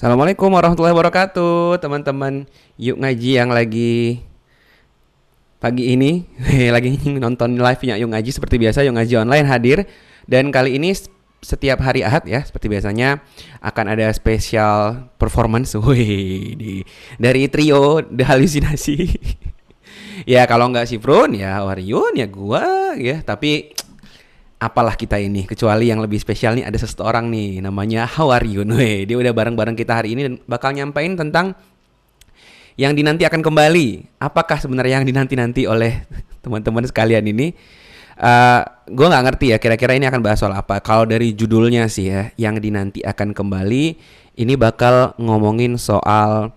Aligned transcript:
Assalamualaikum 0.00 0.48
warahmatullahi 0.56 0.96
wabarakatuh 0.96 1.76
Teman-teman. 1.76 2.48
Yuk 2.80 3.04
Ngaji 3.04 3.36
yang 3.36 3.52
lagi 3.52 4.24
Pagi 5.60 5.92
ini. 5.92 6.24
Lagi 6.72 6.96
nonton 7.20 7.60
live-nya 7.60 8.00
Yuk 8.00 8.08
Ngaji. 8.08 8.32
Seperti 8.32 8.56
biasa 8.56 8.80
Yuk 8.80 8.96
Ngaji 8.96 9.20
online 9.20 9.44
hadir. 9.44 9.84
Dan 10.24 10.48
kali 10.56 10.80
ini 10.80 10.96
setiap 11.44 11.84
hari 11.84 12.00
Ahad 12.00 12.24
ya 12.24 12.40
Seperti 12.40 12.72
biasanya 12.72 13.20
Akan 13.60 13.92
ada 13.92 14.08
spesial 14.16 15.04
performance. 15.20 15.76
Wih, 15.84 16.56
di, 16.56 16.80
Dari 17.20 17.52
trio 17.52 18.00
The 18.00 18.24
Halusinasi 18.24 18.96
Ya 20.32 20.48
kalau 20.48 20.72
nggak 20.72 20.88
si 20.88 20.96
Frun 20.96 21.36
ya 21.36 21.60
Waryun 21.60 22.16
ya 22.16 22.24
gua 22.24 22.96
ya. 22.96 23.20
Tapi 23.20 23.76
apalah 24.60 24.92
kita 24.92 25.16
ini 25.16 25.48
kecuali 25.48 25.88
yang 25.88 26.04
lebih 26.04 26.20
spesial 26.20 26.52
nih 26.52 26.68
ada 26.68 26.76
seseorang 26.76 27.32
nih 27.32 27.64
namanya 27.64 28.04
you? 28.44 28.62
Weh, 28.76 29.08
dia 29.08 29.16
udah 29.16 29.32
bareng-bareng 29.32 29.72
kita 29.74 30.04
hari 30.04 30.12
ini 30.12 30.20
dan 30.28 30.34
bakal 30.44 30.76
nyampein 30.76 31.16
tentang 31.16 31.56
yang 32.76 32.92
dinanti 32.92 33.24
akan 33.24 33.40
kembali. 33.40 34.20
Apakah 34.20 34.60
sebenarnya 34.60 35.00
yang 35.00 35.08
dinanti-nanti 35.08 35.64
oleh 35.64 36.04
teman-teman 36.44 36.84
sekalian 36.84 37.24
ini? 37.24 37.56
Uh, 38.20 38.60
gue 38.84 39.06
nggak 39.08 39.24
ngerti 39.32 39.46
ya 39.48 39.56
kira-kira 39.56 39.96
ini 39.96 40.04
akan 40.04 40.20
bahas 40.20 40.44
soal 40.44 40.52
apa. 40.52 40.76
Kalau 40.84 41.08
dari 41.08 41.32
judulnya 41.32 41.88
sih 41.88 42.12
ya, 42.12 42.28
yang 42.36 42.60
dinanti 42.60 43.00
akan 43.00 43.32
kembali, 43.32 43.96
ini 44.36 44.54
bakal 44.60 45.16
ngomongin 45.16 45.80
soal 45.80 46.52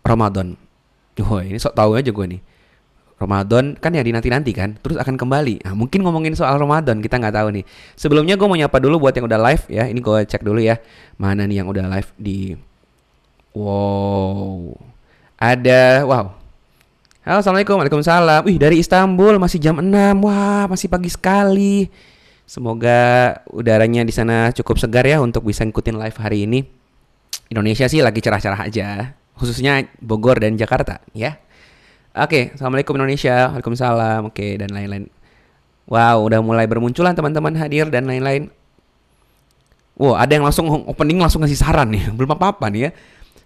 Ramadan. 0.00 0.56
Wah 1.20 1.44
ini 1.44 1.60
sok 1.60 1.76
tahu 1.76 2.00
aja 2.00 2.08
gue 2.08 2.26
nih. 2.32 2.40
Ramadan 3.20 3.76
kan 3.76 3.92
ya 3.92 4.00
dinanti-nanti 4.00 4.56
kan, 4.56 4.80
terus 4.80 4.96
akan 4.96 5.20
kembali. 5.20 5.60
Nah, 5.68 5.76
mungkin 5.76 6.00
ngomongin 6.00 6.32
soal 6.32 6.56
Ramadan 6.56 7.04
kita 7.04 7.20
nggak 7.20 7.36
tahu 7.36 7.52
nih. 7.52 7.64
Sebelumnya 7.92 8.40
gue 8.40 8.48
mau 8.48 8.56
nyapa 8.56 8.80
dulu 8.80 9.04
buat 9.04 9.12
yang 9.12 9.28
udah 9.28 9.36
live 9.44 9.64
ya. 9.68 9.84
Ini 9.92 10.00
gue 10.00 10.18
cek 10.24 10.40
dulu 10.40 10.56
ya, 10.56 10.80
mana 11.20 11.44
nih 11.44 11.60
yang 11.60 11.68
udah 11.68 11.84
live 11.84 12.08
di. 12.16 12.56
Wow, 13.52 14.72
ada 15.36 16.08
wow. 16.08 16.32
Halo, 17.20 17.44
assalamualaikum, 17.44 17.76
waalaikumsalam. 17.76 18.40
Wih 18.48 18.56
dari 18.56 18.80
Istanbul 18.80 19.36
masih 19.36 19.60
jam 19.60 19.76
6 19.76 19.92
Wah 20.24 20.64
masih 20.72 20.88
pagi 20.88 21.12
sekali. 21.12 21.92
Semoga 22.48 23.36
udaranya 23.52 24.00
di 24.00 24.16
sana 24.16 24.48
cukup 24.56 24.80
segar 24.80 25.04
ya 25.04 25.20
untuk 25.20 25.44
bisa 25.44 25.60
ngikutin 25.68 26.00
live 26.00 26.16
hari 26.16 26.48
ini. 26.48 26.64
Indonesia 27.52 27.84
sih 27.84 28.00
lagi 28.00 28.24
cerah-cerah 28.24 28.64
aja, 28.64 29.12
khususnya 29.36 29.84
Bogor 30.00 30.40
dan 30.40 30.56
Jakarta 30.56 31.04
ya. 31.12 31.36
Oke, 32.10 32.26
okay, 32.26 32.44
assalamualaikum 32.58 32.98
Indonesia, 32.98 33.54
waalaikumsalam, 33.54 34.26
oke 34.26 34.34
okay, 34.34 34.58
dan 34.58 34.74
lain-lain. 34.74 35.06
Wow, 35.86 36.26
udah 36.26 36.42
mulai 36.42 36.66
bermunculan 36.66 37.14
teman-teman 37.14 37.54
hadir 37.54 37.86
dan 37.86 38.02
lain-lain. 38.10 38.50
Wow, 39.94 40.18
ada 40.18 40.34
yang 40.34 40.42
langsung 40.42 40.66
opening 40.90 41.22
langsung 41.22 41.38
ngasih 41.46 41.54
saran 41.54 41.86
nih, 41.94 42.10
belum 42.18 42.34
apa-apa 42.34 42.66
nih 42.66 42.90
ya. 42.90 42.90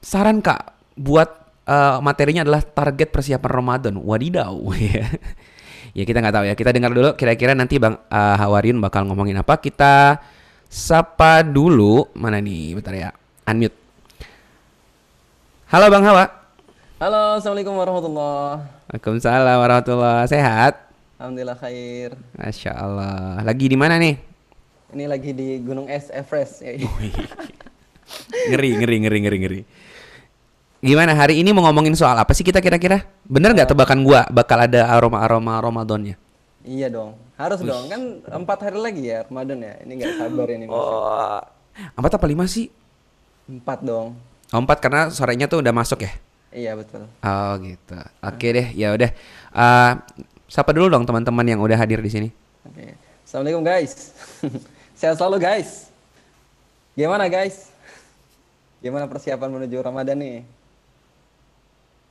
Saran 0.00 0.40
kak, 0.40 0.80
buat 0.96 1.28
uh, 1.68 2.00
materinya 2.00 2.40
adalah 2.40 2.64
target 2.64 3.12
persiapan 3.12 3.52
Ramadan. 3.52 3.94
Wadidaw, 4.00 4.56
ya. 4.96 5.12
ya 5.92 6.04
kita 6.08 6.24
nggak 6.24 6.32
tahu 6.32 6.44
ya. 6.48 6.54
Kita 6.56 6.72
dengar 6.72 6.88
dulu 6.88 7.12
kira-kira 7.20 7.52
nanti 7.52 7.76
bang 7.76 8.00
uh, 8.00 8.36
Hawariun 8.40 8.80
bakal 8.80 9.04
ngomongin 9.04 9.44
apa. 9.44 9.60
Kita 9.60 10.24
sapa 10.72 11.44
dulu 11.44 12.16
mana 12.16 12.40
nih, 12.40 12.80
bentar 12.80 12.96
ya, 12.96 13.12
unmute. 13.44 13.76
Halo 15.68 15.92
Bang 15.92 16.08
Hawa. 16.08 16.43
Halo, 17.04 17.36
assalamualaikum 17.36 17.76
warahmatullah. 17.76 18.64
Waalaikumsalam 18.88 19.56
warahmatullah. 19.60 20.24
Sehat? 20.24 20.88
Alhamdulillah 21.20 21.52
khair. 21.60 22.16
Masya 22.32 22.72
Allah. 22.72 23.44
Lagi 23.44 23.68
di 23.68 23.76
mana 23.76 24.00
nih? 24.00 24.16
Ini 24.88 25.04
lagi 25.04 25.36
di 25.36 25.60
Gunung 25.60 25.84
Es 25.84 26.08
Everest. 26.08 26.64
ngeri, 28.48 28.70
ngeri, 28.80 28.96
ngeri, 29.04 29.18
ngeri, 29.20 29.38
ngeri. 29.44 29.60
Gimana 30.80 31.12
hari 31.12 31.44
ini 31.44 31.52
mau 31.52 31.68
ngomongin 31.68 31.92
soal 31.92 32.16
apa 32.16 32.32
sih 32.32 32.40
kita 32.40 32.64
kira-kira? 32.64 33.04
Bener 33.28 33.52
nggak 33.52 33.68
uh, 33.68 33.72
tebakan 33.76 34.00
gua 34.00 34.24
bakal 34.32 34.64
ada 34.64 34.88
aroma-aroma 34.88 35.60
Ramadannya? 35.60 36.16
Iya 36.64 36.88
dong, 36.88 37.20
harus 37.36 37.60
Uish. 37.60 37.68
dong. 37.68 37.84
Kan 37.92 38.00
empat 38.48 38.64
hari 38.64 38.80
lagi 38.80 39.12
ya 39.12 39.28
Ramadan 39.28 39.60
ya. 39.60 39.76
Ini 39.84 39.92
nggak 39.92 40.12
sabar 40.24 40.48
ini. 40.56 40.64
Oh, 40.72 41.36
empat 42.00 42.16
apa 42.16 42.24
lima 42.24 42.48
sih? 42.48 42.72
Empat 43.44 43.84
dong. 43.84 44.16
Oh, 44.56 44.60
empat 44.64 44.80
karena 44.80 45.12
sorenya 45.12 45.44
tuh 45.52 45.60
udah 45.60 45.76
masuk 45.76 46.00
ya? 46.00 46.16
Iya 46.54 46.78
betul. 46.78 47.10
Oh 47.18 47.52
gitu. 47.58 47.98
Oke 48.22 48.46
deh, 48.54 48.70
ya 48.78 48.94
udah. 48.94 49.10
Uh, 49.50 49.92
sapa 50.46 50.70
dulu 50.70 50.86
dong 50.86 51.02
teman-teman 51.02 51.42
yang 51.42 51.58
udah 51.58 51.74
hadir 51.74 51.98
di 51.98 52.06
sini. 52.06 52.28
Oke. 52.62 52.94
Assalamualaikum 53.26 53.66
guys. 53.66 54.14
Sehat 54.98 55.18
selalu 55.18 55.42
guys. 55.42 55.90
Gimana 56.94 57.26
guys? 57.26 57.74
Gimana 58.78 59.10
persiapan 59.10 59.50
menuju 59.50 59.82
Ramadan 59.82 60.14
nih? 60.22 60.46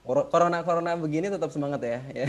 Corona 0.04 0.60
corona 0.68 1.00
begini 1.00 1.32
tetap 1.32 1.48
semangat 1.56 1.80
ya. 1.80 2.00
ya. 2.20 2.28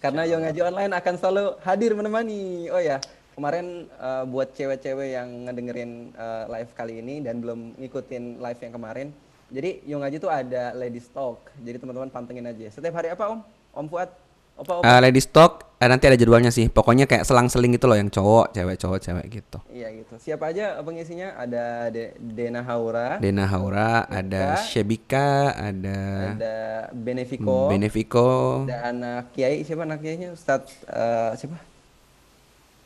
Karena 0.00 0.24
yang 0.24 0.40
ngaji 0.40 0.60
online 0.64 0.92
akan 0.96 1.14
selalu 1.20 1.44
hadir 1.60 1.92
menemani. 1.92 2.72
Oh 2.72 2.80
ya, 2.80 3.04
kemarin 3.36 3.92
uh, 4.00 4.24
buat 4.24 4.56
cewek-cewek 4.56 5.12
yang 5.12 5.28
ngedengerin 5.44 6.16
uh, 6.16 6.48
live 6.48 6.72
kali 6.72 7.04
ini 7.04 7.20
dan 7.20 7.44
belum 7.44 7.76
ngikutin 7.76 8.40
live 8.40 8.60
yang 8.64 8.72
kemarin, 8.72 9.12
jadi 9.54 9.70
Yung 9.86 10.02
Aji 10.02 10.18
tuh 10.18 10.28
ada 10.34 10.74
lady 10.74 10.98
stock. 10.98 11.54
Jadi 11.62 11.78
teman-teman 11.78 12.10
pantengin 12.10 12.42
aja. 12.42 12.66
Setiap 12.74 12.98
hari 12.98 13.14
apa 13.14 13.30
Om? 13.30 13.40
Om 13.70 13.86
Fuad? 13.86 14.10
Opa, 14.54 14.78
opa. 14.78 14.86
Uh, 14.86 15.00
lady 15.02 15.18
stock 15.18 15.66
uh, 15.82 15.88
nanti 15.90 16.06
ada 16.06 16.14
jadwalnya 16.14 16.50
sih. 16.54 16.70
Pokoknya 16.70 17.10
kayak 17.10 17.26
selang-seling 17.26 17.74
gitu 17.74 17.90
loh 17.90 17.98
yang 17.98 18.06
cowok, 18.06 18.54
cewek, 18.54 18.76
cowok, 18.78 18.98
cewek 19.02 19.26
gitu. 19.30 19.58
Iya 19.70 19.90
gitu. 19.94 20.14
Siapa 20.18 20.54
aja 20.54 20.78
pengisinya? 20.82 21.34
Ada 21.34 21.90
De 21.90 22.14
Dena 22.18 22.62
Haura. 22.62 23.18
Dena 23.18 23.50
Haura, 23.50 24.06
ada 24.06 24.58
Shebika, 24.62 25.54
ada 25.58 25.98
ada 26.38 26.56
Benefico. 26.94 27.66
Benefico. 27.66 28.62
Ada 28.66 28.94
anak 28.94 29.34
kiai 29.34 29.66
siapa 29.66 29.82
anak 29.82 29.98
kiainya? 30.02 30.30
Ustaz 30.30 30.70
uh, 30.86 31.34
siapa? 31.34 31.58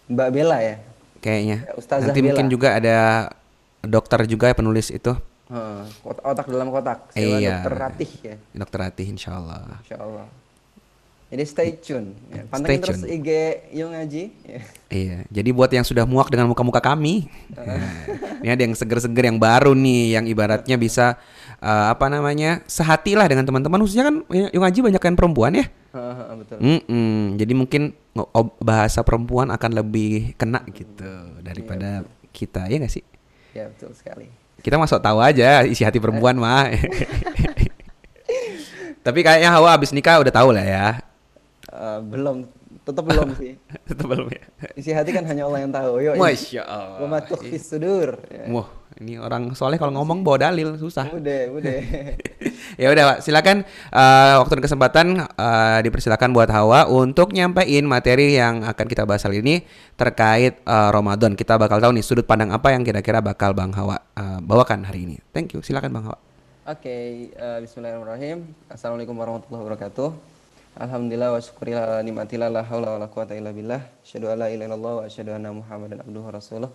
Mbak 0.09 0.29
Bella 0.33 0.65
ya? 0.65 0.77
Kayaknya. 1.21 1.69
Ustazah 1.77 2.09
Nanti 2.09 2.21
Bella. 2.25 2.29
mungkin 2.33 2.47
juga 2.49 2.81
ada 2.81 3.29
dokter 3.85 4.25
juga 4.25 4.57
penulis 4.57 4.89
itu 4.89 5.13
Hmm, 5.49 5.89
otak 6.05 6.47
dalam 6.49 6.69
kotak. 6.69 7.13
Sewa 7.17 7.41
iya. 7.41 7.65
Dokter 7.65 7.75
Ratih 7.81 8.11
ya. 8.21 8.37
Dokter 8.53 8.79
Ratih 8.85 9.07
insya 9.09 9.41
Allah. 9.41 9.81
Insya 9.81 9.97
Allah. 9.97 10.29
Jadi 11.29 11.45
stay 11.45 11.77
tune. 11.77 12.17
Ya, 12.33 12.49
pantengin 12.49 12.81
terus 12.81 13.05
IG 13.05 13.29
Yung 13.77 13.93
Ngaji. 13.93 14.25
Ya. 14.49 14.61
Iya. 14.89 15.19
Jadi 15.29 15.51
buat 15.53 15.69
yang 15.69 15.85
sudah 15.85 16.09
muak 16.09 16.33
dengan 16.33 16.49
muka-muka 16.49 16.81
kami, 16.81 17.29
uh. 17.53 17.69
ya, 17.69 17.81
ini 18.41 18.49
ada 18.49 18.63
yang 18.65 18.73
seger-seger 18.73 19.29
yang 19.29 19.37
baru 19.37 19.77
nih, 19.77 20.17
yang 20.17 20.25
ibaratnya 20.25 20.81
bisa 20.81 21.21
uh, 21.61 21.93
apa 21.93 22.09
namanya 22.09 22.65
sehati 22.65 23.13
lah 23.13 23.29
dengan 23.29 23.45
teman-teman. 23.45 23.77
Khususnya 23.85 24.09
kan 24.09 24.25
Yung 24.33 24.65
Ngaji 24.65 24.81
banyak 24.89 25.03
kan 25.05 25.13
perempuan 25.21 25.53
ya. 25.53 25.69
Uh, 25.93 26.41
betul. 26.41 26.57
Mm 26.65 26.81
-mm. 26.89 27.21
Jadi 27.37 27.53
mungkin 27.53 27.83
bahasa 28.65 29.05
perempuan 29.05 29.53
akan 29.53 29.71
lebih 29.85 30.33
kena 30.41 30.65
gitu 30.73 31.13
daripada 31.45 32.09
iya, 32.09 32.29
kita 32.33 32.73
ya 32.73 32.77
nggak 32.81 32.93
sih? 32.93 33.05
Ya 33.53 33.69
betul 33.69 33.93
sekali. 33.93 34.33
Kita 34.59 34.75
masuk 34.77 34.99
tahu 34.99 35.23
aja 35.23 35.63
isi 35.65 35.87
hati 35.87 36.03
perempuan 36.03 36.37
mah. 36.39 36.67
Tapi 39.07 39.25
kayaknya 39.25 39.55
Hawa 39.55 39.79
abis 39.79 39.95
nikah 39.95 40.21
udah 40.21 40.35
tahu 40.35 40.53
lah 40.53 40.67
ya. 40.67 40.87
Uh, 41.69 42.01
belum, 42.05 42.45
tetap 42.85 43.05
belum 43.07 43.29
sih. 43.39 43.57
tetap 43.89 44.05
belum 44.05 44.29
ya. 44.29 44.45
Isi 44.77 44.93
hati 44.93 45.17
kan 45.17 45.25
hanya 45.25 45.49
Allah 45.49 45.65
yang 45.65 45.73
tahu. 45.73 46.03
Yo, 46.03 46.13
Masya 46.19 46.63
Allah. 46.67 47.09
Wa 47.09 47.21
sudur. 47.57 48.21
Ya. 48.29 48.45
Wah, 48.53 48.69
ini 48.97 49.21
orang 49.21 49.53
soleh 49.53 49.77
kalau 49.77 49.93
ngomong 49.93 50.25
bawa 50.25 50.49
dalil 50.49 50.81
susah. 50.81 51.13
Udah, 51.13 51.53
udah. 51.53 51.79
ya 52.83 52.89
udah, 52.89 53.05
Pak. 53.15 53.19
Silakan 53.21 53.69
uh, 53.93 54.41
waktu 54.41 54.53
dan 54.59 54.65
kesempatan 54.65 55.07
uh, 55.37 55.79
dipersilakan 55.85 56.33
buat 56.33 56.49
Hawa 56.49 56.89
untuk 56.89 57.37
nyampein 57.37 57.85
materi 57.85 58.41
yang 58.41 58.65
akan 58.65 58.87
kita 58.89 59.05
bahas 59.05 59.23
kali 59.23 59.45
ini 59.45 59.63
terkait 59.95 60.59
uh, 60.65 60.89
Ramadan. 60.89 61.37
Kita 61.37 61.61
bakal 61.61 61.79
tahu 61.85 61.93
nih 61.95 62.05
sudut 62.05 62.25
pandang 62.25 62.51
apa 62.51 62.73
yang 62.73 62.83
kira-kira 62.83 63.21
bakal 63.21 63.53
Bang 63.53 63.77
Hawa 63.77 64.01
uh, 64.17 64.41
bawakan 64.41 64.89
hari 64.89 65.05
ini. 65.05 65.17
Thank 65.37 65.53
you. 65.55 65.61
Silakan 65.61 65.93
Bang 65.93 66.09
Hawa. 66.09 66.19
Oke, 66.69 66.85
okay, 66.85 67.05
uh, 67.41 67.65
bismillahirrahmanirrahim. 67.65 68.45
Assalamualaikum 68.69 69.17
warahmatullahi 69.17 69.63
wabarakatuh. 69.65 70.09
Alhamdulillah 70.79 71.35
wa 71.35 71.41
syukurillah 71.43 72.07
nikmatillah 72.07 72.55
la 72.55 72.63
haula 72.63 72.95
wa 72.95 72.99
la 73.03 73.09
quwata 73.11 73.35
illa 73.35 73.51
billah. 73.51 73.83
Asyhadu 74.05 74.31
an 74.31 74.37
la 74.39 74.47
ilaha 74.53 74.69
illallah 74.71 74.93
wa 75.01 75.03
asyhadu 75.09 75.31
anna 75.35 75.51
Muhammadan 75.51 76.05
abduhu 76.05 76.29
rasuluh. 76.31 76.71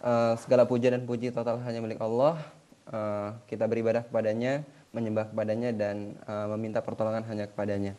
Uh, 0.00 0.32
segala 0.40 0.64
puja 0.64 0.88
dan 0.88 1.04
puji 1.04 1.28
total 1.28 1.60
hanya 1.60 1.84
milik 1.84 2.00
Allah. 2.00 2.40
Uh, 2.88 3.36
kita 3.44 3.68
beribadah 3.68 4.00
kepadanya, 4.00 4.64
menyembah 4.96 5.28
kepadanya 5.28 5.70
dan 5.76 6.16
uh, 6.24 6.48
meminta 6.56 6.80
pertolongan 6.80 7.20
hanya 7.28 7.44
kepadanya. 7.44 7.92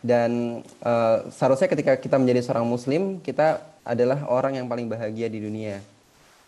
Dan 0.00 0.64
uh, 0.82 1.28
seharusnya 1.30 1.68
ketika 1.68 1.94
kita 2.00 2.16
menjadi 2.16 2.42
seorang 2.42 2.66
muslim, 2.66 3.20
kita 3.20 3.62
adalah 3.86 4.26
orang 4.26 4.58
yang 4.58 4.66
paling 4.66 4.88
bahagia 4.88 5.28
di 5.28 5.38
dunia. 5.38 5.84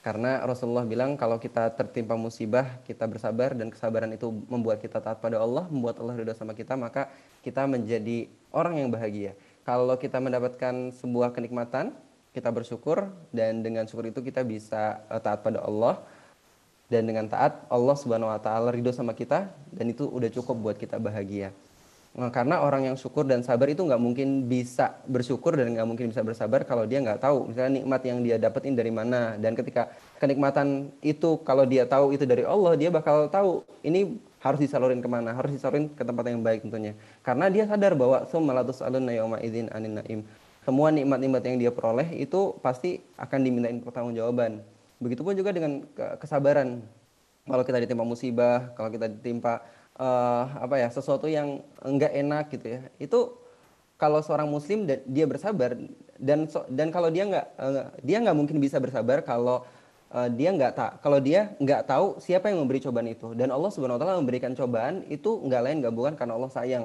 Karena 0.05 0.41
Rasulullah 0.45 0.85
bilang 0.85 1.17
kalau 1.17 1.41
kita 1.41 1.73
tertimpa 1.73 2.13
musibah, 2.13 2.77
kita 2.85 3.09
bersabar 3.09 3.57
dan 3.57 3.73
kesabaran 3.73 4.13
itu 4.13 4.29
membuat 4.53 4.81
kita 4.81 5.01
taat 5.01 5.17
pada 5.17 5.41
Allah, 5.41 5.65
membuat 5.69 5.97
Allah 5.97 6.13
ridho 6.13 6.37
sama 6.37 6.53
kita, 6.53 6.77
maka 6.77 7.09
kita 7.41 7.65
menjadi 7.65 8.29
orang 8.53 8.85
yang 8.85 8.89
bahagia. 8.93 9.33
Kalau 9.65 9.97
kita 9.97 10.21
mendapatkan 10.21 10.93
sebuah 11.01 11.33
kenikmatan, 11.33 11.97
kita 12.35 12.51
bersyukur 12.51 13.07
dan 13.31 13.63
dengan 13.63 13.87
syukur 13.87 14.11
itu 14.11 14.19
kita 14.19 14.43
bisa 14.43 15.07
uh, 15.07 15.23
taat 15.23 15.47
pada 15.47 15.63
Allah. 15.63 16.03
Dan 16.85 17.09
dengan 17.09 17.25
taat 17.25 17.65
Allah 17.73 17.97
Subhanahu 17.97 18.29
wa 18.29 18.37
taala 18.37 18.69
ridho 18.69 18.93
sama 18.93 19.17
kita 19.17 19.49
dan 19.73 19.87
itu 19.89 20.05
udah 20.05 20.29
cukup 20.29 20.57
buat 20.61 20.77
kita 20.77 21.01
bahagia. 21.01 21.49
Nah, 22.15 22.31
karena 22.31 22.63
orang 22.63 22.93
yang 22.93 22.97
syukur 23.01 23.27
dan 23.27 23.43
sabar 23.43 23.67
itu 23.67 23.83
nggak 23.83 23.99
mungkin 23.99 24.47
bisa 24.47 25.03
bersyukur 25.09 25.59
dan 25.59 25.75
nggak 25.75 25.83
mungkin 25.83 26.07
bisa 26.15 26.23
bersabar 26.23 26.63
kalau 26.63 26.87
dia 26.87 27.03
nggak 27.03 27.19
tahu 27.19 27.51
misalnya 27.51 27.83
nikmat 27.83 28.01
yang 28.07 28.19
dia 28.23 28.37
dapetin 28.39 28.77
dari 28.77 28.93
mana. 28.93 29.35
Dan 29.41 29.57
ketika 29.59 29.91
kenikmatan 30.23 30.95
itu 31.03 31.41
kalau 31.43 31.65
dia 31.65 31.89
tahu 31.89 32.15
itu 32.15 32.23
dari 32.29 32.45
Allah 32.45 32.79
dia 32.79 32.93
bakal 32.93 33.27
tahu 33.33 33.65
ini 33.83 34.21
harus 34.45 34.61
disalurin 34.61 35.01
ke 35.01 35.09
mana 35.09 35.33
harus 35.33 35.57
disalurin 35.57 35.89
ke 35.91 36.05
tempat 36.05 36.25
yang 36.31 36.45
baik 36.45 36.63
tentunya. 36.63 36.93
Karena 37.25 37.49
dia 37.51 37.65
sadar 37.67 37.97
bahwa 37.97 38.29
sumalatus 38.29 38.85
alun 38.85 39.09
idzin 39.41 39.73
anin 39.75 39.99
naim 39.99 40.21
semua 40.65 40.89
nikmat-nikmat 40.91 41.43
yang 41.45 41.57
dia 41.61 41.71
peroleh 41.71 42.09
itu 42.17 42.57
pasti 42.65 43.05
akan 43.21 43.41
dimintain 43.45 43.79
pertanggungjawaban. 43.85 44.65
Begitupun 44.99 45.37
juga 45.37 45.53
dengan 45.53 45.85
kesabaran. 46.19 46.81
Kalau 47.45 47.61
kita 47.61 47.77
ditimpa 47.77 48.05
musibah 48.09 48.73
kalau 48.73 48.89
kita 48.89 49.05
ditimpa 49.05 49.61
uh, 50.01 50.45
apa 50.65 50.81
ya 50.81 50.89
sesuatu 50.89 51.29
yang 51.29 51.61
enggak 51.85 52.13
enak 52.17 52.45
gitu 52.57 52.67
ya 52.79 52.81
itu 52.97 53.37
kalau 53.95 54.19
seorang 54.25 54.51
muslim 54.51 54.89
dia 54.89 55.27
bersabar 55.29 55.79
dan 56.19 56.51
dan 56.73 56.89
kalau 56.91 57.09
dia 57.13 57.25
nggak 57.29 57.47
uh, 57.61 57.93
dia 58.03 58.19
nggak 58.25 58.37
mungkin 58.37 58.59
bisa 58.59 58.83
bersabar 58.83 59.23
kalau 59.23 59.63
uh, 60.11 60.29
dia 60.31 60.51
nggak 60.51 60.73
tak 60.75 60.93
kalau 60.99 61.19
dia 61.23 61.55
nggak 61.63 61.87
tahu 61.87 62.19
siapa 62.19 62.51
yang 62.51 62.63
memberi 62.63 62.83
cobaan 62.83 63.09
itu. 63.11 63.33
Dan 63.39 63.55
Allah 63.55 63.71
subhanahu 63.71 63.97
wa 63.97 64.03
taala 64.03 64.19
memberikan 64.19 64.53
cobaan 64.53 65.07
itu 65.07 65.31
nggak 65.45 65.63
lain 65.63 65.77
nggak 65.85 65.95
bukan 65.95 66.13
karena 66.19 66.35
Allah 66.35 66.51
sayang. 66.51 66.85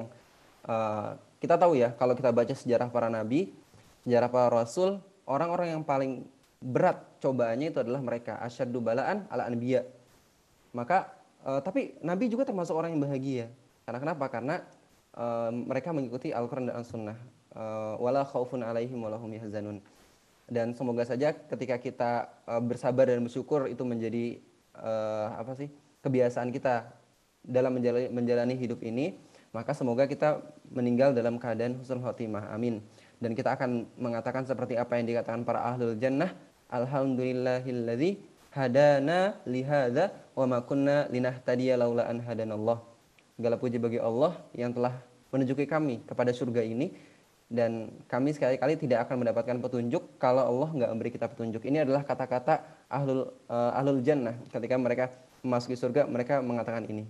Uh, 0.60 1.16
kita 1.40 1.56
tahu 1.56 1.72
ya 1.72 1.96
kalau 1.96 2.12
kita 2.12 2.30
baca 2.30 2.52
sejarah 2.52 2.92
para 2.92 3.08
nabi 3.08 3.48
sejarah 4.06 4.28
para 4.32 4.48
rasul 4.48 5.00
orang-orang 5.28 5.76
yang 5.78 5.82
paling 5.84 6.24
berat 6.60 7.00
cobaannya 7.24 7.72
itu 7.72 7.80
adalah 7.80 8.00
mereka 8.04 8.36
asyaddu 8.44 8.80
balaan 8.84 9.24
ala 9.32 9.48
anbiya 9.48 9.84
maka 10.76 11.20
Uh, 11.40 11.60
tapi 11.64 11.96
Nabi 12.04 12.28
juga 12.28 12.44
termasuk 12.44 12.76
orang 12.76 12.92
yang 12.92 13.00
bahagia. 13.00 13.46
Karena 13.88 13.98
kenapa? 13.98 14.24
Karena 14.28 14.60
uh, 15.16 15.48
mereka 15.48 15.88
mengikuti 15.96 16.36
Al-Quran 16.36 16.68
dan 16.68 16.76
As-Sunnah. 16.84 17.18
Uh, 17.50 17.96
wala 17.98 18.22
khaufun 18.28 18.60
alaihim 18.60 19.00
walahum 19.00 19.32
yahzanun. 19.32 19.80
Dan 20.50 20.76
semoga 20.76 21.06
saja 21.08 21.32
ketika 21.32 21.80
kita 21.80 22.10
uh, 22.44 22.60
bersabar 22.60 23.08
dan 23.08 23.24
bersyukur 23.24 23.72
itu 23.72 23.80
menjadi 23.88 24.36
uh, 24.76 25.40
apa 25.40 25.56
sih 25.56 25.72
kebiasaan 26.04 26.52
kita 26.52 26.92
dalam 27.40 27.80
menjalani, 27.80 28.08
menjalani 28.12 28.54
hidup 28.60 28.84
ini, 28.84 29.16
maka 29.56 29.72
semoga 29.72 30.04
kita 30.04 30.44
meninggal 30.68 31.16
dalam 31.16 31.40
keadaan 31.40 31.80
husnul 31.80 32.04
khotimah. 32.04 32.52
Amin. 32.52 32.84
Dan 33.20 33.36
kita 33.36 33.52
akan 33.52 33.84
mengatakan 34.00 34.48
seperti 34.48 34.80
apa 34.80 34.96
yang 34.96 35.04
dikatakan 35.04 35.44
para 35.44 35.60
ahlul 35.60 35.92
jannah, 36.00 36.32
alhamdulillahilladzi 36.72 38.16
hadana 38.56 39.36
lihada 39.44 40.10
wa 40.32 40.48
ma 40.48 40.58
kunna 40.64 41.04
linahtadiya 41.12 41.76
laula 41.76 42.08
an 42.08 42.24
hadanallah. 42.24 42.80
Segala 43.36 43.60
puji 43.60 43.76
bagi 43.76 44.00
Allah 44.00 44.40
yang 44.56 44.72
telah 44.72 45.04
menunjuki 45.28 45.68
kami 45.68 46.00
kepada 46.08 46.32
surga 46.32 46.64
ini 46.64 46.96
dan 47.50 47.90
kami 48.06 48.30
sekali-kali 48.30 48.78
tidak 48.78 49.04
akan 49.04 49.26
mendapatkan 49.26 49.56
petunjuk 49.58 50.02
kalau 50.22 50.46
Allah 50.46 50.68
nggak 50.70 50.90
memberi 50.96 51.10
kita 51.10 51.26
petunjuk. 51.26 51.66
Ini 51.66 51.82
adalah 51.82 52.06
kata-kata 52.06 52.86
ahlul 52.86 53.32
uh, 53.50 53.74
ahlul 53.74 54.00
jannah 54.06 54.38
ketika 54.48 54.78
mereka 54.78 55.04
memasuki 55.42 55.74
surga 55.74 56.06
mereka 56.06 56.38
mengatakan 56.40 56.86
ini. 56.86 57.04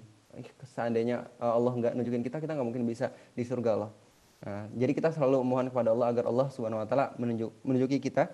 Seandainya 0.64 1.28
uh, 1.38 1.54
Allah 1.54 1.72
nggak 1.76 1.92
nunjukin 1.92 2.22
kita, 2.24 2.40
kita 2.40 2.56
nggak 2.56 2.66
mungkin 2.66 2.88
bisa 2.88 3.12
di 3.36 3.44
surga 3.44 3.70
Allah. 3.76 3.90
Nah, 4.40 4.64
jadi 4.72 4.96
kita 4.96 5.12
selalu 5.12 5.44
mohon 5.44 5.68
kepada 5.68 5.92
Allah 5.92 6.08
agar 6.16 6.24
Allah 6.24 6.48
subhanahu 6.48 6.80
wa 6.80 6.86
taala 6.88 7.12
menunjuk, 7.20 7.52
menunjuki 7.60 8.00
kita 8.00 8.32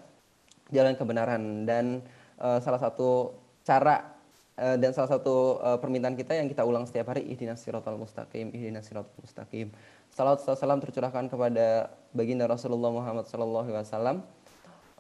jalan 0.71 0.95
kebenaran. 0.95 1.67
Dan 1.67 2.07
uh, 2.39 2.63
salah 2.63 2.79
satu 2.79 3.35
cara 3.67 4.15
uh, 4.55 4.79
dan 4.79 4.95
salah 4.95 5.11
satu 5.11 5.59
uh, 5.59 5.79
permintaan 5.83 6.15
kita 6.15 6.39
yang 6.39 6.47
kita 6.47 6.63
ulang 6.63 6.87
setiap 6.87 7.11
hari 7.11 7.27
ihdinas 7.27 7.59
siratal 7.59 7.99
mustaqim 7.99 8.55
ihdinas 8.55 8.87
siratal 8.87 9.19
mustaqim. 9.19 9.75
Salat 10.15 10.41
salam 10.41 10.79
tercurahkan 10.79 11.27
kepada 11.27 11.91
baginda 12.15 12.47
Rasulullah 12.47 12.95
Muhammad 12.95 13.27
sallallahu 13.27 13.67
alaihi 13.67 13.83
wasallam. 13.83 14.17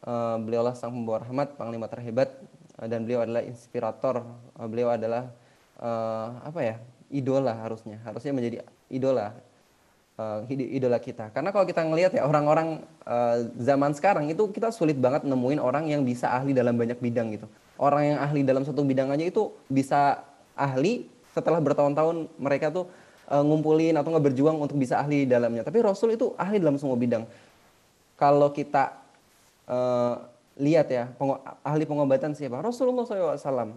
Uh, 0.03 0.37
beliaulah 0.43 0.76
sang 0.76 0.93
pembawa 0.93 1.25
rahmat 1.25 1.56
panglima 1.56 1.88
terhebat 1.88 2.35
uh, 2.82 2.87
dan 2.91 3.06
beliau 3.06 3.23
adalah 3.23 3.47
inspirator. 3.47 4.26
Uh, 4.58 4.67
beliau 4.67 4.91
adalah 4.91 5.31
uh, 5.79 6.43
apa 6.43 6.61
ya 6.67 6.76
idola 7.14 7.55
harusnya. 7.62 8.03
Harusnya 8.03 8.35
menjadi 8.35 8.67
idola 8.91 9.45
uh, 10.17 10.41
idola 10.49 10.99
kita. 11.01 11.31
Karena 11.33 11.53
kalau 11.53 11.65
kita 11.69 11.85
ngelihat 11.85 12.13
ya 12.17 12.25
orang-orang 12.25 12.83
uh, 13.05 13.47
zaman 13.61 13.93
sekarang 13.93 14.29
itu 14.29 14.49
kita 14.51 14.73
sulit 14.73 14.97
banget 14.97 15.25
nemuin 15.25 15.61
orang 15.61 15.89
yang 15.89 16.03
bisa 16.03 16.33
ahli 16.33 16.57
dalam 16.57 16.77
banyak 16.77 16.99
bidang 16.99 17.33
gitu. 17.37 17.47
Orang 17.77 18.03
yang 18.05 18.19
ahli 18.21 18.41
dalam 18.41 18.65
satu 18.65 18.83
bidang 18.83 19.13
aja 19.13 19.25
itu 19.25 19.53
bisa 19.69 20.25
ahli 20.57 21.09
setelah 21.37 21.61
bertahun-tahun 21.61 22.33
mereka 22.41 22.73
tuh 22.73 22.89
uh, 23.29 23.45
ngumpulin 23.45 23.93
atau 23.93 24.09
nggak 24.09 24.33
berjuang 24.33 24.57
untuk 24.57 24.81
bisa 24.81 24.97
ahli 24.97 25.29
dalamnya. 25.29 25.63
Tapi 25.63 25.79
Rasul 25.85 26.17
itu 26.17 26.33
ahli 26.41 26.57
dalam 26.57 26.81
semua 26.81 26.97
bidang. 26.97 27.29
Kalau 28.17 28.49
kita 28.49 28.97
uh, 29.69 30.25
lihat 30.57 30.89
ya 30.89 31.13
peng 31.21 31.37
ahli 31.61 31.85
pengobatan 31.85 32.33
siapa? 32.33 32.65
Rasulullah 32.65 33.05
SAW. 33.05 33.77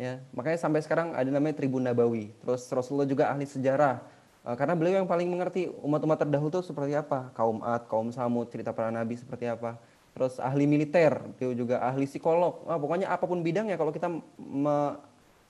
Ya, 0.00 0.16
makanya 0.32 0.56
sampai 0.56 0.80
sekarang 0.80 1.12
ada 1.12 1.28
namanya 1.28 1.60
Tribun 1.60 1.84
Nabawi. 1.84 2.32
Terus 2.40 2.64
Rasulullah 2.72 3.04
juga 3.04 3.28
ahli 3.28 3.44
sejarah 3.44 4.00
karena 4.40 4.72
beliau 4.72 5.04
yang 5.04 5.08
paling 5.08 5.28
mengerti 5.28 5.68
umat-umat 5.84 6.24
terdahulu 6.24 6.48
itu 6.48 6.64
seperti 6.64 6.96
apa, 6.96 7.28
kaum 7.36 7.60
Ad, 7.60 7.84
kaum 7.92 8.08
Samud, 8.08 8.48
cerita 8.48 8.72
para 8.72 8.88
nabi 8.88 9.20
seperti 9.20 9.44
apa. 9.44 9.76
Terus 10.16 10.40
ahli 10.40 10.64
militer, 10.64 11.12
beliau 11.36 11.52
juga 11.52 11.84
ahli 11.84 12.08
psikolog. 12.08 12.64
Wah, 12.64 12.80
pokoknya 12.80 13.12
apa 13.12 13.28
pun 13.28 13.44
bidangnya 13.44 13.76
kalau 13.76 13.92
kita 13.92 14.08
me, 14.40 14.96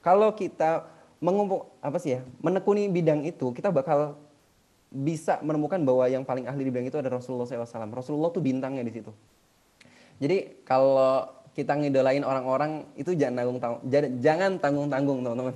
kalau 0.03 0.35
kita 0.35 0.91
mengumpul 1.23 1.71
apa 1.79 2.03
sih 2.03 2.19
ya, 2.19 2.21
menekuni 2.43 2.91
bidang 2.91 3.23
itu, 3.23 3.55
kita 3.55 3.71
bakal 3.71 4.19
bisa 4.91 5.39
menemukan 5.39 5.79
bahwa 5.87 6.11
yang 6.11 6.27
paling 6.27 6.51
ahli 6.51 6.67
di 6.67 6.71
bidang 6.75 6.91
itu 6.91 6.99
adalah 6.99 7.23
Rasulullah 7.23 7.47
SAW. 7.47 7.95
Rasulullah 7.95 8.35
tuh 8.35 8.43
bintangnya 8.43 8.83
di 8.83 8.91
situ. 8.91 9.15
Jadi 10.19 10.67
kalau 10.67 11.41
kita 11.55 11.79
ngidolain 11.79 12.23
orang-orang 12.27 12.87
itu 12.95 13.15
jangan 13.15 13.43
tanggung 13.43 13.59
tanggung 13.59 13.81
jangan 14.23 14.51
tanggung 14.63 14.89
tanggung 14.89 15.19
teman-teman 15.27 15.55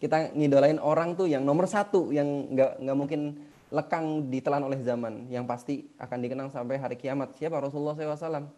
kita 0.00 0.32
ngidolain 0.32 0.80
orang 0.80 1.12
tuh 1.14 1.28
yang 1.28 1.44
nomor 1.44 1.68
satu 1.68 2.08
yang 2.08 2.48
nggak 2.56 2.80
nggak 2.80 2.96
mungkin 2.96 3.20
lekang 3.70 4.32
ditelan 4.32 4.64
oleh 4.66 4.80
zaman. 4.82 5.28
Yang 5.28 5.44
pasti 5.46 5.74
akan 6.00 6.18
dikenang 6.24 6.48
sampai 6.50 6.80
hari 6.80 6.96
kiamat. 6.96 7.36
Siapa? 7.36 7.60
Rasulullah 7.60 7.94
SAW 7.94 8.48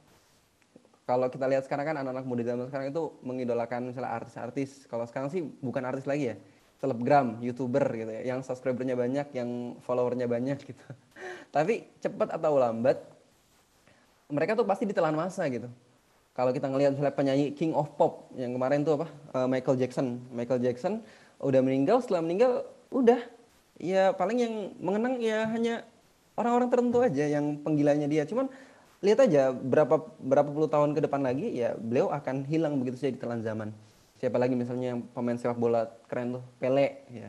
kalau 1.03 1.27
kita 1.27 1.51
lihat 1.51 1.67
sekarang 1.67 1.83
kan 1.93 1.97
anak-anak 1.99 2.25
muda 2.25 2.47
zaman 2.47 2.71
sekarang 2.71 2.95
itu 2.95 3.03
mengidolakan 3.27 3.91
misalnya 3.91 4.15
artis-artis. 4.23 4.87
Kalau 4.87 5.03
sekarang 5.05 5.29
sih 5.35 5.43
bukan 5.43 5.83
artis 5.83 6.07
lagi 6.07 6.33
ya 6.33 6.37
selebgram 6.79 7.43
youtuber 7.43 7.83
gitu 7.95 8.11
ya. 8.11 8.23
Yang 8.35 8.51
subscribernya 8.51 8.95
banyak 8.95 9.35
yang 9.35 9.79
followernya 9.83 10.31
banyak 10.31 10.63
gitu. 10.63 10.85
Tapi 11.55 11.87
cepat 11.99 12.39
atau 12.39 12.59
lambat 12.59 13.03
mereka 14.31 14.55
tuh 14.55 14.65
pasti 14.65 14.87
ditelan 14.87 15.15
masa 15.15 15.47
gitu. 15.51 15.67
Kalau 16.33 16.49
kita 16.49 16.65
ngelihat 16.71 16.97
misalnya 16.97 17.13
penyanyi 17.13 17.53
King 17.53 17.77
of 17.77 17.93
Pop 17.99 18.33
yang 18.39 18.57
kemarin 18.57 18.87
tuh 18.87 18.97
apa? 19.03 19.07
Uh, 19.37 19.47
Michael 19.51 19.77
Jackson. 19.77 20.23
Michael 20.33 20.65
Jackson 20.65 21.05
udah 21.43 21.61
meninggal 21.61 21.99
setelah 22.01 22.23
meninggal 22.23 22.65
udah. 22.95 23.21
Ya 23.83 24.15
paling 24.15 24.39
yang 24.39 24.55
mengenang 24.79 25.19
ya 25.19 25.45
hanya 25.51 25.83
orang-orang 26.39 26.71
tertentu 26.71 26.99
aja 27.03 27.27
yang 27.27 27.59
penggilanya 27.61 28.07
dia. 28.07 28.23
Cuman 28.23 28.47
lihat 29.03 29.27
aja 29.27 29.51
berapa 29.51 29.99
berapa 30.23 30.49
puluh 30.49 30.71
tahun 30.71 30.95
ke 30.95 31.11
depan 31.11 31.27
lagi 31.27 31.51
ya 31.51 31.75
beliau 31.75 32.15
akan 32.15 32.47
hilang 32.47 32.79
begitu 32.79 33.03
saja 33.03 33.13
di 33.13 33.21
telan 33.21 33.43
zaman. 33.43 33.75
Siapa 34.23 34.39
lagi 34.39 34.55
misalnya 34.55 34.95
yang 34.95 35.03
pemain 35.11 35.35
sepak 35.35 35.59
bola 35.59 35.91
keren 36.07 36.39
tuh? 36.39 36.45
Pele 36.63 37.03
ya. 37.11 37.29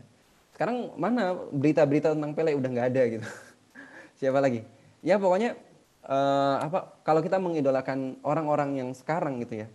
Sekarang 0.54 0.94
mana 0.94 1.34
berita-berita 1.50 2.14
tentang 2.14 2.38
Pele? 2.38 2.54
Udah 2.54 2.70
nggak 2.70 2.88
ada 2.94 3.02
gitu. 3.10 3.26
Siapa 4.22 4.38
lagi? 4.38 4.62
Ya 5.02 5.18
pokoknya 5.18 5.58
uh, 6.06 6.62
apa 6.62 7.02
kalau 7.02 7.26
kita 7.26 7.42
mengidolakan 7.42 8.22
orang-orang 8.22 8.78
yang 8.78 8.90
sekarang 8.94 9.42
gitu 9.42 9.66
ya 9.66 9.68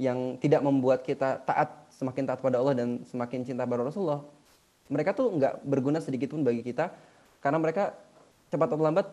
yang 0.00 0.40
tidak 0.40 0.64
membuat 0.64 1.04
kita 1.04 1.44
taat 1.44 1.81
semakin 1.98 2.22
taat 2.28 2.40
pada 2.40 2.58
Allah 2.58 2.74
dan 2.76 3.02
semakin 3.08 3.44
cinta 3.44 3.68
pada 3.68 3.84
Rasulullah, 3.84 4.24
mereka 4.88 5.16
tuh 5.16 5.32
nggak 5.32 5.64
berguna 5.64 5.98
sedikit 6.02 6.32
pun 6.32 6.44
bagi 6.44 6.60
kita 6.64 6.92
karena 7.40 7.58
mereka 7.58 7.96
cepat 8.52 8.68
atau 8.68 8.84
lambat 8.84 9.06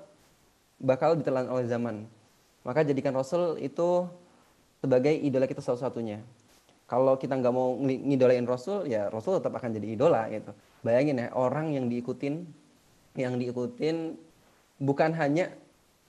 bakal 0.79 1.15
ditelan 1.15 1.47
oleh 1.47 1.65
zaman. 1.67 2.07
Maka 2.63 2.83
jadikan 2.83 3.15
Rasul 3.15 3.59
itu 3.59 4.07
sebagai 4.79 5.11
idola 5.11 5.47
kita 5.47 5.63
salah 5.63 5.79
satunya. 5.79 6.19
Kalau 6.89 7.15
kita 7.21 7.37
nggak 7.37 7.53
mau 7.53 7.77
ngidolain 7.77 8.43
Rasul, 8.49 8.89
ya 8.89 9.13
Rasul 9.13 9.37
tetap 9.37 9.53
akan 9.61 9.77
jadi 9.77 9.87
idola 9.93 10.25
gitu. 10.33 10.51
Bayangin 10.81 11.21
ya 11.21 11.27
orang 11.37 11.69
yang 11.69 11.85
diikutin, 11.85 12.49
yang 13.13 13.37
diikutin 13.37 14.17
bukan 14.81 15.13
hanya 15.13 15.53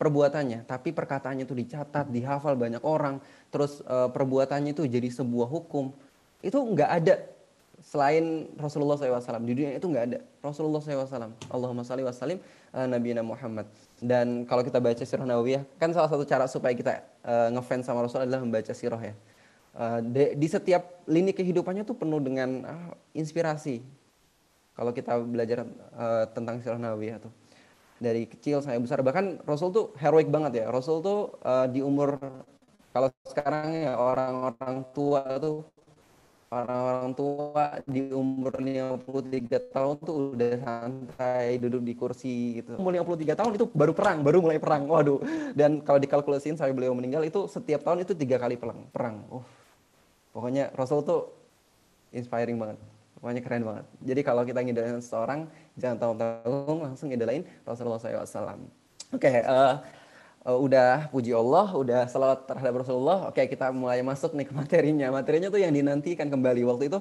perbuatannya, 0.01 0.65
tapi 0.65 0.97
perkataannya 0.97 1.45
itu 1.45 1.53
dicatat, 1.53 2.09
dihafal 2.09 2.57
banyak 2.57 2.81
orang, 2.81 3.21
terus 3.53 3.85
e, 3.85 4.09
perbuatannya 4.09 4.73
itu 4.73 4.89
jadi 4.89 5.13
sebuah 5.13 5.45
hukum 5.45 5.93
itu 6.41 6.59
nggak 6.59 6.91
ada. 7.03 7.17
Selain 7.81 8.45
Rasulullah 8.61 9.01
SAW 9.01 9.41
di 9.41 9.57
dunia 9.57 9.73
itu 9.73 9.89
nggak 9.89 10.05
ada. 10.13 10.19
Rasulullah 10.45 10.85
SAW 10.85 11.33
Allahumma 11.49 11.81
salli 11.81 12.05
wa 12.05 12.13
salim 12.13 12.37
uh, 12.77 12.85
Nabi 12.85 13.17
Muhammad. 13.25 13.67
Dan 14.01 14.45
kalau 14.49 14.65
kita 14.65 14.81
baca 14.81 15.01
sirah 15.01 15.25
Nawawiyah 15.25 15.65
kan 15.81 15.93
salah 15.93 16.09
satu 16.09 16.25
cara 16.25 16.45
supaya 16.49 16.73
kita 16.77 17.05
uh, 17.25 17.49
ngefans 17.57 17.85
sama 17.89 18.05
Rasul 18.05 18.25
adalah 18.25 18.41
membaca 18.45 18.73
sirah 18.73 19.01
ya. 19.01 19.15
Uh, 19.71 20.01
de, 20.03 20.35
di 20.35 20.49
setiap 20.51 21.05
lini 21.07 21.33
kehidupannya 21.33 21.85
tuh 21.85 21.97
penuh 21.97 22.21
dengan 22.21 22.65
uh, 22.65 22.93
inspirasi. 23.17 23.81
Kalau 24.77 24.93
kita 24.97 25.21
belajar 25.21 25.69
uh, 25.97 26.25
tentang 26.33 26.61
sirah 26.65 26.81
Nabi 26.81 27.13
tuh 27.21 27.33
dari 28.01 28.25
kecil 28.25 28.65
sampai 28.65 28.81
besar. 28.81 29.05
Bahkan 29.05 29.45
Rasul 29.45 29.69
tuh 29.73 29.85
heroik 30.01 30.33
banget 30.33 30.65
ya. 30.65 30.67
Rasul 30.73 31.05
tuh 31.05 31.37
uh, 31.45 31.69
di 31.69 31.85
umur 31.85 32.17
kalau 32.91 33.07
sekarang 33.23 33.71
ya 33.87 33.95
orang-orang 33.95 34.83
tua 34.91 35.23
tuh 35.39 35.63
orang-orang 36.51 37.15
tua 37.15 37.79
di 37.87 38.11
umur 38.11 38.51
53 38.59 39.71
tahun 39.71 39.95
tuh 40.03 40.35
udah 40.35 40.53
santai 40.59 41.63
duduk 41.63 41.83
di 41.87 41.95
kursi 41.95 42.59
gitu. 42.59 42.75
Umur 42.75 42.91
53 42.99 43.39
tahun 43.39 43.53
itu 43.55 43.71
baru 43.71 43.95
perang, 43.95 44.27
baru 44.27 44.43
mulai 44.43 44.59
perang. 44.59 44.91
Waduh. 44.91 45.23
Dan 45.55 45.79
kalau 45.87 46.03
dikalkulasiin 46.03 46.59
sampai 46.59 46.75
beliau 46.75 46.91
meninggal 46.91 47.23
itu 47.23 47.47
setiap 47.47 47.87
tahun 47.87 48.03
itu 48.03 48.19
tiga 48.19 48.43
kali 48.43 48.59
perang. 48.59 48.83
Perang. 48.91 49.23
Uh. 49.31 49.47
Pokoknya 50.35 50.75
Rasul 50.75 51.07
tuh 51.07 51.31
inspiring 52.11 52.59
banget. 52.59 52.79
Pokoknya 53.23 53.43
keren 53.47 53.63
banget. 53.63 53.87
Jadi 54.03 54.21
kalau 54.27 54.43
kita 54.43 54.59
ngidolain 54.67 54.99
seseorang, 54.99 55.47
jangan 55.79 55.97
tahu-tahu 56.03 56.83
langsung 56.83 57.15
ngidolain 57.15 57.47
Rasulullah 57.63 58.03
SAW. 58.03 58.27
Oke, 59.11 59.27
okay, 59.27 59.43
uh, 59.47 59.55
eh, 59.55 59.75
uh, 60.47 60.59
udah 60.59 61.11
puji 61.13 61.33
Allah, 61.35 61.67
udah 61.73 62.01
salawat 62.09 62.49
terhadap 62.49 62.85
Rasulullah. 62.85 63.29
Oke, 63.29 63.45
kita 63.49 63.73
mulai 63.75 64.01
masuk 64.01 64.33
nih 64.37 64.47
ke 64.49 64.55
materinya. 64.55 65.07
Materinya 65.13 65.49
tuh 65.53 65.61
yang 65.61 65.73
dinantikan 65.73 66.29
kembali. 66.33 66.65
Waktu 66.65 66.85
itu 66.89 66.99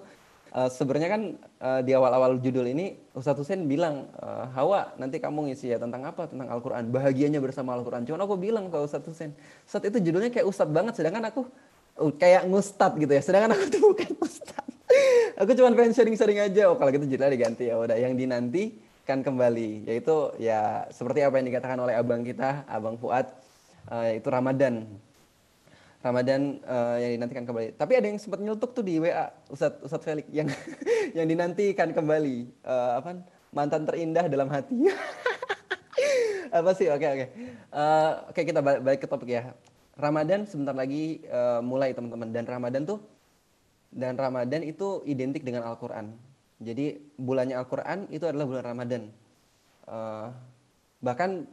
uh, 0.56 0.70
sebenarnya 0.70 1.10
kan 1.10 1.22
uh, 1.62 1.82
di 1.84 1.92
awal-awal 1.96 2.40
judul 2.42 2.68
ini 2.68 3.00
Ustadz 3.16 3.40
Hussein 3.44 3.64
bilang, 3.70 4.10
uh, 4.20 4.50
Hawa 4.56 4.96
nanti 5.00 5.22
kamu 5.22 5.52
ngisi 5.52 5.72
ya 5.72 5.78
tentang 5.80 6.04
apa? 6.08 6.28
Tentang 6.28 6.48
Al-Quran. 6.52 6.92
Bahagianya 6.92 7.40
bersama 7.40 7.76
Al-Quran. 7.76 8.04
Cuman 8.04 8.22
aku 8.24 8.36
bilang 8.36 8.68
ke 8.68 8.78
Ustadz 8.80 9.08
Hussein, 9.08 9.32
Ustadz 9.64 9.88
itu 9.88 10.12
judulnya 10.12 10.32
kayak 10.34 10.48
Ustadz 10.48 10.74
banget. 10.74 10.94
Sedangkan 11.00 11.24
aku 11.32 11.48
uh, 12.00 12.12
kayak 12.16 12.48
ngustad 12.50 12.98
gitu 13.00 13.12
ya. 13.12 13.22
Sedangkan 13.24 13.56
aku 13.56 13.64
tuh 13.72 13.82
bukan 13.96 14.12
Ustadz. 14.20 14.68
aku 15.42 15.52
cuma 15.56 15.72
pengen 15.78 15.94
sharing-sharing 15.96 16.40
aja. 16.44 16.68
Oh 16.68 16.76
kalau 16.76 16.92
gitu 16.92 17.06
judulnya 17.08 17.32
diganti 17.32 17.70
ya. 17.72 17.78
Udah 17.80 17.96
yang 17.96 18.18
dinanti 18.18 18.89
akan 19.10 19.26
kembali 19.26 19.90
yaitu 19.90 20.38
ya 20.38 20.86
seperti 20.94 21.26
apa 21.26 21.42
yang 21.42 21.50
dikatakan 21.50 21.82
oleh 21.82 21.98
abang 21.98 22.22
kita 22.22 22.62
abang 22.70 22.94
Fuad 23.02 23.26
uh, 23.90 24.14
itu 24.14 24.30
Ramadan. 24.30 24.86
Ramadan 26.00 26.62
uh, 26.64 26.96
yang 26.96 27.20
dinantikan 27.20 27.44
kembali. 27.44 27.76
Tapi 27.76 27.92
ada 27.98 28.08
yang 28.08 28.22
sempat 28.22 28.40
nyeletuk 28.40 28.72
tuh 28.72 28.86
di 28.86 29.02
WA 29.02 29.34
Ustadz 29.50 29.82
Ustadz 29.84 30.06
Felix 30.06 30.30
yang 30.30 30.48
yang 31.18 31.26
dinantikan 31.26 31.90
kembali. 31.90 32.54
Uh, 32.62 33.02
apa 33.02 33.26
mantan 33.50 33.90
terindah 33.90 34.30
dalam 34.30 34.46
hati. 34.54 34.78
Apa 36.50 36.74
sih? 36.74 36.90
Oke 36.90 37.06
oke. 37.06 37.26
Oke 38.30 38.42
kita 38.42 38.58
balik, 38.62 38.82
balik 38.82 39.00
ke 39.06 39.08
topik 39.10 39.30
ya. 39.30 39.54
Ramadan 39.94 40.50
sebentar 40.50 40.74
lagi 40.74 41.22
uh, 41.30 41.62
mulai 41.62 41.94
teman-teman. 41.94 42.30
Dan 42.34 42.46
Ramadan 42.50 42.90
tuh 42.90 43.06
dan 43.94 44.18
Ramadan 44.18 44.66
itu 44.66 45.02
identik 45.06 45.46
dengan 45.46 45.66
Al-Quran 45.66 46.29
jadi 46.60 47.00
bulannya 47.16 47.56
Al-Quran 47.56 48.12
itu 48.12 48.28
adalah 48.28 48.44
bulan 48.44 48.66
Ramadan. 48.68 49.04
Uh, 49.88 50.28
bahkan 51.00 51.48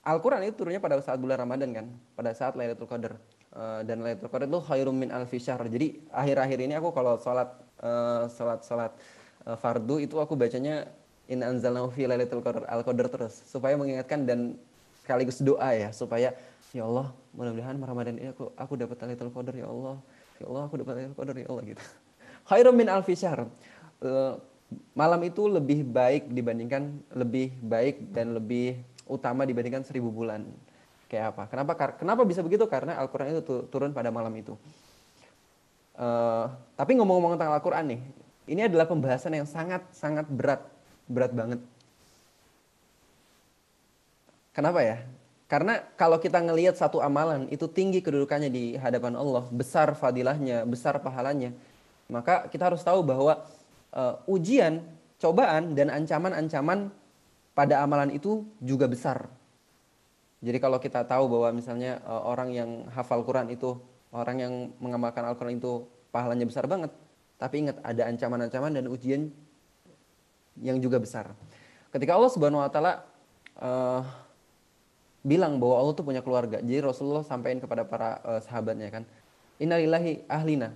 Al-Quran 0.00 0.48
itu 0.48 0.64
turunnya 0.64 0.80
pada 0.80 0.96
saat 1.04 1.20
bulan 1.20 1.44
Ramadan 1.44 1.76
kan, 1.76 1.86
pada 2.16 2.32
saat 2.32 2.56
Lailatul 2.56 2.88
Qadar. 2.88 3.20
Uh, 3.52 3.84
dan 3.84 4.00
Lailatul 4.00 4.32
Qadar 4.32 4.48
itu 4.48 4.60
khairum 4.64 4.96
min 4.96 5.12
alfi 5.12 5.36
syahr. 5.36 5.60
Jadi 5.68 6.00
akhir-akhir 6.08 6.58
ini 6.64 6.74
aku 6.80 6.88
kalau 6.96 7.20
sholat 7.20 7.52
uh, 7.84 8.32
sholat 8.32 8.64
sholat 8.64 8.92
uh, 9.44 9.60
fardu 9.60 10.00
itu 10.00 10.16
aku 10.16 10.40
bacanya 10.40 10.88
in 11.28 11.44
anzalnahu 11.44 11.92
fi 11.92 12.08
Lailatul 12.08 12.40
Qadar 12.40 12.64
al-Qadar 12.64 13.12
terus 13.12 13.44
supaya 13.44 13.76
mengingatkan 13.76 14.24
dan 14.24 14.56
sekaligus 15.04 15.44
doa 15.44 15.68
ya 15.76 15.92
supaya 15.92 16.32
ya 16.72 16.88
Allah 16.88 17.12
mudah-mudahan 17.36 17.76
Ramadan 17.76 18.16
ini 18.16 18.32
aku 18.32 18.56
aku 18.56 18.72
dapat 18.80 18.96
Lailatul 19.04 19.36
Qadar 19.36 19.52
ya 19.52 19.68
Allah. 19.68 20.00
Ya 20.40 20.48
Allah 20.48 20.62
aku 20.64 20.74
dapat 20.80 20.92
Lailatul 20.96 21.18
Qadar 21.20 21.36
ya 21.36 21.46
Allah 21.52 21.64
gitu. 21.76 21.82
Khairum 22.48 22.72
min 22.72 22.88
alfi 22.88 23.12
syahr. 23.12 23.44
Eh, 24.00 24.34
malam 24.96 25.20
itu 25.28 25.44
lebih 25.44 25.84
baik 25.84 26.32
dibandingkan 26.32 27.04
lebih 27.12 27.52
baik 27.60 28.14
dan 28.16 28.32
lebih 28.32 28.80
utama 29.04 29.44
dibandingkan 29.44 29.84
seribu 29.84 30.08
bulan. 30.08 30.48
Kayak 31.10 31.36
apa? 31.36 31.42
Kenapa? 31.50 31.72
Kenapa 31.98 32.22
bisa 32.24 32.40
begitu? 32.40 32.64
Karena 32.64 32.96
Al-Quran 32.96 33.34
itu 33.34 33.66
turun 33.68 33.92
pada 33.92 34.08
malam 34.08 34.32
itu. 34.38 34.54
Uh, 36.00 36.48
tapi 36.78 36.96
ngomong-ngomong 36.96 37.36
tentang 37.36 37.52
Al-Quran 37.52 37.84
nih, 37.92 38.00
ini 38.48 38.60
adalah 38.64 38.88
pembahasan 38.88 39.36
yang 39.36 39.44
sangat-sangat 39.44 40.24
berat, 40.32 40.64
berat 41.04 41.34
banget. 41.34 41.60
Kenapa 44.54 44.80
ya? 44.80 45.02
Karena 45.50 45.82
kalau 45.98 46.22
kita 46.22 46.38
ngelihat 46.40 46.78
satu 46.78 47.02
amalan 47.02 47.50
itu 47.50 47.66
tinggi 47.66 48.00
kedudukannya 48.00 48.48
di 48.48 48.78
hadapan 48.78 49.18
Allah, 49.18 49.44
besar 49.50 49.92
fadilahnya, 49.98 50.62
besar 50.62 51.02
pahalanya, 51.02 51.50
maka 52.06 52.46
kita 52.46 52.70
harus 52.70 52.80
tahu 52.86 53.02
bahwa 53.02 53.44
uh, 53.94 54.20
ujian, 54.30 54.82
cobaan 55.20 55.74
dan 55.74 55.90
ancaman-ancaman 55.90 56.90
pada 57.54 57.82
amalan 57.84 58.14
itu 58.14 58.46
juga 58.62 58.86
besar. 58.86 59.28
Jadi 60.40 60.56
kalau 60.56 60.80
kita 60.80 61.04
tahu 61.04 61.28
bahwa 61.28 61.52
misalnya 61.52 62.00
uh, 62.08 62.24
orang 62.24 62.48
yang 62.56 62.70
hafal 62.96 63.20
Quran 63.20 63.52
itu, 63.52 63.76
orang 64.10 64.36
yang 64.40 64.52
mengamalkan 64.80 65.22
Al-Quran 65.28 65.60
itu 65.60 65.84
pahalanya 66.08 66.48
besar 66.48 66.64
banget. 66.64 66.90
Tapi 67.36 67.68
ingat 67.68 67.76
ada 67.84 68.08
ancaman-ancaman 68.08 68.72
dan 68.72 68.84
ujian 68.88 69.28
yang 70.60 70.80
juga 70.80 71.00
besar. 71.00 71.32
Ketika 71.92 72.16
Allah 72.16 72.32
Subhanahu 72.32 72.64
wa 72.64 72.70
taala 72.72 72.92
uh, 73.60 74.02
bilang 75.20 75.60
bahwa 75.60 75.76
Allah 75.80 75.94
tuh 75.96 76.04
punya 76.04 76.24
keluarga. 76.24 76.60
Jadi 76.60 76.80
Rasulullah 76.80 77.24
sampaikan 77.24 77.60
kepada 77.60 77.84
para 77.84 78.20
uh, 78.24 78.40
sahabatnya 78.40 78.88
kan, 78.88 79.02
"Innalillahi 79.60 80.24
ahlina." 80.28 80.72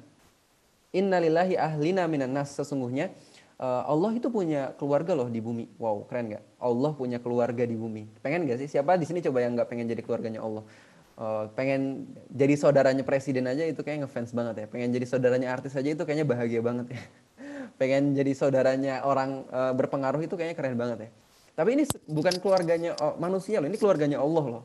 Innalillahi 0.94 1.58
ahlina 1.58 2.06
minan 2.06 2.30
nas 2.30 2.54
sesungguhnya 2.54 3.10
uh, 3.58 3.82
Allah 3.90 4.14
itu 4.14 4.30
punya 4.30 4.72
keluarga 4.78 5.12
loh 5.12 5.28
di 5.28 5.42
bumi. 5.42 5.66
Wow, 5.76 6.06
keren 6.06 6.30
nggak? 6.30 6.44
Allah 6.62 6.92
punya 6.94 7.18
keluarga 7.18 7.66
di 7.66 7.76
bumi. 7.76 8.06
Pengen 8.22 8.46
nggak 8.46 8.64
sih? 8.64 8.68
Siapa 8.78 8.94
di 8.94 9.06
sini 9.06 9.18
coba 9.22 9.42
yang 9.42 9.58
nggak 9.58 9.68
pengen 9.68 9.90
jadi 9.90 10.02
keluarganya 10.02 10.40
Allah? 10.42 10.64
Uh, 11.14 11.46
pengen 11.54 12.10
jadi 12.26 12.58
saudaranya 12.58 13.06
presiden 13.06 13.46
aja 13.46 13.62
itu 13.62 13.82
kayak 13.82 14.06
ngefans 14.06 14.34
banget 14.34 14.54
ya. 14.62 14.66
Pengen 14.70 14.90
jadi 14.94 15.06
saudaranya 15.06 15.54
artis 15.54 15.74
aja 15.74 15.86
itu 15.90 16.02
kayaknya 16.02 16.26
bahagia 16.26 16.60
banget 16.62 16.94
ya. 16.94 17.02
pengen 17.80 18.14
jadi 18.14 18.32
saudaranya 18.34 19.02
orang 19.02 19.46
uh, 19.50 19.74
berpengaruh 19.74 20.22
itu 20.22 20.34
kayaknya 20.34 20.56
keren 20.58 20.78
banget 20.78 20.98
ya. 21.06 21.10
Tapi 21.54 21.78
ini 21.78 21.84
bukan 22.10 22.34
keluarganya 22.42 22.98
oh, 22.98 23.14
manusia 23.22 23.62
loh, 23.62 23.70
ini 23.70 23.78
keluarganya 23.78 24.18
Allah 24.18 24.58
loh. 24.58 24.64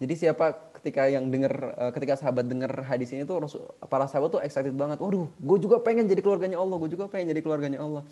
Jadi 0.00 0.16
siapa 0.16 0.71
ketika 0.82 1.06
yang 1.06 1.30
dengar 1.30 1.78
uh, 1.78 1.94
ketika 1.94 2.18
sahabat 2.18 2.50
dengar 2.50 2.74
hadis 2.82 3.14
ini 3.14 3.22
tuh 3.22 3.38
para 3.86 4.10
sahabat 4.10 4.34
tuh 4.34 4.42
excited 4.42 4.74
banget. 4.74 4.98
Waduh, 4.98 5.30
gue 5.30 5.58
juga 5.62 5.78
pengen 5.78 6.10
jadi 6.10 6.18
keluarganya 6.18 6.58
Allah, 6.58 6.74
gue 6.74 6.90
juga 6.90 7.06
pengen 7.06 7.30
jadi 7.30 7.38
keluarganya 7.38 7.78
Allah. 7.78 8.02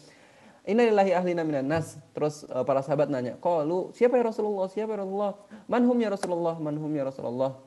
Innalillahi 0.62 1.10
ahlina 1.10 1.42
minan 1.42 1.66
nas. 1.66 1.98
Terus 2.14 2.46
uh, 2.46 2.62
para 2.62 2.78
sahabat 2.86 3.10
nanya, 3.10 3.34
lu 3.66 3.90
siapa 3.90 4.14
ya 4.14 4.22
Rasulullah? 4.22 4.70
Siapa 4.70 4.94
ya 4.94 5.02
Rasulullah? 5.02 5.34
Manhum 5.66 5.98
ya 5.98 6.14
Rasulullah? 6.14 6.54
Manhum 6.62 6.90
ya 6.94 7.02
Rasulullah?" 7.10 7.58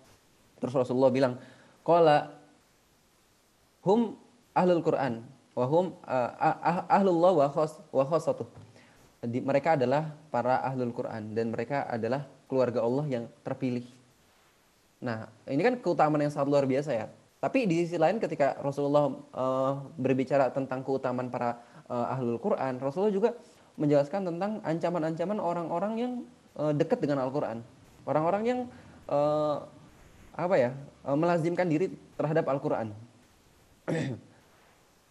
Terus 0.63 0.71
Rasulullah 0.71 1.11
bilang, 1.11 1.35
"Qala 1.83 2.31
hum 3.83 4.15
ahlul 4.55 4.79
Quran 4.79 5.19
wa 5.51 5.65
hum 5.67 5.99
uh, 6.07 6.87
ahlullah 6.87 7.43
wa 7.43 7.47
khas 7.51 7.75
wa 7.91 8.07
khasatuh." 8.07 8.47
Mereka 9.27 9.75
adalah 9.75 10.15
para 10.31 10.63
ahlul 10.63 10.95
Quran 10.95 11.35
dan 11.35 11.51
mereka 11.51 11.83
adalah 11.91 12.23
keluarga 12.47 12.79
Allah 12.87 13.03
yang 13.11 13.25
terpilih. 13.43 14.02
Nah, 15.03 15.27
ini 15.51 15.59
kan 15.59 15.75
keutamaan 15.83 16.23
yang 16.23 16.31
sangat 16.31 16.47
luar 16.47 16.63
biasa 16.63 16.95
ya. 16.95 17.05
Tapi 17.43 17.67
di 17.67 17.83
sisi 17.83 17.99
lain 17.99 18.23
ketika 18.23 18.55
Rasulullah 18.63 19.11
uh, 19.35 19.73
berbicara 19.99 20.47
tentang 20.55 20.79
keutamaan 20.79 21.27
para 21.27 21.59
uh, 21.91 22.15
ahlul 22.15 22.39
Quran, 22.39 22.79
Rasulullah 22.79 23.11
juga 23.11 23.35
menjelaskan 23.75 24.31
tentang 24.31 24.63
ancaman-ancaman 24.63 25.43
orang-orang 25.43 25.93
yang 25.99 26.11
uh, 26.55 26.71
dekat 26.71 27.03
dengan 27.03 27.19
Al-Quran. 27.27 27.59
Orang-orang 28.07 28.43
yang 28.47 28.59
uh, 29.11 29.59
apa 30.39 30.55
ya 30.55 30.71
uh, 31.03 31.19
melazimkan 31.19 31.67
diri 31.67 31.91
terhadap 32.15 32.47
Al-Quran. 32.47 32.95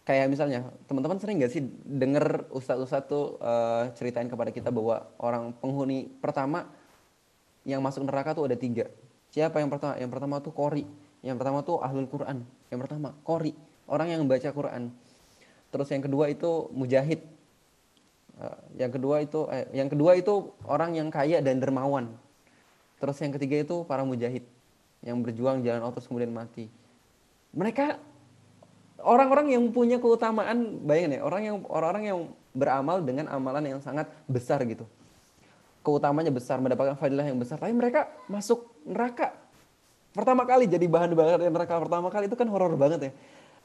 Kayak 0.09 0.27
misalnya, 0.33 0.67
teman-teman 0.89 1.21
sering 1.21 1.37
nggak 1.37 1.53
sih 1.53 1.63
dengar 1.85 2.49
ustadz-ustadz 2.49 3.07
tuh 3.07 3.37
uh, 3.39 3.93
ceritain 3.93 4.27
kepada 4.27 4.49
kita 4.49 4.73
bahwa 4.73 5.05
orang 5.21 5.53
penghuni 5.61 6.09
pertama 6.17 6.65
yang 7.63 7.79
masuk 7.79 8.03
neraka 8.03 8.35
tuh 8.35 8.49
ada 8.49 8.57
tiga 8.57 8.89
Siapa 9.33 9.57
yang 9.57 9.73
pertama? 9.73 9.97
Yang 9.97 10.11
pertama 10.13 10.35
tuh 10.45 10.53
kori. 10.53 10.85
Yang 11.25 11.35
pertama 11.41 11.65
tuh 11.65 11.81
ahlul 11.81 12.05
Quran. 12.05 12.45
Yang 12.69 12.79
pertama 12.85 13.17
kori, 13.25 13.57
orang 13.89 14.13
yang 14.13 14.21
baca 14.29 14.49
Quran. 14.53 14.93
Terus 15.73 15.89
yang 15.89 16.05
kedua 16.05 16.29
itu 16.29 16.69
mujahid. 16.69 17.25
Eh, 18.37 18.57
yang 18.85 18.93
kedua 18.93 19.25
itu 19.25 19.49
eh, 19.49 19.65
yang 19.73 19.89
kedua 19.89 20.13
itu 20.13 20.53
orang 20.69 20.93
yang 20.93 21.09
kaya 21.09 21.41
dan 21.41 21.57
dermawan. 21.57 22.13
Terus 23.01 23.17
yang 23.25 23.33
ketiga 23.33 23.65
itu 23.65 23.81
para 23.89 24.05
mujahid 24.05 24.45
yang 25.01 25.17
berjuang 25.25 25.65
jalan 25.65 25.81
Allah 25.81 25.97
kemudian 25.97 26.29
mati. 26.29 26.69
Mereka 27.57 27.97
orang-orang 29.01 29.57
yang 29.57 29.65
punya 29.73 29.97
keutamaan, 29.97 30.77
bayangin 30.85 31.17
ya, 31.17 31.21
orang 31.25 31.41
yang 31.41 31.57
orang-orang 31.65 32.03
yang 32.05 32.19
beramal 32.53 33.01
dengan 33.01 33.25
amalan 33.33 33.65
yang 33.65 33.81
sangat 33.81 34.05
besar 34.29 34.61
gitu 34.69 34.85
keutamanya 35.83 36.31
besar, 36.31 36.63
mendapatkan 36.63 36.95
fadilah 36.95 37.27
yang 37.27 37.37
besar, 37.37 37.59
tapi 37.59 37.75
mereka 37.75 38.07
masuk 38.31 38.71
neraka. 38.87 39.35
Pertama 40.15 40.47
kali 40.47 40.69
jadi 40.69 40.85
bahan 40.85 41.11
bakar 41.17 41.41
neraka 41.41 41.73
pertama 41.81 42.07
kali 42.13 42.29
itu 42.29 42.37
kan 42.37 42.47
horor 42.47 42.77
banget 42.77 43.11
ya. 43.11 43.13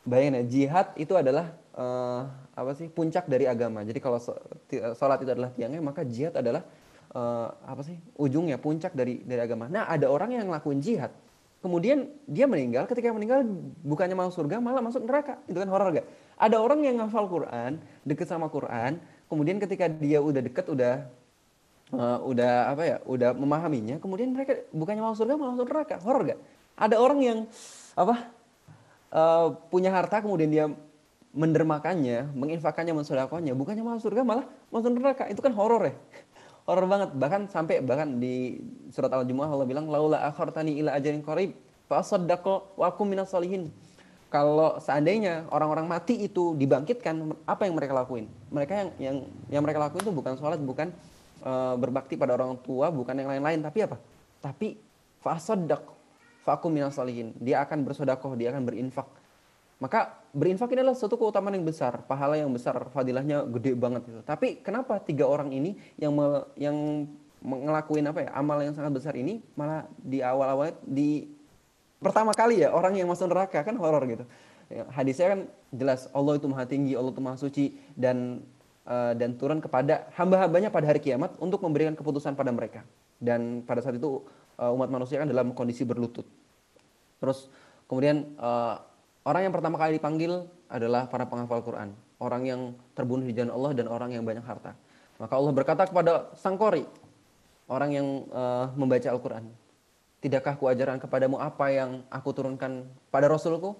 bayangin 0.08 0.40
ya 0.40 0.44
jihad 0.48 0.86
itu 0.96 1.12
adalah 1.12 1.52
uh, 1.76 2.24
apa 2.56 2.72
sih 2.72 2.88
puncak 2.88 3.28
dari 3.28 3.44
agama. 3.44 3.84
Jadi 3.84 4.00
kalau 4.00 4.16
sholat 4.96 5.18
itu 5.20 5.30
adalah 5.30 5.52
tiangnya, 5.52 5.84
maka 5.84 6.02
jihad 6.08 6.32
adalah 6.32 6.64
uh, 7.12 7.52
apa 7.68 7.84
sih 7.84 8.00
ujungnya 8.16 8.56
puncak 8.56 8.96
dari 8.96 9.20
dari 9.22 9.40
agama. 9.44 9.68
Nah 9.68 9.84
ada 9.84 10.08
orang 10.08 10.32
yang 10.32 10.48
ngelakuin 10.48 10.80
jihad, 10.80 11.12
kemudian 11.60 12.08
dia 12.24 12.48
meninggal. 12.48 12.88
Ketika 12.88 13.12
meninggal 13.12 13.44
bukannya 13.84 14.16
masuk 14.16 14.44
surga, 14.44 14.56
malah 14.64 14.80
masuk 14.80 15.04
neraka. 15.04 15.36
Itu 15.44 15.60
kan 15.60 15.68
horor 15.68 15.92
gak? 15.92 16.06
Ada 16.38 16.56
orang 16.56 16.80
yang 16.86 17.02
ngafal 17.02 17.28
Quran, 17.28 17.82
deket 18.06 18.30
sama 18.30 18.48
Quran, 18.48 19.02
kemudian 19.28 19.60
ketika 19.60 19.90
dia 19.90 20.22
udah 20.22 20.40
deket, 20.40 20.70
udah 20.70 21.04
uh, 21.92 22.18
udah 22.24 22.72
apa 22.72 22.82
ya, 22.84 22.96
udah 23.04 23.30
memahaminya, 23.32 23.96
kemudian 24.02 24.32
mereka 24.32 24.60
bukannya 24.74 25.02
masuk 25.04 25.24
surga, 25.24 25.34
malah 25.36 25.52
masuk 25.56 25.68
neraka. 25.68 25.96
Horor 26.02 26.22
gak? 26.34 26.40
Ada 26.78 26.96
orang 27.00 27.18
yang 27.24 27.38
apa 27.98 28.30
uh, 29.10 29.46
punya 29.72 29.90
harta 29.90 30.22
kemudian 30.22 30.50
dia 30.50 30.64
mendermakannya, 31.32 32.32
menginfakannya, 32.32 32.94
mensodakohnya, 32.96 33.52
bukannya 33.52 33.84
masuk 33.84 34.10
surga 34.10 34.22
malah 34.24 34.46
masuk 34.72 34.90
neraka. 34.96 35.28
Itu 35.28 35.44
kan 35.44 35.52
horor 35.52 35.92
ya. 35.92 35.94
Horor 36.68 36.84
banget. 36.84 37.16
Bahkan 37.16 37.48
sampai 37.48 37.80
bahkan 37.80 38.20
di 38.20 38.60
surat 38.92 39.08
Al-Jumu'ah 39.08 39.48
Allah 39.48 39.64
bilang 39.64 39.88
laula 39.88 40.20
akhartani 40.28 40.76
ila 40.84 40.92
ajalin 41.00 41.24
qarib 41.24 41.56
fa 41.88 42.04
wa 42.04 42.84
akum 42.84 43.08
minas 43.08 43.32
salihin. 43.32 43.72
Kalau 44.28 44.76
seandainya 44.76 45.48
orang-orang 45.48 45.88
mati 45.88 46.20
itu 46.20 46.52
dibangkitkan, 46.52 47.32
apa 47.48 47.64
yang 47.64 47.72
mereka 47.72 47.96
lakuin? 47.96 48.28
Mereka 48.52 48.72
yang 48.76 48.88
yang 49.00 49.16
yang 49.48 49.62
mereka 49.64 49.88
lakuin 49.88 50.04
itu 50.04 50.12
bukan 50.12 50.36
sholat, 50.36 50.60
bukan 50.60 50.92
uh, 51.42 51.74
berbakti 51.78 52.14
pada 52.18 52.34
orang 52.34 52.58
tua, 52.62 52.88
bukan 52.88 53.14
yang 53.14 53.28
lain-lain, 53.30 53.60
tapi 53.62 53.84
apa? 53.84 53.96
Tapi 54.38 54.78
fasaddaq 55.22 55.84
fakum 56.46 56.72
salihin. 56.88 57.36
Dia 57.38 57.62
akan 57.66 57.84
bersodakoh, 57.84 58.32
dia 58.38 58.54
akan 58.54 58.62
berinfak 58.64 59.08
maka 59.78 60.18
berinfak 60.34 60.74
ini 60.74 60.82
adalah 60.82 60.98
suatu 60.98 61.14
keutamaan 61.14 61.54
yang 61.54 61.66
besar, 61.66 62.02
pahala 62.02 62.34
yang 62.34 62.50
besar, 62.50 62.90
fadilahnya 62.90 63.46
gede 63.46 63.78
banget 63.78 64.10
itu. 64.10 64.20
Tapi 64.26 64.58
kenapa 64.58 64.98
tiga 64.98 65.22
orang 65.30 65.54
ini 65.54 65.78
yang 65.94 66.18
me, 66.18 66.42
yang 66.58 67.06
ngelakuin 67.38 68.10
apa 68.10 68.26
ya 68.26 68.30
amal 68.34 68.58
yang 68.58 68.74
sangat 68.74 68.98
besar 68.98 69.14
ini 69.14 69.38
malah 69.54 69.86
di 69.94 70.18
awal-awal 70.18 70.74
di 70.82 71.30
pertama 72.02 72.34
kali 72.34 72.66
ya 72.66 72.74
orang 72.74 72.98
yang 72.98 73.06
masuk 73.06 73.30
neraka 73.30 73.62
kan 73.62 73.78
horor 73.78 74.02
gitu. 74.10 74.26
Ya, 74.68 74.84
hadisnya 74.90 75.26
kan 75.32 75.40
jelas 75.70 76.10
Allah 76.10 76.34
itu 76.36 76.50
maha 76.50 76.66
tinggi, 76.66 76.98
Allah 76.98 77.14
itu 77.14 77.22
maha 77.22 77.38
suci 77.38 77.78
dan 77.94 78.42
dan 79.12 79.36
turun 79.36 79.60
kepada 79.60 80.08
hamba-hambanya 80.16 80.72
pada 80.72 80.88
hari 80.88 81.04
kiamat 81.04 81.36
untuk 81.36 81.60
memberikan 81.60 81.92
keputusan 81.92 82.32
pada 82.32 82.48
mereka. 82.48 82.80
Dan 83.20 83.60
pada 83.68 83.84
saat 83.84 84.00
itu 84.00 84.24
uh, 84.56 84.72
umat 84.72 84.88
manusia 84.88 85.20
kan 85.20 85.28
dalam 85.28 85.52
kondisi 85.52 85.84
berlutut. 85.84 86.24
Terus 87.20 87.52
kemudian 87.84 88.32
uh, 88.40 88.80
Orang 89.28 89.44
yang 89.44 89.52
pertama 89.52 89.76
kali 89.76 90.00
dipanggil 90.00 90.48
adalah 90.72 91.04
para 91.04 91.28
penghafal 91.28 91.60
Quran. 91.60 91.92
Orang 92.16 92.48
yang 92.48 92.72
terbunuh 92.96 93.28
di 93.28 93.36
jalan 93.36 93.52
Allah 93.52 93.76
dan 93.76 93.84
orang 93.92 94.16
yang 94.16 94.24
banyak 94.24 94.40
harta. 94.40 94.72
Maka 95.20 95.36
Allah 95.36 95.52
berkata 95.52 95.84
kepada 95.84 96.32
sang 96.32 96.56
kori, 96.56 96.88
orang 97.68 97.90
yang 97.92 98.06
membaca 98.72 99.04
Al-Quran. 99.12 99.44
Tidakkah 100.24 100.56
kuajaran 100.56 100.96
kepadamu 100.96 101.36
apa 101.36 101.68
yang 101.68 102.00
aku 102.08 102.32
turunkan 102.32 102.88
pada 103.12 103.28
Rasulku? 103.28 103.76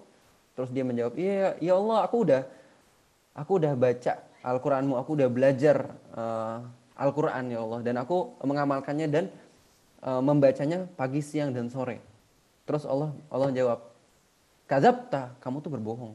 Terus 0.53 0.69
dia 0.69 0.85
menjawab, 0.85 1.17
iya 1.17 1.57
ya 1.65 1.81
Allah 1.81 2.05
aku 2.05 2.29
udah 2.29 2.43
aku 3.33 3.63
udah 3.63 3.73
baca 3.73 4.28
Al-Quranmu, 4.43 4.95
aku 4.95 5.19
udah 5.19 5.29
belajar 5.31 5.99
uh, 6.15 6.63
Al-Quran 6.95 7.51
ya 7.51 7.59
Allah. 7.63 7.81
Dan 7.83 7.95
aku 7.99 8.39
mengamalkannya 8.43 9.07
dan 9.11 9.25
uh, 10.03 10.23
membacanya 10.23 10.87
pagi, 10.95 11.23
siang, 11.23 11.51
dan 11.51 11.71
sore. 11.71 11.99
Terus 12.69 12.85
Allah 12.85 13.15
Allah 13.33 13.51
jawab, 13.51 13.79
Kazabta, 14.69 15.33
kamu 15.41 15.65
tuh 15.65 15.73
berbohong. 15.73 16.15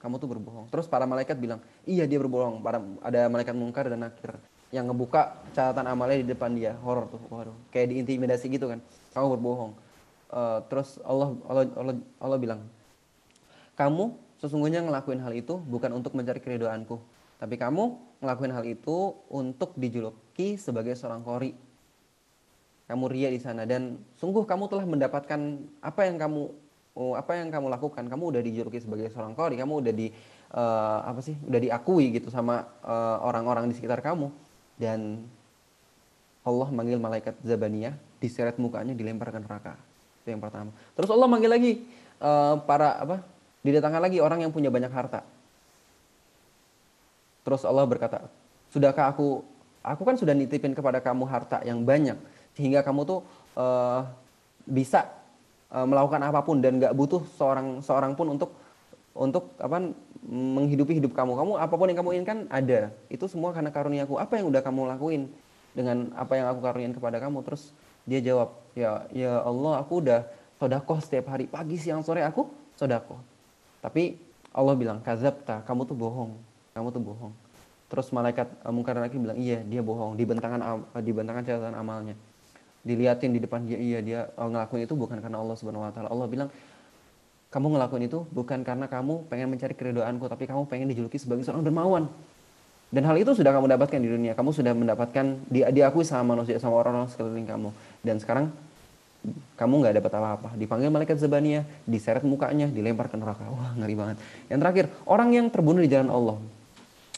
Kamu 0.00 0.18
tuh 0.18 0.28
berbohong. 0.34 0.66
Terus 0.72 0.88
para 0.90 1.06
malaikat 1.06 1.38
bilang, 1.38 1.62
iya 1.86 2.08
dia 2.08 2.18
berbohong. 2.18 2.64
Para, 2.64 2.82
ada 3.04 3.28
malaikat 3.30 3.54
mungkar 3.54 3.86
dan 3.86 4.02
nakir 4.02 4.34
yang 4.72 4.88
ngebuka 4.88 5.36
catatan 5.52 5.84
amalnya 5.84 6.24
di 6.24 6.28
depan 6.32 6.50
dia. 6.56 6.74
Horor 6.80 7.06
tuh, 7.12 7.20
waduh. 7.28 7.54
Kayak 7.70 7.92
diintimidasi 7.92 8.48
gitu 8.50 8.66
kan. 8.72 8.80
Kamu 9.12 9.36
berbohong. 9.38 9.72
Uh, 10.32 10.64
terus 10.72 10.96
Allah, 11.04 11.36
Allah 11.44 11.64
Allah 11.76 11.94
Allah 12.16 12.38
bilang, 12.40 12.60
kamu 13.76 14.16
sesungguhnya 14.42 14.82
ngelakuin 14.82 15.22
hal 15.22 15.30
itu 15.30 15.54
bukan 15.62 15.94
untuk 15.94 16.18
mencari 16.18 16.42
keridoanku, 16.42 16.98
tapi 17.38 17.54
kamu 17.54 17.94
ngelakuin 18.18 18.52
hal 18.54 18.64
itu 18.66 19.14
untuk 19.30 19.74
dijuluki 19.78 20.58
sebagai 20.58 20.98
seorang 20.98 21.22
kori. 21.22 21.54
Kamu 22.90 23.06
ria 23.06 23.30
di 23.30 23.38
sana 23.38 23.62
dan 23.62 24.02
sungguh 24.18 24.42
kamu 24.42 24.66
telah 24.66 24.82
mendapatkan 24.82 25.40
apa 25.78 26.00
yang 26.06 26.18
kamu 26.18 26.50
oh, 26.98 27.14
apa 27.14 27.38
yang 27.38 27.54
kamu 27.54 27.70
lakukan. 27.70 28.06
Kamu 28.06 28.34
udah 28.34 28.42
dijuluki 28.42 28.82
sebagai 28.82 29.10
seorang 29.14 29.38
kori 29.38 29.54
kamu 29.58 29.78
udah 29.78 29.92
di 29.94 30.10
uh, 30.54 31.06
apa 31.06 31.22
sih 31.22 31.38
udah 31.46 31.60
diakui 31.62 32.12
gitu 32.14 32.28
sama 32.28 32.66
eh, 32.82 33.16
orang-orang 33.22 33.66
uh, 33.66 33.68
di 33.70 33.74
sekitar 33.78 34.02
kamu. 34.02 34.28
Dan 34.78 35.26
Allah 36.42 36.68
manggil 36.74 36.98
malaikat 36.98 37.38
Zabaniyah 37.46 37.94
diseret 38.18 38.58
mukanya 38.58 38.94
dilemparkan 38.94 39.42
neraka. 39.42 39.78
Itu 40.22 40.34
yang 40.34 40.42
pertama. 40.42 40.70
Terus 40.94 41.10
Allah 41.10 41.26
manggil 41.30 41.50
lagi 41.50 41.72
uh, 42.22 42.58
para 42.62 43.02
apa 43.02 43.16
didatangkan 43.62 44.02
lagi 44.02 44.18
orang 44.18 44.42
yang 44.42 44.52
punya 44.54 44.68
banyak 44.68 44.90
harta 44.90 45.26
terus 47.42 47.66
Allah 47.66 47.86
berkata 47.86 48.26
sudahkah 48.70 49.10
aku 49.10 49.42
aku 49.82 50.02
kan 50.06 50.14
sudah 50.14 50.34
nitipin 50.34 50.74
kepada 50.74 51.02
kamu 51.02 51.26
harta 51.26 51.62
yang 51.66 51.82
banyak 51.82 52.18
sehingga 52.54 52.84
kamu 52.86 53.02
tuh 53.08 53.20
uh, 53.58 54.06
bisa 54.68 55.10
uh, 55.72 55.86
melakukan 55.88 56.20
apa 56.22 56.40
pun 56.44 56.62
dan 56.62 56.78
nggak 56.78 56.94
butuh 56.94 57.24
seorang 57.34 57.82
seorang 57.82 58.12
pun 58.14 58.30
untuk 58.30 58.54
untuk 59.12 59.56
apa 59.60 59.92
menghidupi 60.24 60.96
hidup 60.96 61.12
kamu. 61.12 61.36
Kamu 61.36 61.52
apa 61.60 61.74
pun 61.74 61.86
yang 61.88 61.98
kamu 62.00 62.10
inginkan 62.16 62.38
ada. 62.48 62.92
Itu 63.12 63.28
semua 63.28 63.52
karena 63.52 63.68
karuniaku. 63.68 64.16
Apa 64.16 64.40
yang 64.40 64.48
udah 64.48 64.62
kamu 64.64 64.88
lakuin 64.96 65.28
dengan 65.76 66.12
apa 66.16 66.38
yang 66.38 66.46
aku 66.48 66.60
karuniain 66.64 66.94
kepada 66.96 67.20
kamu? 67.20 67.44
Terus 67.44 67.76
dia 68.08 68.18
jawab, 68.24 68.56
ya 68.72 69.06
ya 69.12 69.42
Allah, 69.44 69.82
aku 69.84 70.00
udah 70.00 70.26
sodakoh 70.56 70.98
setiap 71.02 71.30
hari 71.34 71.50
pagi 71.50 71.76
siang 71.76 72.00
sore 72.00 72.24
aku 72.24 72.48
sodakoh. 72.78 73.31
Tapi 73.82 74.16
Allah 74.54 74.74
bilang, 74.78 74.98
kazabta, 75.02 75.66
kamu 75.66 75.84
tuh 75.90 75.96
bohong. 75.98 76.32
Kamu 76.72 76.88
tuh 76.94 77.02
bohong. 77.02 77.32
Terus 77.90 78.08
malaikat 78.14 78.48
uh, 78.64 78.72
mungkar 78.72 78.96
lagi 78.96 79.18
bilang, 79.18 79.36
iya 79.36 79.60
dia 79.60 79.82
bohong. 79.82 80.16
Dibentangan 80.16 80.86
dibentangan 81.02 81.42
catatan 81.44 81.76
amalnya 81.76 82.16
diliatin 82.82 83.30
di 83.30 83.38
depan 83.38 83.62
dia 83.62 83.78
iya 83.78 83.98
dia 84.02 84.20
oh, 84.34 84.50
ngelakuin 84.50 84.90
itu 84.90 84.94
bukan 84.98 85.22
karena 85.22 85.38
Allah 85.38 85.54
Subhanahu 85.54 85.86
wa 85.86 85.92
taala. 85.94 86.10
Allah 86.10 86.26
bilang 86.26 86.48
kamu 87.54 87.78
ngelakuin 87.78 88.04
itu 88.10 88.26
bukan 88.34 88.66
karena 88.66 88.86
kamu 88.90 89.30
pengen 89.30 89.48
mencari 89.54 89.74
keridoanku 89.76 90.26
tapi 90.26 90.44
kamu 90.50 90.66
pengen 90.66 90.90
dijuluki 90.90 91.16
sebagai 91.16 91.46
seorang 91.46 91.62
dermawan. 91.62 92.10
Dan 92.92 93.08
hal 93.08 93.16
itu 93.16 93.32
sudah 93.32 93.56
kamu 93.56 93.72
dapatkan 93.72 94.04
di 94.04 94.08
dunia. 94.10 94.36
Kamu 94.36 94.52
sudah 94.52 94.76
mendapatkan 94.76 95.24
dia 95.48 95.72
diakui 95.72 96.04
sama 96.04 96.36
manusia 96.36 96.60
sama 96.60 96.76
orang-orang 96.76 97.08
sekeliling 97.08 97.48
kamu. 97.48 97.72
Dan 98.04 98.20
sekarang 98.20 98.52
kamu 99.54 99.74
nggak 99.86 99.94
dapat 100.02 100.12
apa-apa. 100.18 100.48
Dipanggil 100.58 100.90
malaikat 100.90 101.14
Zabania, 101.22 101.62
diseret 101.86 102.26
mukanya, 102.26 102.66
dilempar 102.66 103.06
ke 103.06 103.14
neraka. 103.14 103.46
Wah, 103.46 103.70
ngeri 103.78 103.94
banget. 103.94 104.16
Yang 104.50 104.58
terakhir, 104.58 104.84
orang 105.06 105.28
yang 105.30 105.46
terbunuh 105.46 105.78
di 105.78 105.90
jalan 105.90 106.10
Allah 106.10 106.36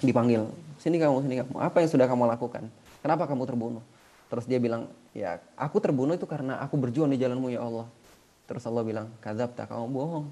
dipanggil, 0.04 0.44
"Sini 0.76 1.00
kamu, 1.00 1.24
sini 1.24 1.34
kamu. 1.40 1.52
Apa 1.56 1.80
yang 1.80 1.88
sudah 1.88 2.04
kamu 2.04 2.28
lakukan? 2.28 2.68
Kenapa 3.00 3.24
kamu 3.24 3.42
terbunuh?" 3.48 3.82
Terus 4.28 4.44
dia 4.44 4.60
bilang, 4.60 4.90
ya 5.16 5.40
aku 5.56 5.80
terbunuh 5.80 6.16
itu 6.16 6.28
karena 6.28 6.60
aku 6.60 6.76
berjuang 6.76 7.08
di 7.08 7.16
jalanmu 7.16 7.48
ya 7.48 7.64
Allah. 7.64 7.88
Terus 8.44 8.64
Allah 8.68 8.84
bilang, 8.84 9.06
kazab 9.24 9.56
tak 9.56 9.72
kamu 9.72 9.88
bohong. 9.88 10.26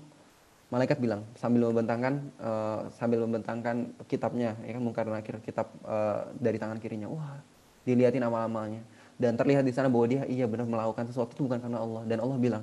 Malaikat 0.69 0.97
bilang 1.01 1.25
sambil 1.37 1.69
membentangkan 1.69 2.21
uh, 2.41 2.89
sambil 2.97 3.25
membentangkan 3.25 3.93
kitabnya, 4.09 4.57
ya 4.65 4.73
kan 4.77 4.83
mungkar 4.85 5.05
nakir 5.05 5.37
kitab 5.45 5.69
uh, 5.85 6.33
dari 6.37 6.57
tangan 6.57 6.81
kirinya. 6.81 7.13
Wah, 7.13 7.41
dilihatin 7.85 8.25
amal-amalnya 8.25 8.81
dan 9.23 9.39
terlihat 9.39 9.63
di 9.63 9.71
sana 9.71 9.87
bahwa 9.87 10.11
dia 10.11 10.27
iya 10.27 10.51
benar 10.51 10.67
melakukan 10.67 11.07
sesuatu 11.07 11.31
itu 11.31 11.47
bukan 11.47 11.63
karena 11.63 11.79
Allah 11.79 12.03
dan 12.11 12.19
Allah 12.19 12.37
bilang, 12.43 12.63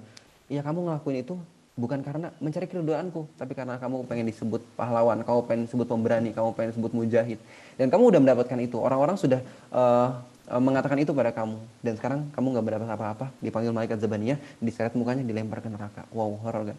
"Iya 0.51 0.59
kamu 0.59 0.91
ngelakuin 0.91 1.23
itu 1.23 1.39
bukan 1.79 2.03
karena 2.03 2.27
mencari 2.43 2.67
keridoanku, 2.67 3.31
tapi 3.39 3.55
karena 3.55 3.79
kamu 3.79 4.03
pengen 4.03 4.27
disebut 4.27 4.59
pahlawan, 4.75 5.23
kamu 5.23 5.39
pengen 5.47 5.61
disebut 5.65 5.87
pemberani, 5.87 6.35
kamu 6.35 6.51
pengen 6.51 6.75
disebut 6.75 6.91
mujahid. 6.91 7.39
Dan 7.79 7.87
kamu 7.87 8.11
udah 8.11 8.19
mendapatkan 8.19 8.59
itu. 8.59 8.75
Orang-orang 8.75 9.15
sudah 9.15 9.39
uh, 9.71 10.19
mengatakan 10.59 10.99
itu 10.99 11.15
pada 11.15 11.31
kamu. 11.31 11.55
Dan 11.79 11.95
sekarang 11.95 12.27
kamu 12.35 12.45
nggak 12.59 12.65
mendapat 12.67 12.89
apa-apa. 12.91 13.25
Dipanggil 13.39 13.71
malaikat 13.71 14.03
Zabaniyah, 14.03 14.37
diseret 14.59 14.91
mukanya, 14.99 15.23
dilempar 15.23 15.63
ke 15.63 15.71
neraka. 15.71 16.03
Wow, 16.11 16.35
horor 16.43 16.75
kan? 16.75 16.77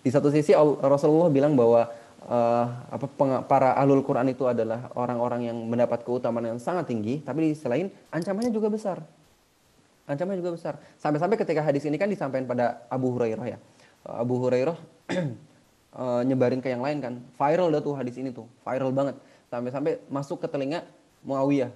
Di 0.00 0.08
satu 0.08 0.32
sisi 0.32 0.56
Rasulullah 0.80 1.28
bilang 1.28 1.52
bahwa 1.58 1.90
uh, 2.26 2.66
apa 2.90 3.06
para 3.46 3.76
ahlul 3.78 4.04
Quran 4.04 4.28
itu 4.32 4.44
adalah 4.44 4.92
orang-orang 4.98 5.48
yang 5.48 5.56
mendapat 5.56 6.04
keutamaan 6.04 6.56
yang 6.56 6.60
sangat 6.60 6.90
tinggi, 6.90 7.22
tapi 7.24 7.48
di 7.48 7.48
sisi 7.56 7.68
lain 7.70 7.86
ancamannya 8.12 8.52
juga 8.52 8.68
besar. 8.68 9.00
Ancamannya 10.10 10.42
juga 10.42 10.58
besar. 10.58 10.74
Sampai-sampai 10.98 11.38
ketika 11.38 11.62
hadis 11.62 11.86
ini 11.86 11.94
kan 11.94 12.10
disampaikan 12.10 12.44
pada 12.50 12.82
Abu 12.90 13.14
Hurairah 13.14 13.46
ya 13.46 13.58
Abu 14.06 14.40
Hurairah 14.40 14.76
uh, 15.94 16.22
nyebarin 16.28 16.64
ke 16.64 16.72
yang 16.72 16.80
lain 16.80 16.98
kan. 17.04 17.14
Viral 17.36 17.68
dah 17.68 17.80
tuh 17.84 17.94
hadis 17.96 18.16
ini 18.16 18.32
tuh, 18.32 18.48
viral 18.64 18.90
banget. 18.94 19.16
Sampai-sampai 19.52 20.00
masuk 20.08 20.40
ke 20.40 20.48
telinga 20.48 20.86
Muawiyah. 21.26 21.72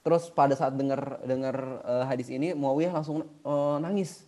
Terus 0.00 0.32
pada 0.32 0.56
saat 0.56 0.74
dengar 0.74 1.20
dengar 1.22 1.84
uh, 1.84 2.04
hadis 2.08 2.32
ini 2.32 2.56
Muawiyah 2.56 2.92
langsung 2.96 3.28
uh, 3.44 3.76
nangis. 3.78 4.24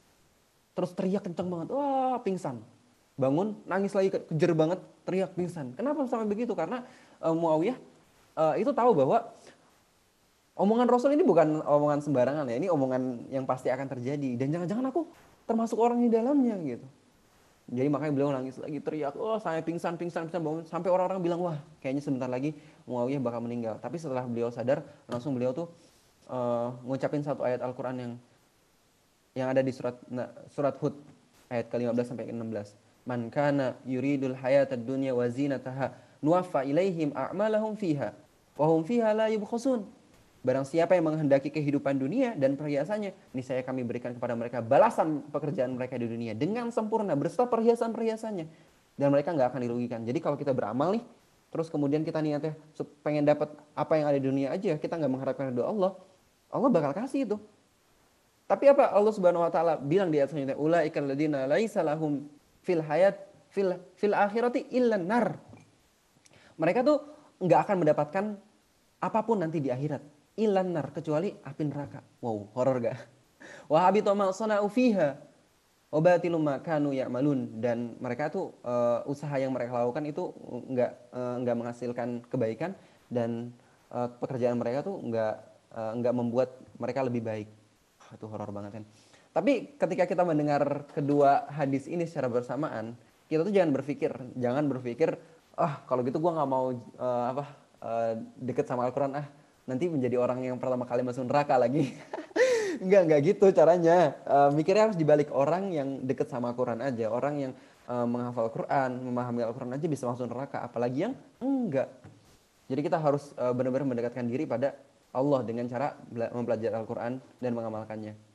Terus 0.72 0.92
teriak 0.96 1.26
kenceng 1.26 1.52
banget, 1.52 1.68
wah 1.68 2.16
pingsan. 2.24 2.64
Bangun 3.22 3.54
nangis 3.70 3.94
lagi 3.94 4.10
kejer 4.10 4.52
banget 4.58 4.82
teriak 5.06 5.30
pingsan. 5.38 5.78
Kenapa 5.78 6.02
sampai 6.10 6.26
begitu? 6.26 6.50
Karena 6.58 6.82
uh, 7.22 7.30
Muawiyah 7.30 7.78
uh, 8.34 8.54
itu 8.58 8.74
tahu 8.74 8.90
bahwa 8.98 9.30
omongan 10.58 10.90
Rasul 10.90 11.14
ini 11.14 11.22
bukan 11.22 11.62
omongan 11.62 12.02
sembarangan 12.02 12.50
ya 12.50 12.58
ini 12.58 12.66
omongan 12.66 13.30
yang 13.30 13.46
pasti 13.46 13.70
akan 13.70 13.86
terjadi. 13.86 14.34
Dan 14.34 14.50
jangan-jangan 14.50 14.90
aku 14.90 15.06
termasuk 15.46 15.78
orang 15.78 16.02
di 16.02 16.10
dalamnya 16.10 16.58
gitu. 16.66 16.86
Jadi 17.72 17.88
makanya 17.88 18.12
beliau 18.12 18.30
nangis 18.34 18.58
lagi 18.58 18.82
teriak 18.82 19.14
oh 19.14 19.38
saya 19.38 19.62
pingsan 19.62 19.94
pingsan 19.94 20.26
pingsan 20.26 20.42
bangun. 20.42 20.66
Sampai 20.66 20.90
orang-orang 20.90 21.22
bilang 21.22 21.40
wah 21.46 21.56
kayaknya 21.78 22.02
sebentar 22.02 22.26
lagi 22.26 22.52
Muawiyah 22.90 23.22
bakal 23.22 23.38
meninggal. 23.46 23.78
Tapi 23.78 24.02
setelah 24.02 24.26
beliau 24.26 24.50
sadar 24.50 24.82
langsung 25.06 25.38
beliau 25.38 25.54
tuh 25.54 25.70
uh, 26.26 26.74
ngucapin 26.82 27.22
satu 27.22 27.46
ayat 27.46 27.62
Al-Quran 27.62 27.96
yang 27.96 28.12
yang 29.32 29.48
ada 29.48 29.64
di 29.64 29.72
surat 29.72 29.96
nah, 30.12 30.28
surat 30.52 30.76
Hud 30.76 30.92
ayat 31.48 31.72
ke-15 31.72 32.04
sampai 32.04 32.28
ke-16 32.28 32.81
Man 33.02 33.30
kana 33.34 33.74
yuridul 33.82 34.38
hayatad 34.38 34.86
dunya 34.86 35.10
wa 35.10 35.26
zinataha 35.26 35.90
nuwaffa 36.22 36.62
ilaihim 36.62 37.10
a'malahum 37.12 37.74
fiha 37.74 38.14
wa 38.54 38.66
hum 38.70 38.86
fiha 38.86 39.10
la 39.10 39.26
yubkhasun. 39.32 39.82
Barang 40.42 40.66
siapa 40.66 40.98
yang 40.98 41.06
menghendaki 41.06 41.54
kehidupan 41.54 42.02
dunia 42.02 42.34
dan 42.34 42.58
perhiasannya, 42.58 43.14
saya 43.46 43.62
kami 43.62 43.86
berikan 43.86 44.10
kepada 44.10 44.34
mereka 44.34 44.58
balasan 44.58 45.22
pekerjaan 45.30 45.78
mereka 45.78 45.94
di 45.94 46.10
dunia 46.10 46.34
dengan 46.34 46.66
sempurna 46.74 47.14
beserta 47.14 47.46
perhiasan-perhiasannya 47.46 48.46
dan 48.98 49.08
mereka 49.14 49.30
nggak 49.30 49.54
akan 49.54 49.60
dirugikan. 49.62 50.00
Jadi 50.02 50.18
kalau 50.18 50.34
kita 50.34 50.50
beramal 50.50 50.98
nih, 50.98 51.04
terus 51.54 51.70
kemudian 51.70 52.02
kita 52.02 52.18
niatnya 52.18 52.58
pengen 53.06 53.22
dapat 53.22 53.54
apa 53.78 53.92
yang 53.94 54.06
ada 54.10 54.18
di 54.18 54.26
dunia 54.26 54.50
aja, 54.50 54.74
kita 54.74 54.98
nggak 54.98 55.12
mengharapkan 55.14 55.54
doa 55.54 55.70
Allah, 55.70 55.92
Allah 56.50 56.70
bakal 56.74 56.90
kasih 56.90 57.22
itu. 57.22 57.36
Tapi 58.50 58.66
apa 58.66 58.90
Allah 58.90 59.14
Subhanahu 59.14 59.46
wa 59.46 59.52
taala 59.54 59.78
bilang 59.78 60.10
di 60.10 60.18
ayat 60.18 60.34
selanjutnya, 60.34 60.58
ulaikal 60.58 61.06
ladzina 61.06 61.46
laisa 61.46 61.86
lahum 61.86 62.26
fil 62.62 62.80
hayat 62.80 63.18
fil 63.50 63.76
fil 63.98 64.14
akhirati 64.16 64.70
illan 64.72 65.04
nar. 65.04 65.36
Mereka 66.56 66.80
tuh 66.86 66.98
nggak 67.42 67.60
akan 67.68 67.76
mendapatkan 67.82 68.24
apa 69.02 69.20
pun 69.26 69.42
nanti 69.42 69.58
di 69.58 69.68
akhirat. 69.68 70.00
Illan 70.38 70.72
kecuali 70.94 71.28
api 71.28 71.62
neraka. 71.68 72.00
Wow, 72.24 72.48
horor 72.56 72.80
gak? 72.80 72.96
Wahabi 73.72 74.00
ma 74.16 74.32
sana'u 74.32 74.64
fiha 74.72 75.20
obatilum 75.92 76.40
makanu 76.40 76.96
ya'malun 76.96 77.60
dan 77.60 78.00
mereka 78.00 78.32
tuh 78.32 78.56
uh, 78.64 79.04
usaha 79.04 79.36
yang 79.36 79.52
mereka 79.52 79.76
lakukan 79.76 80.08
itu 80.08 80.32
nggak 80.72 80.92
uh, 81.12 81.36
menghasilkan 81.52 82.24
kebaikan 82.32 82.72
dan 83.12 83.52
uh, 83.92 84.08
pekerjaan 84.08 84.56
mereka 84.56 84.80
tuh 84.80 84.96
nggak 85.04 85.34
uh, 85.76 85.92
nggak 86.00 86.14
membuat 86.16 86.56
mereka 86.80 87.04
lebih 87.04 87.20
baik. 87.20 87.48
Itu 88.16 88.24
horor 88.24 88.48
banget 88.48 88.80
kan. 88.80 88.84
Tapi 89.32 89.80
ketika 89.80 90.04
kita 90.04 90.22
mendengar 90.28 90.84
kedua 90.92 91.48
hadis 91.48 91.88
ini 91.88 92.04
secara 92.04 92.28
bersamaan, 92.28 92.92
kita 93.32 93.48
tuh 93.48 93.52
jangan 93.52 93.72
berpikir, 93.72 94.12
jangan 94.36 94.68
berpikir, 94.68 95.16
ah 95.56 95.80
kalau 95.88 96.04
gitu 96.04 96.20
gue 96.20 96.32
nggak 96.36 96.48
mau 96.48 96.68
uh, 97.00 97.24
apa 97.32 97.44
uh, 97.80 98.12
deket 98.36 98.68
sama 98.68 98.84
Al-Quran 98.84 99.16
ah 99.16 99.26
nanti 99.64 99.88
menjadi 99.88 100.20
orang 100.20 100.44
yang 100.44 100.60
pertama 100.60 100.84
kali 100.84 101.00
masuk 101.00 101.24
neraka 101.24 101.56
lagi. 101.56 101.96
enggak 102.84 103.02
enggak 103.08 103.20
gitu 103.32 103.48
caranya. 103.56 104.20
Uh, 104.28 104.52
mikirnya 104.52 104.92
harus 104.92 104.98
dibalik 105.00 105.32
orang 105.32 105.72
yang 105.72 105.88
deket 106.04 106.28
sama 106.28 106.52
Al-Quran 106.52 106.84
aja, 106.84 107.08
orang 107.08 107.34
yang 107.40 107.52
uh, 107.88 108.04
menghafal 108.04 108.52
Quran, 108.52 109.00
memahami 109.00 109.48
Al-Quran 109.48 109.72
aja 109.80 109.86
bisa 109.88 110.04
masuk 110.04 110.28
neraka, 110.28 110.60
apalagi 110.60 111.08
yang 111.08 111.14
enggak. 111.40 111.88
Jadi 112.68 112.80
kita 112.84 113.00
harus 113.00 113.32
uh, 113.40 113.56
benar-benar 113.56 113.88
mendekatkan 113.88 114.28
diri 114.28 114.44
pada 114.44 114.76
Allah 115.12 115.40
dengan 115.44 115.68
cara 115.68 115.96
mempelajari 116.12 116.72
Al-Quran 116.72 117.20
dan 117.40 117.50
mengamalkannya. 117.52 118.31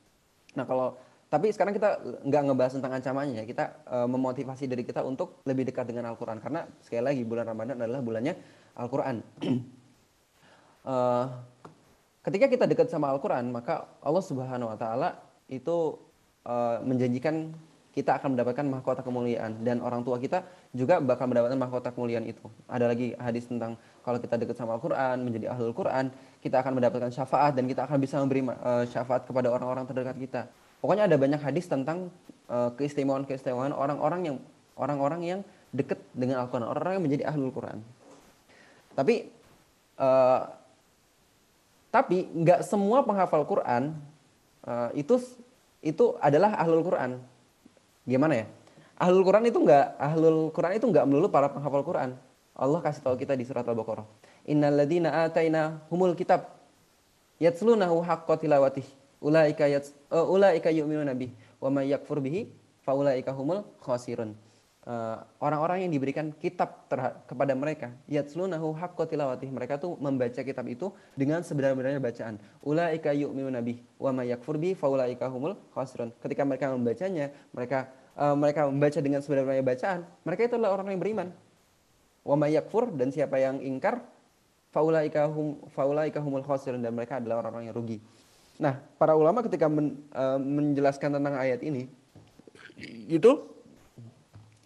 Nah 0.57 0.65
kalau 0.65 0.97
tapi 1.27 1.51
sekarang 1.51 1.75
kita 1.75 1.99
nggak 2.23 2.41
ngebahas 2.47 2.73
tentang 2.79 2.95
ancamannya, 2.95 3.43
kita 3.43 3.83
uh, 3.83 4.07
memotivasi 4.07 4.63
diri 4.63 4.87
kita 4.87 5.03
untuk 5.03 5.43
lebih 5.43 5.67
dekat 5.67 5.83
dengan 5.91 6.07
Al-Quran 6.15 6.39
karena 6.39 6.63
sekali 6.79 7.03
lagi 7.03 7.21
bulan 7.27 7.51
Ramadan 7.51 7.75
adalah 7.83 7.99
bulannya 7.99 8.33
Al-Quran. 8.79 9.15
uh, 10.87 11.25
ketika 12.25 12.47
kita 12.47 12.63
dekat 12.63 12.87
sama 12.87 13.11
Al-Quran, 13.11 13.51
maka 13.51 13.91
Allah 13.99 14.23
Subhanahu 14.23 14.71
Wa 14.71 14.77
Taala 14.79 15.09
itu 15.51 15.99
uh, 16.47 16.79
menjanjikan 16.87 17.51
kita 17.91 18.13
akan 18.21 18.37
mendapatkan 18.37 18.61
mahkota 18.61 19.01
kemuliaan 19.01 19.65
dan 19.65 19.81
orang 19.81 20.05
tua 20.05 20.21
kita 20.21 20.45
juga 20.69 21.01
bakal 21.01 21.27
mendapatkan 21.27 21.57
mahkota 21.57 21.89
kemuliaan 21.91 22.29
itu. 22.29 22.45
Ada 22.69 22.93
lagi 22.93 23.17
hadis 23.17 23.49
tentang 23.49 23.73
kalau 24.05 24.21
kita 24.21 24.37
dekat 24.37 24.53
sama 24.53 24.77
Al-Qur'an, 24.77 25.17
menjadi 25.25 25.49
ahlul 25.49 25.73
Qur'an, 25.73 26.13
kita 26.47 26.63
akan 26.63 26.79
mendapatkan 26.79 27.11
syafaat 27.11 27.59
dan 27.59 27.67
kita 27.67 27.83
akan 27.83 27.99
bisa 27.99 28.15
memberi 28.23 28.47
uh, 28.47 28.87
syafaat 28.87 29.27
kepada 29.27 29.51
orang-orang 29.51 29.83
terdekat 29.83 30.15
kita. 30.15 30.41
Pokoknya 30.79 31.11
ada 31.11 31.19
banyak 31.19 31.43
hadis 31.43 31.67
tentang 31.67 32.07
uh, 32.47 32.71
keistimewaan-keistimewaan 32.79 33.75
orang-orang 33.75 34.21
yang 34.31 34.37
orang-orang 34.79 35.21
yang 35.27 35.39
dekat 35.75 35.99
dengan 36.15 36.47
Al-Qur'an, 36.47 36.71
orang-orang 36.71 36.95
yang 36.95 37.05
menjadi 37.05 37.23
ahlul 37.27 37.51
Qur'an. 37.51 37.83
Tapi 38.95 39.27
uh, 39.99 40.41
tapi 41.91 42.31
nggak 42.31 42.63
semua 42.63 43.03
penghafal 43.03 43.43
Quran 43.43 43.91
uh, 44.63 44.89
itu 44.95 45.19
itu 45.83 46.15
adalah 46.23 46.55
ahlul 46.57 46.83
Quran 46.83 47.19
Gimana 48.07 48.33
ya? 48.39 48.45
Ahlul 48.97 49.27
Quran 49.27 49.43
itu 49.51 49.59
enggak 49.59 49.93
ahlul 49.99 50.49
Quran 50.55 50.73
itu 50.79 50.87
enggak 50.87 51.05
melulu 51.05 51.27
para 51.27 51.51
penghafal 51.51 51.83
Quran. 51.83 52.15
Allah 52.57 52.79
kasih 52.81 53.03
tahu 53.03 53.19
kita 53.19 53.35
di 53.35 53.43
surat 53.45 53.67
Al-Baqarah. 53.67 54.07
Innalladzina 54.47 55.27
ataina 55.27 55.83
humul 55.91 56.15
kitab 56.15 56.47
yatslunahu 57.37 57.99
haqqa 58.01 58.39
tilawatih. 58.39 58.87
Ulaika 59.19 59.67
yats 59.67 59.91
uh, 60.07 60.23
ulaika 60.23 60.71
yu'minuna 60.71 61.11
bih 61.11 61.33
wa 61.59 61.69
may 61.73 61.91
yakfur 61.91 62.23
bihi 62.23 62.47
faulaika 62.85 63.35
humul 63.35 63.67
khasirun. 63.83 64.33
Uh, 64.87 65.19
orang-orang 65.43 65.83
yang 65.83 65.91
diberikan 65.91 66.31
kitab 66.39 66.87
kepada 67.27 67.51
mereka 67.51 67.91
yatslunahu 68.07 68.71
haqqa 68.71 69.03
tilawatih 69.03 69.51
mereka 69.51 69.75
tuh 69.75 69.99
membaca 69.99 70.39
kitab 70.39 70.63
itu 70.71 70.95
dengan 71.11 71.43
sebenar-benarnya 71.43 71.99
bacaan 71.99 72.39
ulaika 72.63 73.11
yu'minuna 73.11 73.59
bih 73.59 73.83
wa 73.99 74.15
may 74.15 74.31
yakfur 74.31 74.55
bihi 74.55 74.79
faulaika 74.79 75.27
humul 75.27 75.59
khasirun 75.75 76.15
ketika 76.23 76.47
mereka 76.47 76.71
membacanya 76.71 77.35
mereka 77.51 77.91
uh, 78.17 78.35
mereka 78.35 78.65
membaca 78.67 78.99
dengan 78.99 79.21
sebenarnya 79.21 79.63
bacaan, 79.63 79.99
mereka 80.25 80.41
itu 80.49 80.53
adalah 80.57 80.81
orang 80.81 80.91
yang 80.91 81.01
beriman. 81.01 81.27
Wa 82.25 82.35
may 82.35 82.57
yakfur 82.57 82.91
dan 82.91 83.13
siapa 83.13 83.39
yang 83.39 83.61
ingkar 83.63 84.03
faulaika 84.77 85.25
hum 85.25 85.57
faulaika 85.73 86.21
humul 86.21 86.45
khasirun 86.45 86.85
dan 86.85 86.93
mereka 86.93 87.17
adalah 87.17 87.41
orang-orang 87.41 87.73
yang 87.73 87.75
rugi. 87.75 87.97
Nah, 88.61 88.77
para 89.01 89.17
ulama 89.17 89.41
ketika 89.41 89.65
men, 89.65 90.05
uh, 90.13 90.37
menjelaskan 90.37 91.17
tentang 91.17 91.33
ayat 91.33 91.65
ini 91.65 91.89
itu 93.09 93.41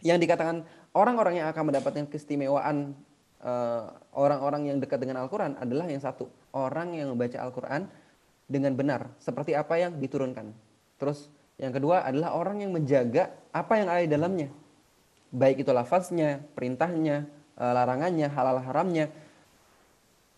yang 0.03 0.19
dikatakan 0.19 0.67
orang-orang 0.91 1.39
yang 1.39 1.47
akan 1.47 1.71
mendapatkan 1.71 2.03
keistimewaan 2.11 2.91
eh, 3.39 3.83
orang-orang 4.11 4.61
uh, 4.65 4.67
yang 4.73 4.77
dekat 4.83 4.99
dengan 4.99 5.23
Al-Quran 5.23 5.55
adalah 5.55 5.87
yang 5.87 6.03
satu 6.03 6.27
orang 6.51 6.97
yang 6.97 7.13
membaca 7.13 7.39
Al-Quran 7.39 7.87
dengan 8.51 8.75
benar 8.75 9.07
seperti 9.21 9.55
apa 9.55 9.79
yang 9.79 9.95
diturunkan. 9.95 10.51
Terus 10.99 11.31
yang 11.55 11.71
kedua 11.71 12.03
adalah 12.03 12.35
orang 12.35 12.65
yang 12.65 12.73
menjaga 12.75 13.31
apa 13.55 13.79
yang 13.79 13.87
ada 13.87 14.01
di 14.03 14.11
dalamnya. 14.11 14.49
Baik 15.31 15.63
itu 15.63 15.71
lafaznya, 15.71 16.43
perintahnya, 16.57 17.29
eh, 17.55 17.71
larangannya, 17.71 18.27
halal 18.27 18.59
haramnya. 18.59 19.07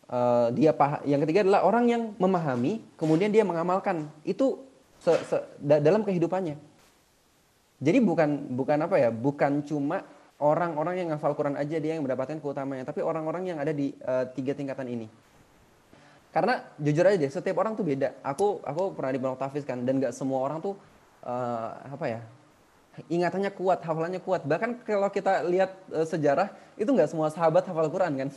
Eh, 0.04 0.48
dia 0.60 0.76
pah 0.76 1.00
yang 1.08 1.24
ketiga 1.24 1.48
adalah 1.48 1.64
orang 1.64 1.86
yang 1.88 2.04
memahami, 2.20 2.84
kemudian 3.00 3.32
dia 3.32 3.48
mengamalkan 3.48 4.12
itu 4.28 4.60
se 5.00 5.16
-se 5.16 5.38
dalam 5.64 6.04
kehidupannya. 6.04 6.60
Jadi 7.80 8.00
bukan 8.04 8.52
bukan 8.52 8.78
apa 8.84 9.00
ya, 9.00 9.10
bukan 9.16 9.64
cuma 9.64 10.04
orang-orang 10.44 11.04
yang 11.04 11.08
ngafal 11.16 11.36
Quran 11.40 11.56
aja 11.56 11.80
dia 11.80 11.96
yang 11.96 12.04
mendapatkan 12.04 12.36
keutamanya, 12.44 12.84
tapi 12.84 13.00
orang-orang 13.00 13.56
yang 13.56 13.58
ada 13.64 13.72
di 13.72 13.96
uh, 14.04 14.28
tiga 14.36 14.52
tingkatan 14.52 14.92
ini. 14.92 15.08
Karena 16.36 16.60
jujur 16.80 17.08
aja 17.08 17.18
deh, 17.20 17.32
setiap 17.32 17.64
orang 17.64 17.80
tuh 17.80 17.88
beda. 17.88 18.20
Aku 18.28 18.60
aku 18.60 18.92
pernah 18.96 19.12
di 19.16 19.20
Pondok 19.24 19.40
Tafis 19.40 19.64
kan, 19.64 19.88
dan 19.88 20.04
gak 20.04 20.12
semua 20.12 20.44
orang 20.44 20.60
tuh 20.60 20.76
uh, 21.24 21.70
apa 21.96 22.06
ya 22.12 22.20
ingatannya 23.08 23.56
kuat, 23.56 23.80
hafalannya 23.82 24.20
kuat. 24.20 24.44
Bahkan 24.44 24.84
kalau 24.84 25.08
kita 25.10 25.48
lihat 25.48 25.72
uh, 25.96 26.06
sejarah 26.06 26.52
itu 26.76 26.92
nggak 26.92 27.08
semua 27.08 27.32
sahabat 27.32 27.64
hafal 27.66 27.88
Quran 27.88 28.14
kan. 28.20 28.30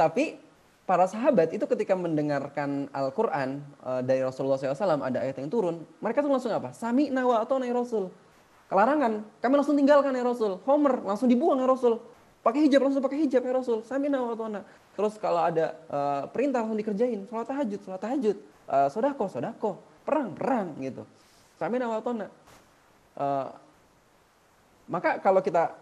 Tapi 0.00 0.40
para 0.88 1.04
sahabat 1.04 1.52
itu 1.52 1.68
ketika 1.68 1.92
mendengarkan 1.92 2.88
Al-Quran 2.88 3.60
uh, 3.84 4.00
dari 4.00 4.24
Rasulullah 4.24 4.56
SAW 4.56 5.04
ada 5.04 5.20
ayat 5.20 5.36
yang 5.36 5.52
turun, 5.52 5.84
mereka 6.00 6.24
tuh 6.24 6.32
langsung 6.32 6.48
apa? 6.56 6.72
Sami 6.72 7.12
nawa 7.12 7.44
atau 7.44 7.60
naik 7.60 7.76
Rasul. 7.76 8.08
Kelarangan, 8.72 9.20
kami 9.44 9.54
langsung 9.60 9.76
tinggalkan 9.76 10.16
ya 10.16 10.24
Rasul. 10.24 10.56
Homer 10.64 11.04
langsung 11.04 11.28
dibuang 11.28 11.60
ya 11.60 11.68
Rasul. 11.68 12.00
Pakai 12.40 12.64
hijab 12.64 12.80
langsung 12.88 13.04
pakai 13.04 13.28
hijab 13.28 13.44
ya 13.44 13.52
Rasul. 13.52 13.84
Sami 13.84 14.08
nawa 14.08 14.32
atau 14.32 14.48
Terus 14.96 15.14
kalau 15.20 15.44
ada 15.44 15.76
uh, 15.92 16.24
perintah 16.32 16.64
langsung 16.64 16.80
dikerjain. 16.80 17.28
Sholat 17.28 17.46
tahajud, 17.50 17.80
sholat 17.84 18.00
tahajud. 18.00 18.36
Uh, 18.64 18.88
sodako, 18.88 19.24
sodako. 19.28 19.70
Perang, 20.08 20.32
perang 20.32 20.72
gitu. 20.80 21.04
Sami 21.60 21.76
wa 21.76 22.00
tona. 22.00 22.26
Uh, 23.20 23.52
maka 24.88 25.20
kalau 25.20 25.44
kita 25.44 25.76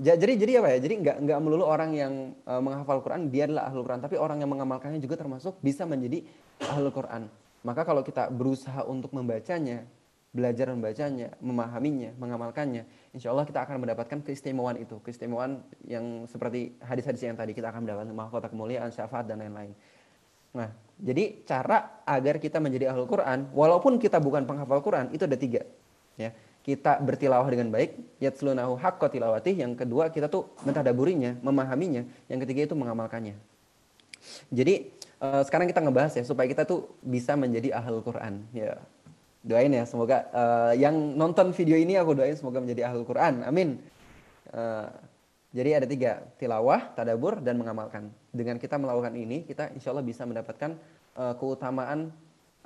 jadi 0.00 0.32
jadi 0.40 0.52
apa 0.64 0.68
ya? 0.72 0.78
Jadi 0.80 0.94
nggak 1.04 1.16
nggak 1.28 1.38
melulu 1.44 1.64
orang 1.68 1.90
yang 1.92 2.12
uh, 2.48 2.60
menghafal 2.64 3.04
Quran 3.04 3.28
dia 3.28 3.44
adalah 3.44 3.68
ahlul 3.68 3.84
Quran, 3.84 4.00
tapi 4.00 4.16
orang 4.16 4.40
yang 4.40 4.48
mengamalkannya 4.48 5.00
juga 5.02 5.20
termasuk 5.20 5.60
bisa 5.60 5.84
menjadi 5.84 6.24
ahlul 6.64 6.94
Quran. 6.94 7.28
Maka 7.62 7.84
kalau 7.84 8.00
kita 8.02 8.32
berusaha 8.32 8.82
untuk 8.88 9.12
membacanya 9.12 9.84
belajar 10.32 10.64
membacanya, 10.72 11.36
memahaminya, 11.44 12.16
mengamalkannya, 12.16 12.88
insya 13.12 13.28
Allah 13.28 13.44
kita 13.44 13.68
akan 13.68 13.84
mendapatkan 13.84 14.24
keistimewaan 14.24 14.80
itu, 14.80 14.96
keistimewaan 15.04 15.60
yang 15.84 16.24
seperti 16.24 16.72
hadis-hadis 16.80 17.28
yang 17.28 17.36
tadi 17.36 17.52
kita 17.52 17.68
akan 17.68 17.84
mendapatkan 17.84 18.16
mahkota 18.16 18.48
kemuliaan, 18.48 18.88
syafaat 18.88 19.28
dan 19.28 19.44
lain-lain. 19.44 19.76
Nah, 20.56 20.72
jadi 20.96 21.44
cara 21.44 22.00
agar 22.08 22.40
kita 22.40 22.64
menjadi 22.64 22.96
ahlul 22.96 23.04
Quran, 23.04 23.52
walaupun 23.52 24.00
kita 24.00 24.24
bukan 24.24 24.48
penghafal 24.48 24.80
Quran, 24.80 25.12
itu 25.12 25.28
ada 25.28 25.36
tiga. 25.36 25.68
Ya, 26.16 26.32
kita 26.62 27.02
bertilawah 27.02 27.46
dengan 27.50 27.74
baik, 27.74 27.98
yatslunahu 28.22 28.78
haqqa 28.78 29.10
tilawatih. 29.10 29.58
Yang 29.58 29.82
kedua, 29.82 30.14
kita 30.14 30.30
tuh 30.30 30.54
mentadaburinya, 30.62 31.38
memahaminya. 31.42 32.06
Yang 32.30 32.46
ketiga 32.46 32.70
itu 32.70 32.74
mengamalkannya. 32.78 33.34
Jadi 34.54 34.94
uh, 35.18 35.42
sekarang 35.42 35.66
kita 35.66 35.82
ngebahas 35.82 36.14
ya 36.14 36.22
supaya 36.22 36.46
kita 36.46 36.62
tuh 36.62 36.86
bisa 37.02 37.34
menjadi 37.34 37.74
ahlul 37.74 38.06
Quran. 38.06 38.46
Ya, 38.54 38.78
doain 39.42 39.74
ya 39.74 39.82
semoga 39.82 40.30
uh, 40.30 40.72
yang 40.78 40.94
nonton 41.18 41.50
video 41.50 41.74
ini 41.74 41.98
aku 41.98 42.14
doain 42.14 42.38
semoga 42.38 42.62
menjadi 42.62 42.86
ahlul 42.88 43.02
Quran 43.02 43.42
amin 43.42 43.74
uh, 44.54 44.86
jadi 45.50 45.82
ada 45.82 45.86
tiga 45.90 46.22
tilawah 46.38 46.94
tadabur 46.94 47.42
dan 47.42 47.58
mengamalkan 47.58 48.08
dengan 48.30 48.56
kita 48.62 48.78
melakukan 48.78 49.12
ini 49.18 49.42
kita 49.42 49.74
insya 49.74 49.90
Allah 49.90 50.06
bisa 50.06 50.22
mendapatkan 50.22 50.78
uh, 51.18 51.34
keutamaan 51.34 52.14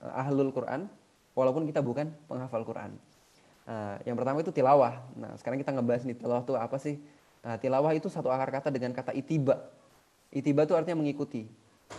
uh, 0.04 0.20
ahlul 0.20 0.52
Quran 0.52 0.84
walaupun 1.32 1.64
kita 1.64 1.80
bukan 1.80 2.12
penghafal 2.28 2.60
Quran 2.60 2.92
uh, 3.66 3.96
yang 4.06 4.16
pertama 4.16 4.40
itu 4.40 4.54
tilawah. 4.54 5.02
Nah 5.18 5.34
sekarang 5.36 5.58
kita 5.60 5.74
ngebahas 5.74 6.02
nih 6.06 6.16
tilawah 6.16 6.42
itu 6.42 6.54
apa 6.56 6.76
sih? 6.78 6.96
Nah, 7.46 7.54
tilawah 7.62 7.94
itu 7.94 8.10
satu 8.10 8.26
akar 8.26 8.50
kata 8.50 8.68
dengan 8.74 8.90
kata 8.90 9.14
itiba. 9.14 9.70
Itiba 10.34 10.66
itu 10.66 10.74
artinya 10.74 10.98
mengikuti. 10.98 11.46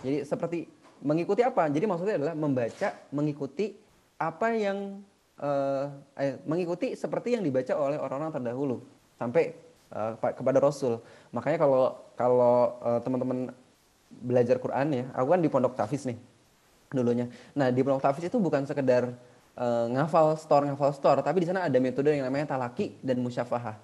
Jadi 0.04 0.28
seperti 0.28 0.68
mengikuti 1.00 1.40
apa? 1.40 1.72
Jadi 1.72 1.88
maksudnya 1.88 2.20
adalah 2.20 2.36
membaca 2.36 2.92
mengikuti 3.16 3.80
apa 4.20 4.52
yang 4.52 5.00
uh, 5.40 5.88
eh, 6.20 6.36
mengikuti 6.44 7.00
seperti 7.00 7.40
yang 7.40 7.48
dibaca 7.48 7.72
oleh 7.80 7.96
orang-orang 7.96 8.36
terdahulu. 8.36 8.84
Sampai 9.16 9.56
uh, 9.96 10.20
kepada 10.20 10.60
Rasul. 10.60 11.00
Makanya 11.32 11.64
kalau 11.64 11.96
kalau 12.20 12.76
uh, 12.84 13.00
teman-teman 13.00 13.56
belajar 14.12 14.60
Quran 14.60 14.88
ya, 14.92 15.06
aku 15.16 15.28
kan 15.32 15.40
di 15.40 15.48
Pondok 15.48 15.80
Tafis 15.80 16.04
nih 16.04 16.20
dulunya. 16.92 17.32
Nah 17.56 17.72
di 17.72 17.80
Pondok 17.84 18.04
Tafis 18.04 18.28
itu 18.28 18.36
bukan 18.40 18.64
sekedar 18.68 19.16
uh, 19.58 19.86
ngafal 19.92 20.38
store 20.38 20.70
ngafal 20.70 20.94
store, 20.94 21.20
tapi 21.26 21.44
di 21.44 21.48
sana 21.50 21.66
ada 21.66 21.78
metode 21.82 22.14
yang 22.14 22.24
namanya 22.24 22.56
talaki 22.56 22.96
dan 23.04 23.20
musyafahah. 23.20 23.76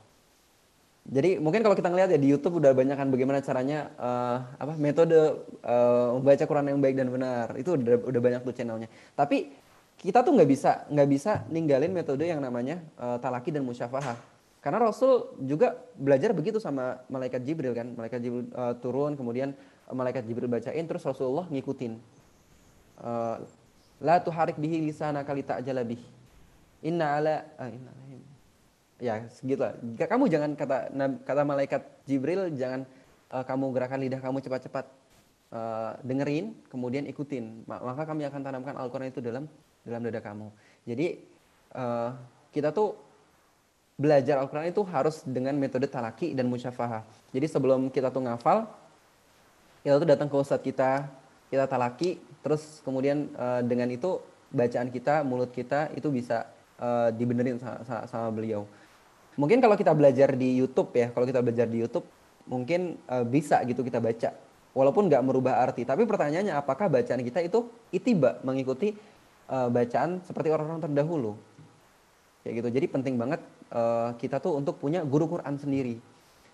Jadi 1.03 1.35
mungkin 1.35 1.59
kalau 1.59 1.75
kita 1.75 1.91
ngelihat 1.91 2.15
ya 2.15 2.19
di 2.21 2.31
YouTube 2.31 2.63
udah 2.63 2.71
banyak 2.71 2.95
kan 2.95 3.11
bagaimana 3.11 3.43
caranya 3.43 3.91
uh, 3.99 4.39
apa 4.55 4.79
metode 4.79 5.43
uh, 5.59 6.15
membaca 6.15 6.43
Quran 6.47 6.71
yang 6.71 6.79
baik 6.79 6.95
dan 6.95 7.11
benar. 7.11 7.51
Itu 7.59 7.75
udah 7.75 8.07
udah 8.07 8.21
banyak 8.23 8.41
tuh 8.47 8.55
channelnya. 8.55 8.87
Tapi 9.11 9.51
kita 9.99 10.23
tuh 10.23 10.31
nggak 10.31 10.47
bisa 10.47 10.87
nggak 10.87 11.09
bisa 11.11 11.31
ninggalin 11.51 11.91
metode 11.91 12.23
yang 12.23 12.39
namanya 12.39 12.79
uh, 12.95 13.19
talaki 13.19 13.51
dan 13.51 13.67
musyafahah 13.67 14.15
karena 14.63 14.79
Rasul 14.79 15.35
juga 15.43 15.75
belajar 15.99 16.31
begitu 16.31 16.55
sama 16.55 17.03
malaikat 17.11 17.43
Jibril 17.43 17.75
kan 17.75 17.91
malaikat 17.99 18.23
Jibril 18.23 18.47
uh, 18.55 18.75
turun 18.79 19.19
kemudian 19.19 19.51
malaikat 19.91 20.23
Jibril 20.23 20.47
bacain 20.47 20.87
terus 20.87 21.03
Rasulullah 21.03 21.47
ngikutin 21.51 21.99
uh, 23.03 23.43
la 24.03 24.19
tuharik 24.19 24.59
bihi 24.59 24.83
lisana 24.83 25.23
kali 25.23 25.41
tak 25.47 25.63
jalabih 25.63 25.99
inna 26.83 27.17
ala 27.17 27.35
uh, 27.57 27.71
inna 27.71 27.91
ya 28.99 29.23
segitu 29.31 29.63
lah 29.63 29.73
kamu 29.97 30.27
jangan 30.27 30.51
kata 30.59 30.91
kata 31.23 31.41
malaikat 31.47 31.81
Jibril 32.03 32.51
jangan 32.53 32.83
uh, 33.33 33.43
kamu 33.43 33.73
gerakan 33.73 33.99
lidah 34.05 34.21
kamu 34.21 34.37
cepat-cepat. 34.45 34.85
Uh, 35.53 35.93
dengerin 36.01 36.57
kemudian 36.69 37.05
ikutin. 37.05 37.65
Maka 37.69 38.09
kami 38.09 38.25
akan 38.25 38.41
tanamkan 38.41 38.73
Al-Quran 38.73 39.09
itu 39.13 39.21
dalam 39.21 39.45
dalam 39.85 40.01
dada 40.01 40.21
kamu. 40.21 40.49
Jadi 40.85 41.21
uh, 41.77 42.09
kita 42.53 42.73
tuh 42.73 42.97
belajar 43.93 44.41
Al-Quran 44.41 44.73
itu 44.73 44.81
harus 44.89 45.21
dengan 45.25 45.53
metode 45.57 45.85
talaki 45.85 46.33
dan 46.33 46.49
musyafahah. 46.49 47.05
Jadi 47.29 47.45
sebelum 47.45 47.93
kita 47.93 48.09
tuh 48.09 48.25
ngafal, 48.25 48.65
kita 49.85 50.01
tuh 50.01 50.07
datang 50.09 50.25
ke 50.25 50.35
ustadz 50.41 50.65
kita, 50.65 51.05
kita 51.53 51.69
talaki, 51.69 52.17
terus 52.43 52.83
kemudian 52.83 53.31
uh, 53.39 53.63
dengan 53.63 53.89
itu 53.89 54.19
bacaan 54.53 54.93
kita, 54.93 55.25
mulut 55.25 55.49
kita 55.49 55.89
itu 55.97 56.13
bisa 56.13 56.45
uh, 56.77 57.09
dibenerin 57.09 57.57
sama, 57.57 58.05
sama, 58.05 58.29
beliau. 58.29 58.69
Mungkin 59.33 59.57
kalau 59.57 59.73
kita 59.73 59.95
belajar 59.97 60.37
di 60.37 60.61
YouTube 60.61 60.93
ya, 60.93 61.09
kalau 61.09 61.25
kita 61.25 61.41
belajar 61.41 61.65
di 61.65 61.81
YouTube 61.81 62.05
mungkin 62.45 63.01
uh, 63.09 63.25
bisa 63.25 63.63
gitu 63.65 63.81
kita 63.81 63.97
baca. 63.97 64.37
Walaupun 64.73 65.09
nggak 65.09 65.23
merubah 65.25 65.61
arti, 65.65 65.85
tapi 65.85 66.05
pertanyaannya 66.05 66.53
apakah 66.53 66.89
bacaan 66.89 67.21
kita 67.21 67.41
itu 67.45 67.65
itiba 67.89 68.41
mengikuti 68.45 68.93
uh, 69.49 69.69
bacaan 69.69 70.21
seperti 70.25 70.53
orang-orang 70.53 70.81
terdahulu. 70.85 71.33
Kayak 72.45 72.53
gitu. 72.61 72.69
Jadi 72.77 72.85
penting 72.89 73.15
banget 73.17 73.41
uh, 73.73 74.13
kita 74.17 74.37
tuh 74.37 74.57
untuk 74.57 74.77
punya 74.77 75.01
guru 75.01 75.29
Quran 75.29 75.57
sendiri. 75.57 75.97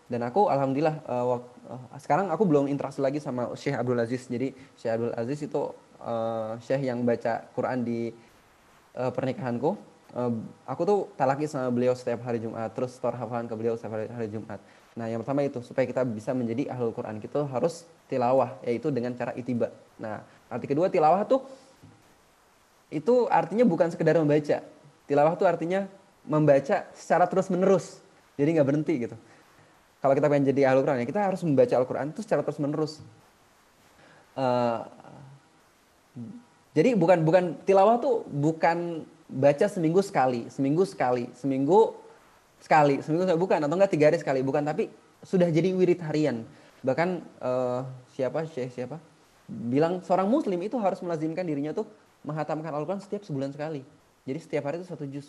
Dan 0.10 0.26
aku 0.26 0.50
alhamdulillah 0.50 1.06
uh, 1.06 1.38
uh, 1.69 1.98
sekarang 2.02 2.34
aku 2.34 2.41
belum 2.41 2.65
interaksi 2.65 2.98
lagi 2.98 3.22
sama 3.22 3.54
Syekh 3.54 3.78
Abdul 3.78 4.02
Aziz. 4.02 4.26
Jadi 4.26 4.58
Syekh 4.74 4.98
Abdul 4.98 5.13
Aziz 5.13 5.39
itu 5.45 5.62
uh, 6.02 6.58
Syekh 6.65 6.82
yang 6.89 7.06
baca 7.06 7.45
Quran 7.54 7.86
di 7.86 8.10
uh, 8.98 9.13
pernikahanku. 9.13 9.78
Uh, 10.10 10.34
aku 10.65 10.82
tuh 10.82 11.00
talaki 11.13 11.45
sama 11.45 11.69
beliau 11.69 11.93
setiap 11.93 12.26
hari 12.26 12.41
Jumat, 12.41 12.74
terus 12.74 12.98
store 12.98 13.13
hafalan 13.13 13.45
ke 13.45 13.54
beliau 13.54 13.78
setiap 13.78 13.93
hari, 13.93 14.10
hari 14.10 14.28
Jumat. 14.34 14.58
Nah, 14.98 15.06
yang 15.06 15.22
pertama 15.22 15.45
itu 15.45 15.62
supaya 15.62 15.86
kita 15.86 16.02
bisa 16.02 16.34
menjadi 16.34 16.74
ahlul 16.74 16.89
Quran, 16.89 17.22
kita 17.22 17.45
harus 17.45 17.86
tilawah, 18.10 18.58
yaitu 18.65 18.89
dengan 18.89 19.13
cara 19.13 19.38
itiba. 19.38 19.69
Nah, 20.02 20.26
arti 20.50 20.65
kedua 20.65 20.89
tilawah 20.89 21.22
tuh 21.30 21.45
itu 22.89 23.30
artinya 23.30 23.62
bukan 23.69 23.93
sekedar 23.93 24.17
membaca. 24.17 24.65
Tilawah 25.06 25.38
itu 25.38 25.45
artinya 25.45 25.86
membaca 26.26 26.89
secara 26.98 27.30
terus 27.30 27.45
menerus. 27.54 28.02
Jadi 28.34 28.58
nggak 28.58 28.65
berhenti 28.65 28.93
gitu. 29.06 29.15
Kalau 30.00 30.14
kita 30.16 30.32
pengen 30.32 30.48
jadi 30.48 30.72
ahli 30.72 30.80
Quran 30.80 31.04
ya 31.04 31.08
kita 31.08 31.22
harus 31.28 31.42
membaca 31.44 31.76
Al-Quran 31.76 32.16
itu 32.16 32.24
secara 32.24 32.42
terus 32.44 32.60
menerus. 32.60 32.94
Uh, 34.40 34.88
jadi 36.72 36.96
bukan 36.96 37.28
bukan 37.28 37.44
tilawah 37.68 38.00
tuh 38.00 38.24
bukan 38.32 39.04
baca 39.28 39.66
seminggu 39.68 40.00
sekali, 40.00 40.48
seminggu 40.48 40.88
sekali, 40.88 41.28
seminggu 41.36 42.00
sekali, 42.64 43.04
seminggu 43.04 43.28
sekali 43.28 43.40
bukan 43.40 43.60
atau 43.68 43.76
enggak 43.76 43.92
tiga 43.92 44.08
hari 44.08 44.18
sekali 44.18 44.40
bukan 44.40 44.64
tapi 44.64 44.88
sudah 45.28 45.52
jadi 45.52 45.76
wirid 45.76 46.00
harian. 46.08 46.48
Bahkan 46.80 47.10
uh, 47.44 47.84
siapa 48.16 48.48
Syekh 48.48 48.72
siapa 48.72 49.04
bilang 49.50 50.00
seorang 50.06 50.30
muslim 50.30 50.62
itu 50.64 50.80
harus 50.80 51.02
melazimkan 51.04 51.44
dirinya 51.44 51.76
tuh 51.76 51.84
menghatamkan 52.24 52.72
Al-Quran 52.72 53.04
setiap 53.04 53.28
sebulan 53.28 53.52
sekali. 53.52 53.84
Jadi 54.24 54.40
setiap 54.40 54.70
hari 54.70 54.80
itu 54.80 54.88
satu 54.88 55.04
juz. 55.10 55.28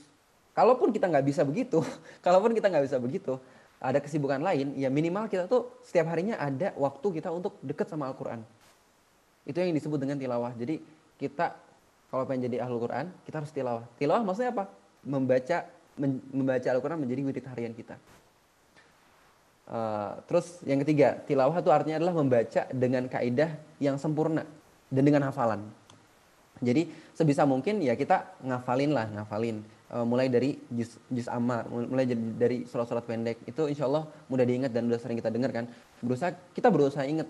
Kalaupun 0.52 0.92
kita 0.92 1.08
nggak 1.08 1.24
bisa 1.24 1.42
begitu, 1.46 1.80
kalaupun 2.26 2.52
kita 2.52 2.68
nggak 2.68 2.84
bisa 2.84 2.98
begitu, 3.00 3.40
ada 3.80 3.96
kesibukan 3.96 4.44
lain, 4.44 4.76
ya 4.76 4.92
minimal 4.92 5.24
kita 5.26 5.48
tuh 5.48 5.80
setiap 5.80 6.12
harinya 6.12 6.36
ada 6.36 6.76
waktu 6.76 7.16
kita 7.16 7.32
untuk 7.32 7.56
dekat 7.64 7.88
sama 7.88 8.12
Al-Quran. 8.12 8.44
Itu 9.48 9.56
yang 9.56 9.72
disebut 9.72 9.96
dengan 9.96 10.20
tilawah. 10.20 10.52
Jadi 10.52 10.84
kita 11.16 11.56
kalau 12.12 12.26
pengen 12.26 12.50
jadi 12.50 12.66
ahlu 12.66 12.82
Quran, 12.82 13.08
kita 13.24 13.40
harus 13.40 13.54
tilawah. 13.54 13.86
Tilawah 13.96 14.20
maksudnya 14.26 14.50
apa? 14.52 14.68
Membaca 15.06 15.58
men, 15.96 16.20
membaca 16.34 16.68
Al-Quran 16.68 16.98
menjadi 17.00 17.20
wirid 17.24 17.44
harian 17.48 17.72
kita. 17.72 17.96
Uh, 19.70 20.18
terus 20.26 20.58
yang 20.66 20.82
ketiga, 20.82 21.22
tilawah 21.24 21.54
itu 21.54 21.70
artinya 21.70 22.02
adalah 22.02 22.14
membaca 22.18 22.66
dengan 22.74 23.06
kaidah 23.06 23.54
yang 23.78 23.96
sempurna 23.96 24.42
dan 24.90 25.02
dengan 25.06 25.30
hafalan. 25.30 25.62
Jadi 26.60 26.90
sebisa 27.14 27.46
mungkin 27.46 27.78
ya 27.80 27.94
kita 27.94 28.42
ngafalin 28.42 28.90
lah, 28.90 29.06
ngafalin. 29.08 29.62
Uh, 29.90 30.06
mulai 30.06 30.30
dari 30.30 30.54
juz, 30.70 30.94
juz 31.10 31.26
amma, 31.26 31.66
mulai 31.66 32.06
dari 32.38 32.62
surat-surat 32.62 33.02
pendek. 33.02 33.42
Itu 33.42 33.66
insya 33.66 33.90
Allah 33.90 34.06
mudah 34.30 34.46
diingat 34.46 34.70
dan 34.70 34.86
udah 34.86 35.02
sering 35.02 35.18
kita 35.18 35.34
dengar 35.34 35.50
kan. 35.50 35.66
Berusaha, 35.98 36.30
kita 36.54 36.70
berusaha 36.70 37.02
ingat. 37.02 37.26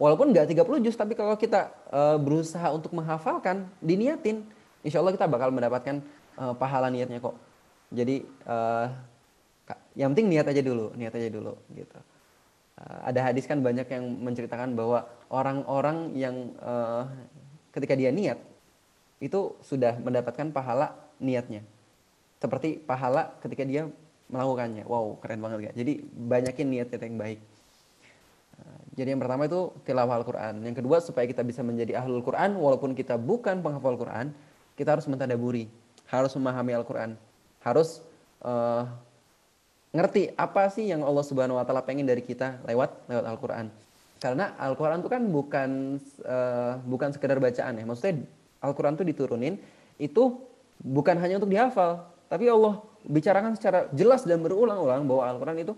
Walaupun 0.00 0.32
nggak 0.32 0.48
30 0.48 0.80
juz, 0.80 0.96
tapi 0.96 1.12
kalau 1.12 1.36
kita 1.36 1.68
uh, 1.92 2.16
berusaha 2.16 2.72
untuk 2.72 2.96
menghafalkan, 2.96 3.68
diniatin, 3.84 4.48
insya 4.80 5.04
Allah 5.04 5.12
kita 5.12 5.28
bakal 5.28 5.52
mendapatkan 5.52 6.00
uh, 6.40 6.56
pahala 6.56 6.88
niatnya 6.88 7.20
kok. 7.20 7.36
Jadi 7.92 8.24
uh, 8.48 8.88
yang 9.92 10.16
penting 10.16 10.32
niat 10.32 10.48
aja 10.48 10.62
dulu, 10.64 10.96
niat 10.96 11.12
aja 11.12 11.28
dulu 11.28 11.52
gitu. 11.76 11.98
Ada 12.80 13.28
hadis 13.28 13.44
kan 13.44 13.60
banyak 13.60 13.84
yang 13.92 14.08
menceritakan 14.24 14.72
bahwa 14.72 15.04
orang-orang 15.28 16.16
yang 16.16 16.56
uh, 16.64 17.04
ketika 17.76 17.92
dia 17.92 18.08
niat 18.08 18.40
itu 19.20 19.52
sudah 19.60 20.00
mendapatkan 20.00 20.48
pahala 20.48 20.96
niatnya. 21.20 21.60
Seperti 22.40 22.80
pahala 22.80 23.36
ketika 23.44 23.62
dia 23.68 23.86
melakukannya. 24.32 24.88
Wow, 24.88 25.20
keren 25.20 25.44
banget 25.44 25.70
ya. 25.70 25.72
Jadi 25.84 26.00
banyakin 26.02 26.66
niatnya 26.72 26.96
yang 26.96 27.20
baik. 27.20 27.38
Nah, 28.56 28.78
jadi 28.96 29.08
yang 29.12 29.20
pertama 29.20 29.42
itu 29.44 29.60
tilawah 29.84 30.16
Al-Quran. 30.22 30.54
Yang 30.64 30.76
kedua 30.80 30.96
supaya 31.04 31.28
kita 31.28 31.44
bisa 31.44 31.60
menjadi 31.60 32.00
ahlul 32.00 32.24
Quran 32.24 32.56
walaupun 32.56 32.96
kita 32.96 33.20
bukan 33.20 33.60
penghafal 33.60 34.00
Quran, 34.00 34.32
kita 34.78 34.96
harus 34.96 35.04
mentadaburi, 35.04 35.68
harus 36.08 36.32
memahami 36.32 36.72
Al-Quran, 36.72 37.12
harus 37.60 38.00
uh, 38.40 38.88
ngerti 39.92 40.32
apa 40.38 40.70
sih 40.70 40.88
yang 40.88 41.02
Allah 41.02 41.26
Subhanahu 41.26 41.58
Wa 41.58 41.66
Taala 41.66 41.82
pengen 41.84 42.06
dari 42.06 42.22
kita 42.22 42.62
lewat 42.64 43.10
lewat 43.10 43.24
Al-Quran. 43.26 43.66
Karena 44.20 44.52
Al-Quran 44.56 45.00
itu 45.00 45.10
kan 45.10 45.22
bukan 45.28 45.70
uh, 46.24 46.80
bukan 46.84 47.08
sekedar 47.12 47.36
bacaan 47.36 47.76
ya, 47.76 47.84
maksudnya 47.84 48.24
Al-Quran 48.60 48.96
itu 49.00 49.04
diturunin 49.04 49.54
itu 50.00 50.40
bukan 50.80 51.16
hanya 51.20 51.36
untuk 51.40 51.52
dihafal, 51.52 52.08
tapi 52.30 52.46
Allah 52.46 52.78
bicarakan 53.02 53.58
secara 53.58 53.90
jelas 53.90 54.22
dan 54.22 54.38
berulang-ulang 54.38 55.02
bahwa 55.02 55.22
Al-Quran 55.26 55.66
itu 55.66 55.74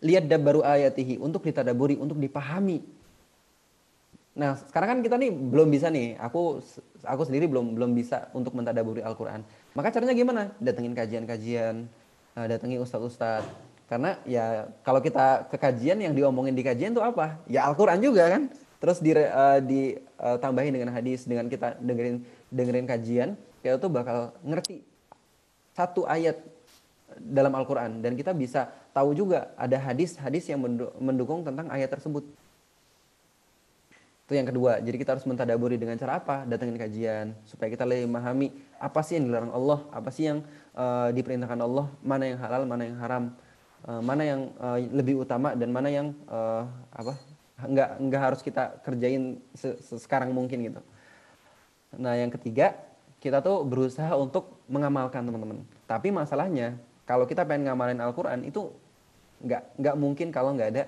lihat 0.00 0.24
baru 0.40 0.64
ayatihi 0.64 1.20
untuk 1.20 1.44
ditadaburi, 1.44 2.00
untuk 2.00 2.16
dipahami. 2.16 2.80
Nah, 4.36 4.56
sekarang 4.56 4.96
kan 4.96 4.98
kita 5.04 5.16
nih 5.20 5.32
belum 5.32 5.68
bisa 5.68 5.92
nih. 5.92 6.16
Aku 6.20 6.60
aku 7.04 7.22
sendiri 7.24 7.48
belum 7.48 7.76
belum 7.76 7.92
bisa 7.92 8.32
untuk 8.36 8.56
mentadaburi 8.56 9.04
Al-Qur'an. 9.04 9.44
Maka 9.72 9.92
caranya 9.92 10.16
gimana? 10.16 10.52
Datengin 10.60 10.92
kajian-kajian, 10.92 11.88
uh, 12.36 12.46
datangi 12.48 12.76
ustadz-ustadz. 12.80 13.48
Karena 13.88 14.16
ya 14.28 14.72
kalau 14.84 15.00
kita 15.04 15.48
ke 15.52 15.56
kajian 15.56 16.00
yang 16.00 16.12
diomongin 16.12 16.52
di 16.52 16.64
kajian 16.64 16.92
itu 16.92 17.00
apa? 17.00 17.40
Ya 17.48 17.64
Al-Qur'an 17.68 18.00
juga 18.00 18.28
kan. 18.28 18.52
Terus 18.76 19.00
di 19.00 19.16
uh, 19.16 19.60
ditambahin 19.64 20.72
uh, 20.72 20.76
dengan 20.80 20.90
hadis, 20.92 21.24
dengan 21.24 21.48
kita 21.48 21.80
dengerin 21.80 22.20
dengerin 22.52 22.84
kajian, 22.88 23.28
kita 23.64 23.80
tuh 23.80 23.88
bakal 23.88 24.36
ngerti 24.44 24.84
satu 25.76 26.08
ayat 26.08 26.40
dalam 27.20 27.52
Al-Qur'an 27.52 28.00
dan 28.00 28.16
kita 28.16 28.32
bisa 28.32 28.72
tahu 28.96 29.12
juga 29.12 29.52
ada 29.60 29.76
hadis-hadis 29.76 30.48
yang 30.48 30.64
mendukung 30.96 31.44
tentang 31.44 31.68
ayat 31.68 31.92
tersebut. 31.92 32.24
Itu 34.26 34.34
yang 34.34 34.48
kedua. 34.48 34.82
Jadi 34.82 34.96
kita 34.98 35.14
harus 35.14 35.22
mentadaburi 35.22 35.78
dengan 35.78 35.94
cara 36.00 36.18
apa? 36.18 36.42
Datangin 36.48 36.74
kajian 36.74 37.36
supaya 37.46 37.70
kita 37.70 37.86
lebih 37.86 38.10
memahami 38.10 38.50
apa 38.80 38.98
sih 39.06 39.20
yang 39.20 39.30
dilarang 39.30 39.54
Allah, 39.54 39.78
apa 39.94 40.10
sih 40.10 40.26
yang 40.26 40.42
uh, 40.74 41.14
diperintahkan 41.14 41.60
Allah, 41.62 41.86
mana 42.02 42.24
yang 42.26 42.38
halal, 42.42 42.62
mana 42.66 42.82
yang 42.90 42.98
haram, 42.98 43.24
uh, 43.86 44.02
mana 44.02 44.22
yang 44.26 44.40
uh, 44.58 44.82
lebih 44.82 45.22
utama 45.22 45.54
dan 45.54 45.70
mana 45.70 45.88
yang 45.92 46.10
uh, 46.26 46.66
apa? 46.90 47.14
Enggak 47.62 47.90
enggak 48.02 48.22
harus 48.26 48.40
kita 48.42 48.82
kerjain 48.82 49.38
-se 49.54 49.78
sekarang 49.96 50.34
mungkin 50.34 50.74
gitu. 50.74 50.80
Nah, 51.94 52.18
yang 52.18 52.28
ketiga, 52.34 52.74
kita 53.26 53.42
tuh 53.42 53.66
berusaha 53.66 54.14
untuk 54.14 54.62
mengamalkan 54.70 55.26
teman-teman. 55.26 55.66
Tapi 55.90 56.14
masalahnya 56.14 56.78
kalau 57.02 57.26
kita 57.26 57.42
pengen 57.42 57.66
ngamalin 57.66 57.98
Al-Qur'an 57.98 58.46
itu 58.46 58.70
nggak 59.42 59.82
nggak 59.82 59.96
mungkin 59.98 60.30
kalau 60.30 60.54
nggak 60.54 60.70
ada 60.70 60.84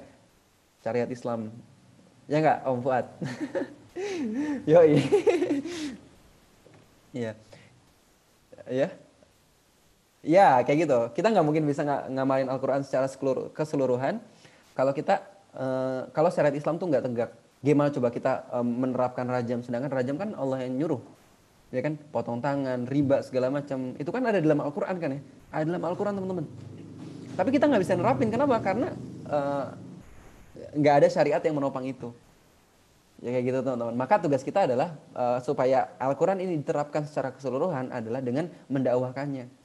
syariat 0.81 1.11
Islam 1.11 1.51
Ya 2.29 2.45
enggak 2.45 2.59
Om 2.69 2.79
Fuad? 2.85 3.07
Yoi. 4.71 4.95
Iya. 7.09 7.33
Ya. 8.69 8.89
Ya, 10.21 10.61
kayak 10.61 10.79
gitu. 10.85 10.99
Kita 11.17 11.33
nggak 11.33 11.41
mungkin 11.41 11.65
bisa 11.65 11.81
ng 11.89 12.21
ngamalin 12.21 12.53
Al-Quran 12.53 12.85
secara 12.85 13.09
keseluruhan 13.57 14.21
kalau 14.77 14.93
kita, 14.93 15.25
uh, 15.57 16.05
kalau 16.13 16.29
syariat 16.29 16.53
Islam 16.53 16.77
tuh 16.77 16.85
nggak 16.85 17.09
tegak. 17.09 17.31
Gimana 17.65 17.89
coba 17.89 18.13
kita 18.13 18.45
um, 18.53 18.69
menerapkan 18.87 19.25
rajam, 19.25 19.65
sedangkan 19.65 19.89
rajam 19.89 20.21
kan 20.21 20.37
Allah 20.37 20.69
yang 20.69 20.77
nyuruh. 20.77 21.01
Ya 21.69 21.85
kan, 21.85 22.01
potong 22.09 22.41
tangan, 22.41 22.89
riba, 22.89 23.21
segala 23.21 23.53
macam. 23.53 23.93
Itu 24.01 24.09
kan 24.09 24.25
ada 24.25 24.41
dalam 24.41 24.65
Al-Quran 24.65 24.97
kan 24.97 25.11
ya? 25.13 25.21
Ada 25.53 25.63
dalam 25.69 25.85
Al-Quran 25.85 26.17
teman-teman. 26.17 26.45
Tapi 27.37 27.49
kita 27.53 27.69
nggak 27.69 27.83
bisa 27.85 27.93
nerapin, 27.93 28.33
kenapa? 28.33 28.57
Karena 28.65 28.89
uh, 29.29 29.77
nggak 30.73 30.95
ada 31.05 31.09
syariat 31.13 31.45
yang 31.45 31.61
menopang 31.61 31.85
itu. 31.85 32.09
Ya 33.21 33.37
kayak 33.37 33.45
gitu 33.53 33.59
teman-teman. 33.61 33.95
Maka 34.01 34.17
tugas 34.17 34.41
kita 34.41 34.65
adalah 34.65 34.97
uh, 35.13 35.45
supaya 35.45 35.93
Al-Quran 36.01 36.41
ini 36.41 36.57
diterapkan 36.57 37.05
secara 37.05 37.37
keseluruhan 37.37 37.93
adalah 37.93 38.25
dengan 38.25 38.49
mendakwahkannya. 38.73 39.61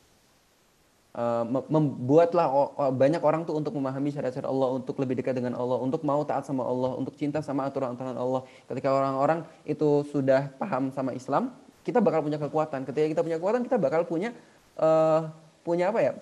Uh, 1.13 1.46
membuatlah 1.70 2.74
banyak 2.89 3.22
orang 3.22 3.46
tuh 3.46 3.54
untuk 3.56 3.78
memahami 3.80 4.12
syariat-syariat 4.12 4.50
Allah, 4.50 4.76
untuk 4.76 4.98
lebih 5.00 5.24
dekat 5.24 5.39
dengan 5.39 5.56
Allah, 5.56 5.80
untuk 5.80 6.04
mau 6.04 6.20
taat 6.28 6.44
sama 6.44 6.68
Allah, 6.68 6.98
untuk 7.00 7.16
cinta 7.16 7.39
sama 7.39 7.63
aturan-aturan 7.70 8.18
Allah. 8.18 8.44
Ketika 8.68 8.89
orang-orang 8.92 9.46
itu 9.63 10.04
sudah 10.10 10.50
paham 10.58 10.89
sama 10.89 11.13
Islam, 11.13 11.54
kita 11.84 12.00
bakal 12.00 12.24
punya 12.24 12.39
kekuatan. 12.39 12.88
Ketika 12.88 13.08
kita 13.12 13.22
punya 13.22 13.38
kekuatan, 13.38 13.62
kita 13.67 13.78
bakal 13.78 14.08
punya 14.08 14.32
uh, 14.80 15.30
punya 15.62 15.91
apa 15.91 16.00
ya? 16.00 16.13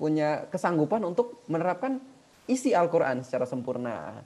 Punya 0.00 0.48
kesanggupan 0.48 1.04
untuk 1.04 1.44
menerapkan 1.46 2.00
isi 2.48 2.72
Al-Quran 2.72 3.20
secara 3.22 3.44
sempurna. 3.44 4.24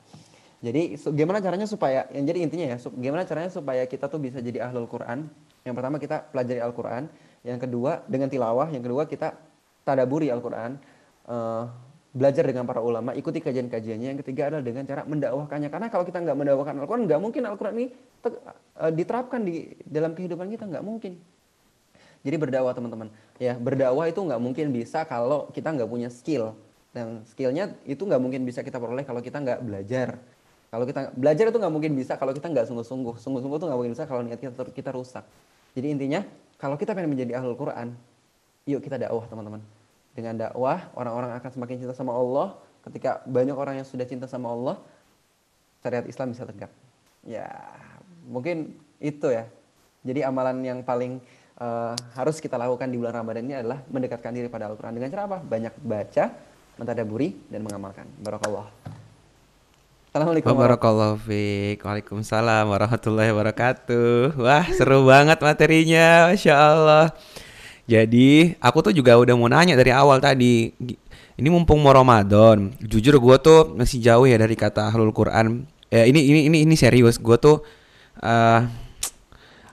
Jadi 0.65 0.97
gimana 1.13 1.45
caranya 1.45 1.69
supaya 1.69 2.09
yang 2.09 2.25
jadi 2.25 2.39
intinya 2.41 2.67
ya, 2.73 2.77
gimana 2.81 3.29
caranya 3.29 3.53
supaya 3.53 3.85
kita 3.85 4.09
tuh 4.09 4.17
bisa 4.17 4.41
jadi 4.41 4.65
ahlul 4.65 4.89
Quran? 4.89 5.29
Yang 5.61 5.75
pertama 5.77 5.97
kita 6.01 6.17
pelajari 6.33 6.61
Al-Quran, 6.65 7.03
yang 7.45 7.61
kedua 7.61 8.01
dengan 8.09 8.33
tilawah, 8.33 8.73
yang 8.73 8.81
kedua 8.81 9.05
kita 9.05 9.37
tadaburi 9.85 10.33
Al-Quran, 10.33 10.81
uh, 11.29 11.69
belajar 12.15 12.47
dengan 12.47 12.63
para 12.63 12.79
ulama, 12.79 13.11
ikuti 13.13 13.43
kajian-kajiannya. 13.43 14.15
Yang 14.15 14.19
ketiga 14.23 14.49
adalah 14.49 14.63
dengan 14.63 14.87
cara 14.87 15.03
mendakwahkannya. 15.03 15.69
Karena 15.69 15.91
kalau 15.91 16.07
kita 16.07 16.23
nggak 16.23 16.37
mendakwahkan 16.39 16.75
Al-Quran, 16.79 17.03
nggak 17.11 17.21
mungkin 17.21 17.43
Al-Quran 17.43 17.75
ini 17.75 17.87
uh, 18.23 18.93
diterapkan 18.95 19.43
di 19.43 19.75
dalam 19.83 20.15
kehidupan 20.15 20.47
kita, 20.47 20.65
nggak 20.71 20.85
mungkin. 20.87 21.19
Jadi 22.25 22.37
berdakwah 22.41 22.73
teman-teman. 22.73 23.11
Ya 23.37 23.59
berdakwah 23.59 24.07
itu 24.09 24.23
nggak 24.23 24.41
mungkin 24.41 24.73
bisa 24.73 25.05
kalau 25.05 25.51
kita 25.51 25.75
nggak 25.75 25.91
punya 25.91 26.09
skill. 26.09 26.55
Dan 26.95 27.27
skillnya 27.27 27.75
itu 27.85 28.07
nggak 28.07 28.23
mungkin 28.23 28.47
bisa 28.47 28.63
kita 28.63 28.79
peroleh 28.79 29.03
kalau 29.03 29.19
kita 29.19 29.43
nggak 29.43 29.61
belajar. 29.67 30.23
Kalau 30.71 30.87
kita 30.87 31.11
belajar 31.19 31.51
itu 31.51 31.59
nggak 31.59 31.75
mungkin 31.75 31.93
bisa 31.99 32.15
kalau 32.15 32.31
kita 32.31 32.47
nggak 32.47 32.71
sungguh-sungguh. 32.71 33.19
Sungguh-sungguh 33.19 33.59
itu 33.59 33.67
nggak 33.67 33.79
mungkin 33.83 33.93
bisa 33.99 34.07
kalau 34.07 34.23
niat 34.23 34.39
kita, 34.39 34.63
kita 34.71 34.91
rusak. 34.95 35.27
Jadi 35.75 35.87
intinya 35.91 36.23
kalau 36.57 36.79
kita 36.79 36.95
pengen 36.95 37.11
menjadi 37.11 37.43
ahlul 37.43 37.59
Quran, 37.59 37.99
yuk 38.65 38.81
kita 38.81 38.97
dakwah 38.97 39.27
teman-teman. 39.27 39.61
Dengan 40.15 40.39
dakwah 40.39 40.95
orang-orang 40.95 41.35
akan 41.37 41.51
semakin 41.51 41.77
cinta 41.83 41.95
sama 41.95 42.15
Allah. 42.15 42.55
Ketika 42.87 43.21
banyak 43.27 43.57
orang 43.57 43.83
yang 43.83 43.87
sudah 43.89 44.07
cinta 44.07 44.31
sama 44.31 44.55
Allah, 44.55 44.79
syariat 45.83 46.07
Islam 46.07 46.31
bisa 46.31 46.47
tegak. 46.47 46.71
Ya 47.27 47.51
mungkin 48.31 48.79
itu 49.03 49.29
ya. 49.29 49.45
Jadi 50.05 50.21
amalan 50.23 50.61
yang 50.63 50.79
paling 50.85 51.19
uh, 51.59 51.97
harus 52.15 52.39
kita 52.39 52.61
lakukan 52.61 52.87
di 52.87 53.01
bulan 53.01 53.17
Ramadan 53.17 53.43
ini 53.45 53.57
adalah 53.57 53.81
mendekatkan 53.89 54.33
diri 54.37 54.49
pada 54.53 54.69
Al-Quran. 54.69 54.95
Dengan 55.01 55.09
cara 55.11 55.23
apa? 55.27 55.39
Banyak 55.41 55.75
baca, 55.81 56.25
mentadaburi, 56.77 57.35
dan 57.49 57.65
mengamalkan. 57.65 58.07
Barakallah. 58.21 58.69
Assalamualaikum 60.15 60.55
warahmatullahi 60.55 61.19
wabarakatuh. 61.19 61.83
Waalaikumsalam 61.83 62.65
warahmatullahi 62.71 63.31
wabarakatuh. 63.35 64.39
Wah, 64.39 64.67
seru 64.71 65.03
banget 65.03 65.43
materinya, 65.43 66.31
Masya 66.31 66.55
Allah. 66.55 67.07
Jadi, 67.85 68.57
aku 68.65 68.81
tuh 68.81 68.93
juga 68.97 69.13
udah 69.21 69.35
mau 69.37 69.49
nanya 69.49 69.77
dari 69.77 69.93
awal 69.93 70.17
tadi. 70.21 70.73
Ini 71.35 71.49
mumpung 71.51 71.83
mau 71.83 71.91
Ramadan, 71.91 72.73
jujur 72.79 73.19
gue 73.19 73.37
tuh 73.43 73.75
masih 73.75 73.99
jauh 73.99 74.25
ya 74.25 74.39
dari 74.39 74.55
kata 74.55 74.89
halul 74.89 75.11
Quran. 75.11 75.67
Eh, 75.91 76.09
ini 76.09 76.23
ini 76.23 76.41
ini 76.49 76.59
ini 76.65 76.75
serius. 76.79 77.19
Gue 77.19 77.37
tuh, 77.37 77.61
uh, 78.23 78.61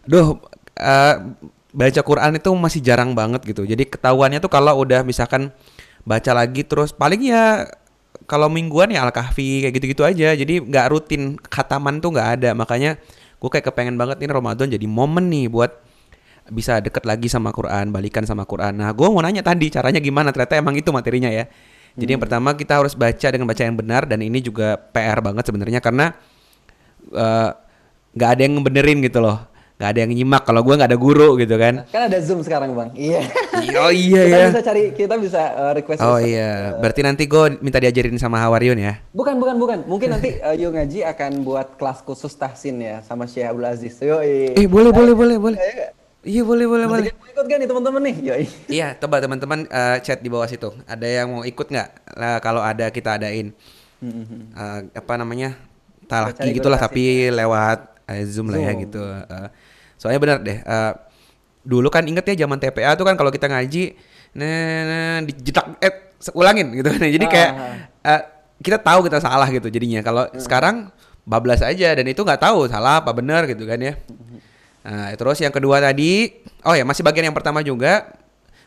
duh, 0.10 0.42
uh, 0.82 1.16
baca 1.72 2.02
Quran 2.04 2.36
itu 2.36 2.50
masih 2.52 2.82
jarang 2.84 3.16
banget 3.16 3.46
gitu. 3.48 3.64
Jadi 3.64 3.88
ketahuannya 3.88 4.44
tuh 4.44 4.52
kalau 4.52 4.84
udah 4.84 5.06
misalkan 5.08 5.54
baca 6.04 6.32
lagi 6.34 6.66
terus 6.66 6.92
paling 6.92 7.22
ya 7.24 7.70
kalau 8.28 8.50
mingguan 8.50 8.92
ya 8.92 9.08
Al-Kahfi 9.08 9.68
kayak 9.68 9.74
gitu-gitu 9.80 10.04
aja. 10.04 10.36
Jadi 10.36 10.66
nggak 10.66 10.88
rutin 10.92 11.38
khataman 11.40 12.04
tuh 12.04 12.12
nggak 12.12 12.30
ada. 12.42 12.50
Makanya 12.58 13.00
gue 13.40 13.50
kayak 13.50 13.72
kepengen 13.72 13.96
banget 13.96 14.20
ini 14.22 14.30
Ramadan 14.34 14.68
jadi 14.70 14.86
momen 14.86 15.32
nih 15.32 15.48
buat 15.48 15.72
bisa 16.52 16.84
deket 16.84 17.08
lagi 17.08 17.32
sama 17.32 17.56
Quran, 17.56 17.96
balikan 17.96 18.28
sama 18.28 18.44
Quran. 18.44 18.76
Nah, 18.76 18.92
gue 18.92 19.08
mau 19.08 19.24
nanya 19.24 19.40
tadi 19.40 19.72
caranya 19.72 20.04
gimana? 20.04 20.36
Ternyata 20.36 20.60
emang 20.60 20.76
itu 20.76 20.92
materinya 20.92 21.32
ya. 21.32 21.48
Jadi 21.96 22.04
hmm. 22.08 22.14
yang 22.16 22.22
pertama 22.24 22.50
kita 22.56 22.80
harus 22.80 22.94
baca 22.96 23.28
dengan 23.32 23.48
baca 23.48 23.64
yang 23.64 23.76
benar 23.76 24.08
dan 24.08 24.20
ini 24.24 24.40
juga 24.40 24.80
PR 24.80 25.20
banget 25.20 25.44
sebenarnya 25.48 25.84
karena 25.84 26.16
eh, 27.12 27.50
nggak 28.16 28.30
uh, 28.30 28.34
ada 28.36 28.42
yang 28.44 28.54
ngebenerin 28.60 29.00
gitu 29.04 29.20
loh. 29.20 29.48
Nggak 29.76 29.98
ada 29.98 30.00
yang 30.06 30.12
nyimak 30.14 30.44
kalau 30.46 30.62
gue 30.62 30.78
nggak 30.78 30.90
ada 30.94 31.00
guru 31.00 31.30
gitu 31.42 31.56
kan. 31.58 31.84
Kan 31.90 32.02
ada 32.08 32.22
zoom 32.22 32.46
sekarang 32.46 32.72
bang. 32.76 32.90
Iya. 32.96 33.22
Oh 33.62 33.94
iya 33.94 34.26
kita 34.26 34.38
ya. 34.42 34.48
bisa 34.50 34.62
cari 34.66 34.84
kita 34.90 35.16
bisa 35.22 35.42
uh, 35.54 35.74
request 35.78 36.02
oh 36.02 36.18
iya. 36.18 36.74
berarti 36.82 37.06
nanti 37.06 37.30
gue 37.30 37.62
minta 37.62 37.78
diajarin 37.78 38.18
sama 38.18 38.42
Hawaryun 38.42 38.80
ya? 38.80 38.98
Bukan 39.14 39.38
bukan 39.38 39.56
bukan. 39.62 39.80
Mungkin 39.86 40.18
nanti 40.18 40.42
uh, 40.42 40.58
Yo 40.58 40.74
ngaji 40.74 41.06
akan 41.06 41.46
buat 41.46 41.78
kelas 41.78 42.02
khusus 42.02 42.34
tahsin 42.34 42.82
ya 42.82 43.06
sama 43.06 43.30
Syekh 43.30 43.54
Abdul 43.54 43.70
Aziz. 43.70 44.02
Yo 44.02 44.18
eh 44.18 44.66
boleh 44.66 44.90
boleh 44.90 45.14
boleh 45.14 45.38
boleh 45.38 45.58
Iya 46.22 46.46
boleh 46.46 46.70
boleh 46.70 46.86
boleh. 46.86 47.10
ikut 47.10 47.46
kan 47.50 47.58
nih 47.58 47.66
teman-teman 47.66 48.02
nih? 48.06 48.16
Yoi. 48.22 48.46
Iya, 48.70 48.94
coba 49.02 49.18
teman-teman 49.18 49.66
uh, 49.66 49.98
chat 50.06 50.22
di 50.22 50.30
bawah 50.30 50.46
situ. 50.46 50.70
Ada 50.86 51.08
yang 51.10 51.34
mau 51.34 51.42
ikut 51.42 51.66
nggak? 51.66 51.90
Nah, 52.14 52.38
kalau 52.38 52.62
ada 52.62 52.94
kita 52.94 53.18
adain. 53.18 53.58
Uh, 54.02 54.86
apa 54.94 55.14
namanya? 55.18 55.58
Talaki 56.06 56.54
gitulah 56.54 56.78
tapi 56.78 57.32
ya. 57.32 57.42
lewat 57.42 58.06
uh, 58.06 58.22
Zoom, 58.30 58.54
Zoom 58.54 58.54
lah 58.54 58.60
ya 58.62 58.72
gitu. 58.78 59.02
Uh, 59.02 59.48
Soalnya 59.98 60.20
benar 60.22 60.38
deh. 60.46 60.62
Uh, 60.62 60.94
dulu 61.66 61.90
kan 61.90 62.06
inget 62.06 62.26
ya 62.34 62.46
zaman 62.46 62.62
TPA 62.62 62.94
tuh 62.98 63.06
kan 63.06 63.14
kalau 63.14 63.30
kita 63.30 63.46
ngaji 63.46 63.94
nah, 64.34 64.82
nah 64.90 65.18
dijetak 65.26 65.78
eh 65.82 65.94
ulangin 66.38 66.70
gitu 66.78 66.90
kan. 66.90 67.02
Jadi 67.02 67.26
kayak 67.26 67.52
uh, 68.06 68.22
kita 68.62 68.78
tahu 68.78 69.10
kita 69.10 69.18
salah 69.18 69.50
gitu 69.50 69.74
jadinya. 69.74 70.06
Kalau 70.06 70.30
hmm. 70.30 70.38
sekarang 70.38 70.94
bablas 71.26 71.66
aja 71.66 71.94
dan 71.98 72.06
itu 72.06 72.22
nggak 72.22 72.42
tahu 72.42 72.70
salah 72.70 73.02
apa 73.02 73.10
benar 73.10 73.50
gitu 73.50 73.66
kan 73.66 73.82
ya. 73.82 73.98
Nah, 74.82 75.14
terus 75.14 75.38
yang 75.38 75.54
kedua 75.54 75.78
tadi, 75.78 76.32
oh 76.66 76.74
ya 76.74 76.82
masih 76.82 77.06
bagian 77.06 77.30
yang 77.30 77.38
pertama 77.38 77.62
juga 77.62 78.18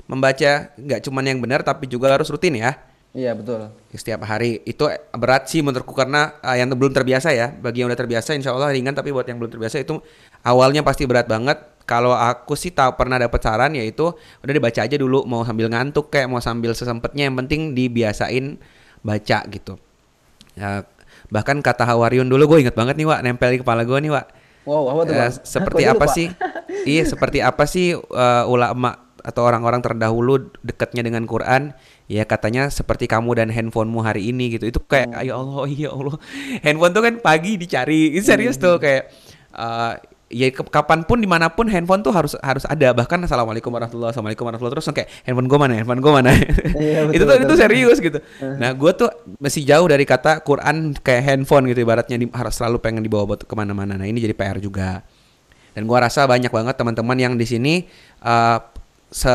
membaca 0.06 0.70
nggak 0.76 1.00
cuman 1.00 1.24
yang 1.26 1.38
benar 1.40 1.64
tapi 1.64 1.90
juga 1.90 2.12
harus 2.14 2.30
rutin 2.30 2.54
ya. 2.54 2.76
Iya 3.14 3.30
betul. 3.30 3.70
Setiap 3.94 4.26
hari 4.26 4.58
itu 4.66 4.90
berat 5.14 5.46
sih 5.46 5.62
menurutku 5.62 5.94
karena 5.94 6.34
uh, 6.42 6.58
yang 6.58 6.66
belum 6.74 6.90
terbiasa 6.90 7.30
ya. 7.30 7.54
Bagi 7.54 7.82
yang 7.82 7.88
udah 7.90 7.98
terbiasa, 7.98 8.34
insya 8.34 8.50
Allah 8.50 8.74
ringan. 8.74 8.90
Tapi 8.90 9.14
buat 9.14 9.22
yang 9.22 9.38
belum 9.38 9.54
terbiasa 9.54 9.78
itu 9.78 10.02
awalnya 10.42 10.82
pasti 10.82 11.06
berat 11.06 11.30
banget. 11.30 11.62
kalau 11.84 12.16
aku 12.16 12.56
sih 12.56 12.72
tahu 12.72 12.96
pernah 12.96 13.20
dapat 13.20 13.40
saran 13.44 13.76
yaitu 13.76 14.08
udah 14.40 14.52
dibaca 14.56 14.80
aja 14.80 14.96
dulu 14.96 15.28
mau 15.28 15.44
sambil 15.44 15.68
ngantuk 15.68 16.08
kayak 16.08 16.32
mau 16.32 16.40
sambil 16.40 16.72
sesempetnya 16.72 17.28
yang 17.28 17.36
penting 17.36 17.76
dibiasain 17.76 18.56
baca 19.04 19.38
gitu. 19.52 19.76
Ya, 20.56 20.88
bahkan 21.28 21.60
kata 21.60 21.84
Hawariun 21.84 22.24
dulu 22.24 22.56
gue 22.56 22.58
inget 22.64 22.76
banget 22.76 22.96
nih 22.96 23.04
Wak 23.04 23.20
nempel 23.20 23.52
di 23.52 23.58
kepala 23.60 23.84
gue 23.84 23.98
nih 24.00 24.12
Wak. 24.16 24.26
Wow, 24.64 24.88
apa 24.92 25.00
tuh, 25.04 25.14
Bang? 25.14 25.32
seperti 25.44 25.82
aja 25.84 25.92
apa 25.92 26.06
lupa. 26.08 26.16
sih? 26.16 26.28
iya, 26.92 27.02
seperti 27.04 27.38
apa 27.44 27.64
sih 27.68 27.96
eh, 27.96 28.44
ulama 28.48 28.96
atau 29.24 29.40
orang-orang 29.44 29.80
terdahulu 29.80 30.52
dekatnya 30.64 31.04
dengan 31.04 31.24
Quran? 31.28 31.76
Ya 32.08 32.28
katanya 32.28 32.68
seperti 32.68 33.08
kamu 33.08 33.32
dan 33.36 33.48
handphonemu 33.48 34.00
hari 34.04 34.28
ini 34.28 34.56
gitu. 34.56 34.68
Itu 34.68 34.80
kayak 34.84 35.20
ya 35.24 35.36
Allah, 35.36 35.64
ya 35.68 35.92
Allah. 35.92 36.16
Handphone 36.60 36.92
tuh 36.92 37.02
kan 37.04 37.14
pagi 37.20 37.56
dicari. 37.56 38.12
Itu 38.16 38.24
serius 38.28 38.56
tuh 38.60 38.76
kayak 38.80 39.08
eh, 39.52 39.92
ya 40.34 40.50
kapan 40.50 41.06
pun 41.06 41.22
di 41.22 41.30
mana 41.30 41.46
pun 41.46 41.70
handphone 41.70 42.02
tuh 42.02 42.10
harus 42.10 42.34
harus 42.42 42.66
ada. 42.66 42.90
Bahkan 42.90 43.22
assalamualaikum 43.22 43.70
warahmatullahi 43.70 44.10
wabarakatuh. 44.10 44.14
Assalamualaikum 44.18 44.44
warahmatullahi 44.50 44.74
wabarakatuh. 44.74 44.90
Terus 44.90 45.06
kayak 45.06 45.26
handphone 45.30 45.46
gue 45.46 45.58
mana? 45.62 45.72
Handphone 45.78 46.00
gue 46.02 46.12
mana? 46.12 46.30
Iya, 46.74 47.00
itu 47.14 47.22
betul, 47.22 47.26
tuh 47.30 47.34
itu 47.38 47.46
betul. 47.46 47.58
serius 47.62 47.98
gitu. 48.02 48.18
Nah 48.58 48.70
gue 48.74 48.90
tuh 48.98 49.08
masih 49.38 49.62
jauh 49.62 49.86
dari 49.86 50.02
kata 50.02 50.42
Quran 50.42 50.98
kayak 50.98 51.22
handphone 51.22 51.70
gitu 51.70 51.86
ibaratnya 51.86 52.16
di- 52.18 52.34
harus 52.34 52.54
selalu 52.58 52.82
pengen 52.82 53.06
dibawa 53.06 53.30
buat 53.30 53.46
ke 53.46 53.54
mana-mana. 53.54 53.94
Nah 53.94 54.06
ini 54.10 54.18
jadi 54.18 54.34
PR 54.34 54.58
juga. 54.58 55.06
Dan 55.74 55.86
gua 55.86 56.06
rasa 56.06 56.26
banyak 56.26 56.50
banget 56.50 56.74
teman-teman 56.74 57.18
yang 57.18 57.34
di 57.38 57.46
sini 57.46 57.86
eh, 58.22 58.58
se, 59.10 59.34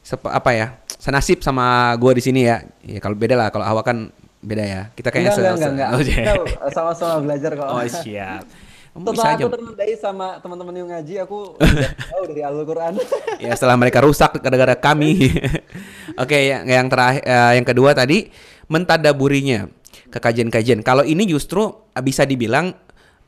sepe- 0.00 0.32
apa 0.32 0.50
ya 0.52 0.66
senasib 0.96 1.44
sama 1.44 1.92
gua 2.00 2.16
di 2.16 2.24
sini 2.24 2.48
ya. 2.48 2.64
Ya 2.80 2.96
kalau 3.00 3.12
beda 3.16 3.36
lah 3.36 3.48
kalau 3.52 3.68
awak 3.68 3.84
kan 3.92 4.08
beda 4.40 4.64
ya. 4.64 4.82
Kita 4.96 5.12
kayaknya 5.12 5.36
enggak, 5.36 5.56
se- 5.60 5.68
enggak, 5.68 5.88
se- 5.88 5.94
oh, 5.96 6.00
iya. 6.00 6.32
Sama-sama 6.72 7.14
belajar 7.20 7.50
kok. 7.56 7.68
oh 7.68 7.84
siap 7.84 8.44
Kamu 8.92 9.08
Setelah 9.08 9.24
bisa 9.24 9.28
aja 9.32 9.44
aku 9.48 9.52
ternodai 9.56 9.92
sama 9.96 10.26
teman-teman 10.44 10.74
yang 10.76 10.88
ngaji, 10.92 11.14
aku 11.24 11.56
tahu 12.12 12.24
dari 12.28 12.42
Al-Quran. 12.44 12.92
ya 13.40 13.52
setelah 13.56 13.80
mereka 13.80 14.04
rusak 14.04 14.36
gara-gara 14.36 14.76
kami. 14.76 15.32
Oke, 16.22 16.52
yang 16.52 16.68
yang 16.68 16.86
terakhir 16.92 17.24
yang 17.56 17.64
kedua 17.64 17.96
tadi 17.96 18.28
mentadaburinya 18.68 19.72
ke 20.12 20.18
kajian-kajian. 20.20 20.84
Kalau 20.84 21.08
ini 21.08 21.24
justru 21.24 21.64
uh, 21.72 22.02
bisa 22.04 22.28
dibilang 22.28 22.76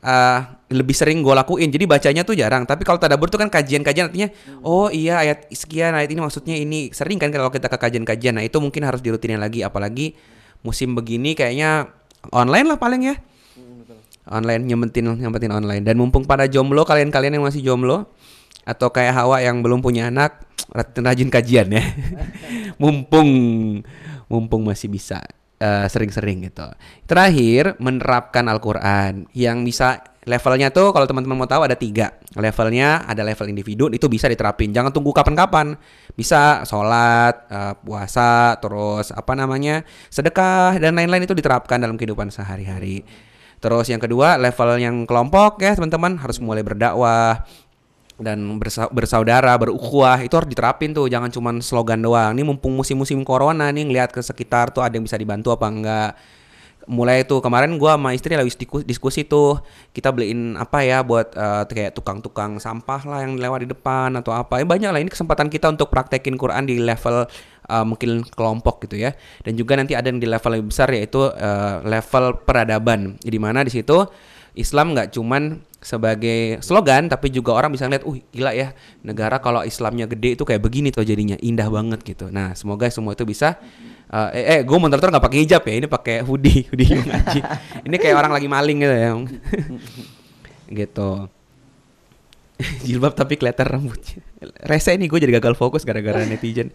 uh, 0.05 0.39
lebih 0.69 0.93
sering 0.93 1.25
gue 1.25 1.33
lakuin. 1.33 1.73
Jadi 1.73 1.89
bacanya 1.89 2.21
tuh 2.21 2.37
jarang. 2.37 2.69
Tapi 2.69 2.85
kalau 2.85 3.01
tadabur 3.01 3.33
tuh 3.33 3.41
kan 3.41 3.49
kajian-kajian 3.49 4.13
artinya 4.13 4.29
oh 4.61 4.93
iya 4.93 5.17
ayat 5.17 5.49
sekian 5.49 5.97
ayat 5.97 6.13
ini 6.13 6.21
maksudnya 6.21 6.55
ini 6.61 6.93
sering 6.93 7.17
kan 7.17 7.33
kalau 7.33 7.49
kita 7.49 7.73
ke 7.73 7.77
kajian-kajian. 7.81 8.37
Nah 8.37 8.45
itu 8.45 8.61
mungkin 8.61 8.85
harus 8.85 9.01
dirutinin 9.01 9.41
lagi. 9.41 9.65
Apalagi 9.65 10.13
musim 10.61 10.93
begini 10.93 11.33
kayaknya 11.33 11.89
online 12.29 12.69
lah 12.69 12.77
paling 12.77 13.01
ya 13.01 13.17
online 14.29 14.65
nyempetin 14.65 15.05
nyempetin 15.19 15.53
online. 15.53 15.83
Dan 15.85 16.01
mumpung 16.01 16.25
pada 16.25 16.49
jomblo 16.49 16.85
kalian-kalian 16.85 17.37
yang 17.37 17.45
masih 17.45 17.61
jomblo 17.61 18.09
atau 18.65 18.89
kayak 18.89 19.13
Hawa 19.13 19.45
yang 19.45 19.61
belum 19.61 19.85
punya 19.85 20.09
anak 20.09 20.41
rajin 21.05 21.29
kajian 21.29 21.69
ya. 21.69 21.83
Mumpung 22.81 23.29
mumpung 24.25 24.65
masih 24.65 24.89
bisa 24.89 25.21
eh, 25.61 25.85
sering-sering 25.85 26.49
gitu. 26.49 26.65
Terakhir 27.05 27.77
menerapkan 27.77 28.45
Al-Quran. 28.49 29.29
Yang 29.37 29.57
bisa 29.69 29.87
levelnya 30.25 30.73
tuh 30.73 30.89
kalau 30.89 31.05
teman-teman 31.05 31.37
mau 31.37 31.49
tahu 31.49 31.61
ada 31.61 31.77
tiga. 31.77 32.17
Levelnya 32.33 33.05
ada 33.05 33.21
level 33.21 33.53
individu 33.53 33.85
itu 33.93 34.09
bisa 34.09 34.25
diterapin. 34.25 34.73
Jangan 34.73 34.89
tunggu 34.89 35.13
kapan-kapan. 35.13 35.77
Bisa 36.17 36.65
sholat 36.65 37.45
eh, 37.47 37.73
puasa 37.85 38.57
terus 38.57 39.13
apa 39.13 39.37
namanya 39.37 39.85
sedekah 40.09 40.81
dan 40.81 40.97
lain-lain 40.97 41.29
itu 41.29 41.37
diterapkan 41.37 41.77
dalam 41.77 41.95
kehidupan 41.95 42.33
sehari-hari 42.33 43.05
Terus 43.65 43.89
yang 43.89 43.97
kedua 43.97 44.37
level 44.37 44.77
yang 44.77 45.09
kelompok 45.09 45.57
ya 45.57 45.73
teman-teman 45.73 46.21
harus 46.21 46.37
mulai 46.37 46.61
berdakwah 46.61 47.41
dan 48.21 48.61
bersa- 48.61 48.93
bersaudara, 48.93 49.57
berukhuwah 49.57 50.21
itu 50.21 50.37
harus 50.37 50.45
diterapin 50.45 50.93
tuh 50.93 51.09
jangan 51.09 51.33
cuman 51.33 51.65
slogan 51.65 51.97
doang. 51.97 52.37
Ini 52.37 52.45
mumpung 52.45 52.77
musim-musim 52.77 53.25
corona 53.25 53.73
nih 53.73 53.89
ngelihat 53.89 54.13
ke 54.13 54.21
sekitar 54.21 54.69
tuh 54.69 54.85
ada 54.85 54.93
yang 54.93 55.01
bisa 55.09 55.17
dibantu 55.17 55.49
apa 55.49 55.65
enggak. 55.65 56.11
Mulai 56.85 57.25
tuh 57.25 57.41
kemarin 57.41 57.81
gua 57.81 57.97
sama 57.97 58.13
istri 58.13 58.37
lagi 58.37 58.53
diskusi 58.85 59.25
tuh 59.25 59.57
kita 59.89 60.13
beliin 60.13 60.53
apa 60.53 60.85
ya 60.85 61.01
buat 61.01 61.33
eh, 61.33 61.63
kayak 61.65 61.97
tukang-tukang 61.97 62.61
sampah 62.61 63.01
lah 63.09 63.19
yang 63.25 63.41
lewat 63.41 63.65
di 63.65 63.69
depan 63.73 64.13
atau 64.21 64.31
apa. 64.31 64.61
Ya 64.61 64.65
banyak 64.69 64.89
lah 64.93 65.01
ini 65.01 65.09
kesempatan 65.09 65.49
kita 65.49 65.73
untuk 65.73 65.89
praktekin 65.89 66.37
Quran 66.37 66.69
di 66.69 66.77
level 66.77 67.25
eh, 67.65 67.85
mungkin 67.85 68.21
kelompok 68.29 68.85
gitu 68.85 69.01
ya. 69.01 69.17
Dan 69.41 69.57
juga 69.57 69.75
nanti 69.75 69.97
ada 69.97 70.05
yang 70.05 70.21
di 70.21 70.29
level 70.29 70.61
lebih 70.61 70.69
besar 70.69 70.93
yaitu 70.93 71.25
eh, 71.33 71.81
level 71.81 72.45
peradaban. 72.45 73.17
Di 73.17 73.39
mana 73.41 73.65
di 73.65 73.73
situ 73.73 74.05
Islam 74.55 74.95
nggak 74.95 75.11
cuman 75.11 75.59
sebagai 75.85 76.57
slogan 76.65 77.05
tapi 77.05 77.29
juga 77.29 77.53
orang 77.53 77.69
bisa 77.69 77.85
ngeliat, 77.85 78.09
uh 78.09 78.17
gila 78.33 78.51
ya 78.57 78.73
negara 79.05 79.37
kalau 79.37 79.61
Islamnya 79.61 80.09
gede 80.09 80.33
itu 80.33 80.41
kayak 80.41 80.63
begini 80.63 80.89
tuh 80.89 81.05
jadinya 81.05 81.37
indah 81.37 81.69
banget 81.69 82.01
gitu. 82.01 82.33
Nah 82.33 82.57
semoga 82.57 82.89
semua 82.89 83.13
itu 83.13 83.21
bisa. 83.27 83.61
Uh, 84.11 84.29
eh, 84.33 84.59
eh 84.59 84.59
gue 84.61 84.77
motor 84.77 84.97
nggak 84.99 85.25
pakai 85.25 85.39
hijab 85.45 85.63
ya, 85.65 85.73
ini 85.79 85.87
pakai 85.87 86.15
hoodie, 86.21 86.65
hoodie 86.69 86.89
yang 86.89 87.05
ngaji. 87.05 87.39
ini 87.87 87.95
kayak 87.97 88.15
orang 88.17 88.33
lagi 88.33 88.47
maling 88.49 88.77
gitu 88.83 88.95
ya. 88.95 89.11
gitu. 90.85 91.11
Jilbab 92.87 93.13
tapi 93.13 93.35
kelihatan 93.35 93.67
rambutnya. 93.67 94.23
Rese 94.63 94.95
nih 94.95 95.07
gue 95.11 95.19
jadi 95.27 95.33
gagal 95.39 95.59
fokus 95.59 95.83
gara-gara 95.83 96.23
netizen. 96.29 96.71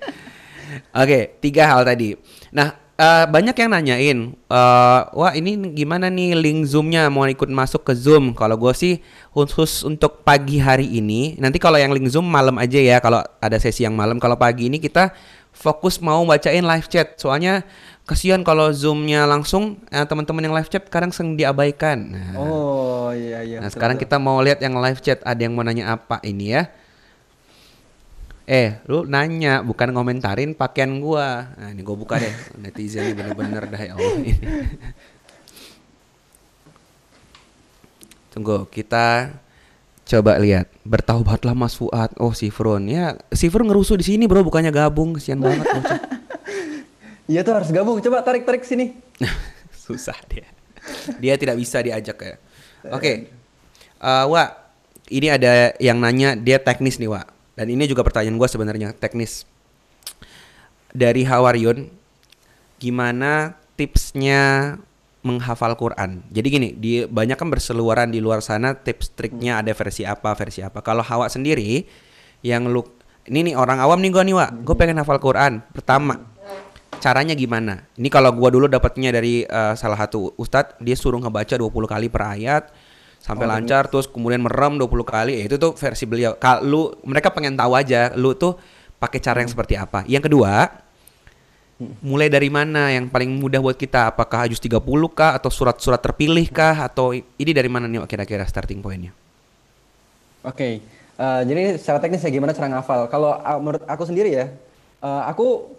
Oke, 0.93 1.41
tiga 1.41 1.67
hal 1.67 1.83
tadi. 1.83 2.15
Nah, 2.53 2.77
eh, 2.95 3.25
banyak 3.27 3.57
yang 3.57 3.71
nanyain, 3.73 4.19
eh, 4.37 5.01
wah 5.17 5.33
ini 5.33 5.57
gimana 5.73 6.13
nih 6.13 6.37
link 6.37 6.69
zoomnya 6.69 7.09
mau 7.09 7.25
ikut 7.27 7.49
masuk 7.49 7.83
ke 7.89 7.97
zoom? 7.97 8.37
Kalau 8.37 8.61
gue 8.61 8.71
sih 8.77 8.95
khusus 9.33 9.83
untuk 9.89 10.21
pagi 10.23 10.61
hari 10.61 10.87
ini. 10.87 11.41
Nanti 11.41 11.57
kalau 11.57 11.81
yang 11.81 11.97
link 11.97 12.13
zoom 12.13 12.29
malam 12.29 12.61
aja 12.61 12.79
ya. 12.79 13.01
Kalau 13.01 13.25
ada 13.41 13.57
sesi 13.57 13.83
yang 13.89 13.97
malam. 13.97 14.21
Kalau 14.21 14.37
pagi 14.37 14.69
ini 14.69 14.79
kita 14.79 15.17
fokus 15.61 16.01
mau 16.01 16.25
bacain 16.25 16.65
live 16.65 16.89
chat. 16.89 17.21
Soalnya 17.21 17.69
kasihan 18.09 18.41
kalau 18.41 18.73
zoomnya 18.73 19.29
langsung 19.29 19.77
eh, 19.93 20.09
teman-teman 20.09 20.49
yang 20.49 20.57
live 20.57 20.73
chat 20.73 20.89
kadang 20.89 21.13
sering 21.13 21.37
diabaikan. 21.37 22.17
Nah, 22.17 22.33
Oh 22.41 23.13
iya 23.13 23.45
iya. 23.45 23.61
Nah 23.61 23.69
betul, 23.69 23.77
sekarang 23.77 24.01
betul. 24.01 24.09
kita 24.09 24.17
mau 24.17 24.41
lihat 24.41 24.65
yang 24.65 24.73
live 24.81 25.01
chat 25.05 25.21
Ada 25.27 25.41
yang 25.45 25.53
mau 25.53 25.67
nanya 25.67 25.99
apa 25.99 26.23
ini 26.23 26.55
ya 26.55 26.71
Eh 28.47 28.79
lu 28.87 29.03
nanya 29.03 29.67
Bukan 29.67 29.91
ngomentarin 29.91 30.55
pakaian 30.55 30.95
gua 31.03 31.51
Nah 31.59 31.75
ini 31.75 31.83
gua 31.83 31.99
buka 31.99 32.23
deh 32.23 32.31
Netizen 32.63 33.11
ini 33.11 33.19
bener-bener 33.19 33.67
dah 33.67 33.83
ya 33.83 33.99
Allah 33.99 34.15
ini. 34.23 34.31
Tunggu 38.31 38.71
kita 38.71 39.35
Coba 40.11 40.43
lihat 40.43 40.67
Bertaubatlah 40.83 41.55
Mas 41.55 41.79
Fuad 41.79 42.11
Oh 42.19 42.35
Sifrun 42.35 42.91
Ya 42.91 43.15
Sifrun 43.31 43.71
ngerusuh 43.71 43.95
di 43.95 44.11
sini 44.11 44.27
bro 44.27 44.43
Bukannya 44.43 44.75
gabung 44.75 45.15
Kesian 45.15 45.39
banget. 45.39 45.71
Iya 47.31 47.47
tuh 47.47 47.55
harus 47.55 47.71
gabung. 47.71 48.03
Coba 48.03 48.27
tarik 48.27 48.43
tarik 48.43 48.67
sini. 48.67 48.99
Susah 49.87 50.19
dia. 50.27 50.51
Dia 51.23 51.39
tidak 51.39 51.55
bisa 51.63 51.79
diajak 51.79 52.19
ya. 52.19 52.35
Oke. 52.91 53.31
Eh, 54.03 54.25
Wak, 54.27 54.51
ini 55.15 55.31
ada 55.31 55.71
yang 55.79 56.03
nanya 56.03 56.35
dia 56.35 56.59
teknis 56.59 56.99
nih, 56.99 57.07
Wak. 57.07 57.31
Dan 57.55 57.71
ini 57.71 57.87
juga 57.87 58.03
pertanyaan 58.03 58.35
gua 58.35 58.51
sebenarnya 58.51 58.99
teknis. 58.99 59.47
Dari 60.91 61.23
Hawariun, 61.23 61.87
gimana 62.83 63.55
tipsnya 63.79 64.75
menghafal 65.21 65.77
Quran? 65.77 66.25
Jadi 66.33 66.47
gini, 66.49 66.69
di 66.77 67.05
banyak 67.05 67.37
kan 67.37 67.49
berseluaran 67.49 68.09
di 68.09 68.21
luar 68.23 68.41
sana 68.41 68.77
tips 68.77 69.13
triknya 69.15 69.61
ada 69.61 69.73
versi 69.73 70.05
apa, 70.05 70.33
versi 70.37 70.65
apa. 70.65 70.81
Kalau 70.81 71.05
Hawa 71.05 71.29
sendiri 71.29 71.85
yang 72.41 72.69
lu 72.69 72.85
ini 73.29 73.53
nih 73.53 73.55
orang 73.55 73.79
awam 73.79 74.01
nih 74.01 74.11
gua 74.11 74.25
nih, 74.25 74.35
Wak. 74.35 74.51
Gue 74.65 74.75
pengen 74.75 74.99
hafal 74.99 75.21
Quran. 75.21 75.61
Pertama, 75.71 76.19
caranya 76.99 77.37
gimana? 77.37 77.85
Ini 78.01 78.09
kalau 78.09 78.33
gua 78.33 78.49
dulu 78.49 78.67
dapatnya 78.67 79.13
dari 79.13 79.45
eh, 79.45 79.75
salah 79.77 80.01
satu 80.01 80.35
ustadz, 80.41 80.81
dia 80.81 80.97
suruh 80.97 81.21
ngebaca 81.21 81.55
20 81.55 81.69
kali 81.69 82.07
per 82.09 82.23
ayat 82.37 82.73
sampai 83.21 83.45
lancar 83.45 83.85
terus 83.93 84.09
kemudian 84.09 84.41
merem 84.41 84.81
20 84.81 84.89
kali. 85.05 85.33
Ya, 85.39 85.43
itu 85.45 85.61
tuh 85.61 85.77
versi 85.77 86.09
beliau. 86.09 86.41
Kalau 86.41 86.65
lu 86.65 86.83
mereka 87.05 87.29
pengen 87.31 87.55
tahu 87.55 87.77
aja 87.77 88.17
lu 88.17 88.33
tuh 88.33 88.57
pakai 88.97 89.21
cara 89.21 89.45
yang 89.45 89.51
seperti 89.53 89.77
apa. 89.77 90.05
Yang 90.09 90.33
kedua, 90.33 90.69
mulai 92.05 92.29
dari 92.29 92.53
mana 92.53 92.93
yang 92.93 93.09
paling 93.09 93.33
mudah 93.33 93.59
buat 93.65 93.77
kita? 93.77 94.13
Apakah 94.13 94.45
juz 94.53 94.61
30 94.61 94.85
kah 95.09 95.33
atau 95.41 95.49
surat-surat 95.49 95.97
terpilih 95.97 96.45
kah 96.53 96.85
atau 96.85 97.17
ini 97.17 97.53
dari 97.57 97.73
mana 97.73 97.89
nih 97.89 98.05
kira-kira 98.05 98.45
starting 98.45 98.85
pointnya? 98.85 99.17
Oke, 100.45 100.81
eh, 101.21 101.41
jadi 101.45 101.77
secara 101.81 102.01
teknis 102.01 102.25
ya 102.25 102.33
gimana 102.33 102.53
cara 102.53 102.69
ngafal? 102.69 103.09
Kalau 103.09 103.37
ah, 103.41 103.57
menurut 103.57 103.85
aku 103.89 104.05
sendiri 104.05 104.33
ya, 104.33 104.47
eh, 105.05 105.23
aku 105.29 105.73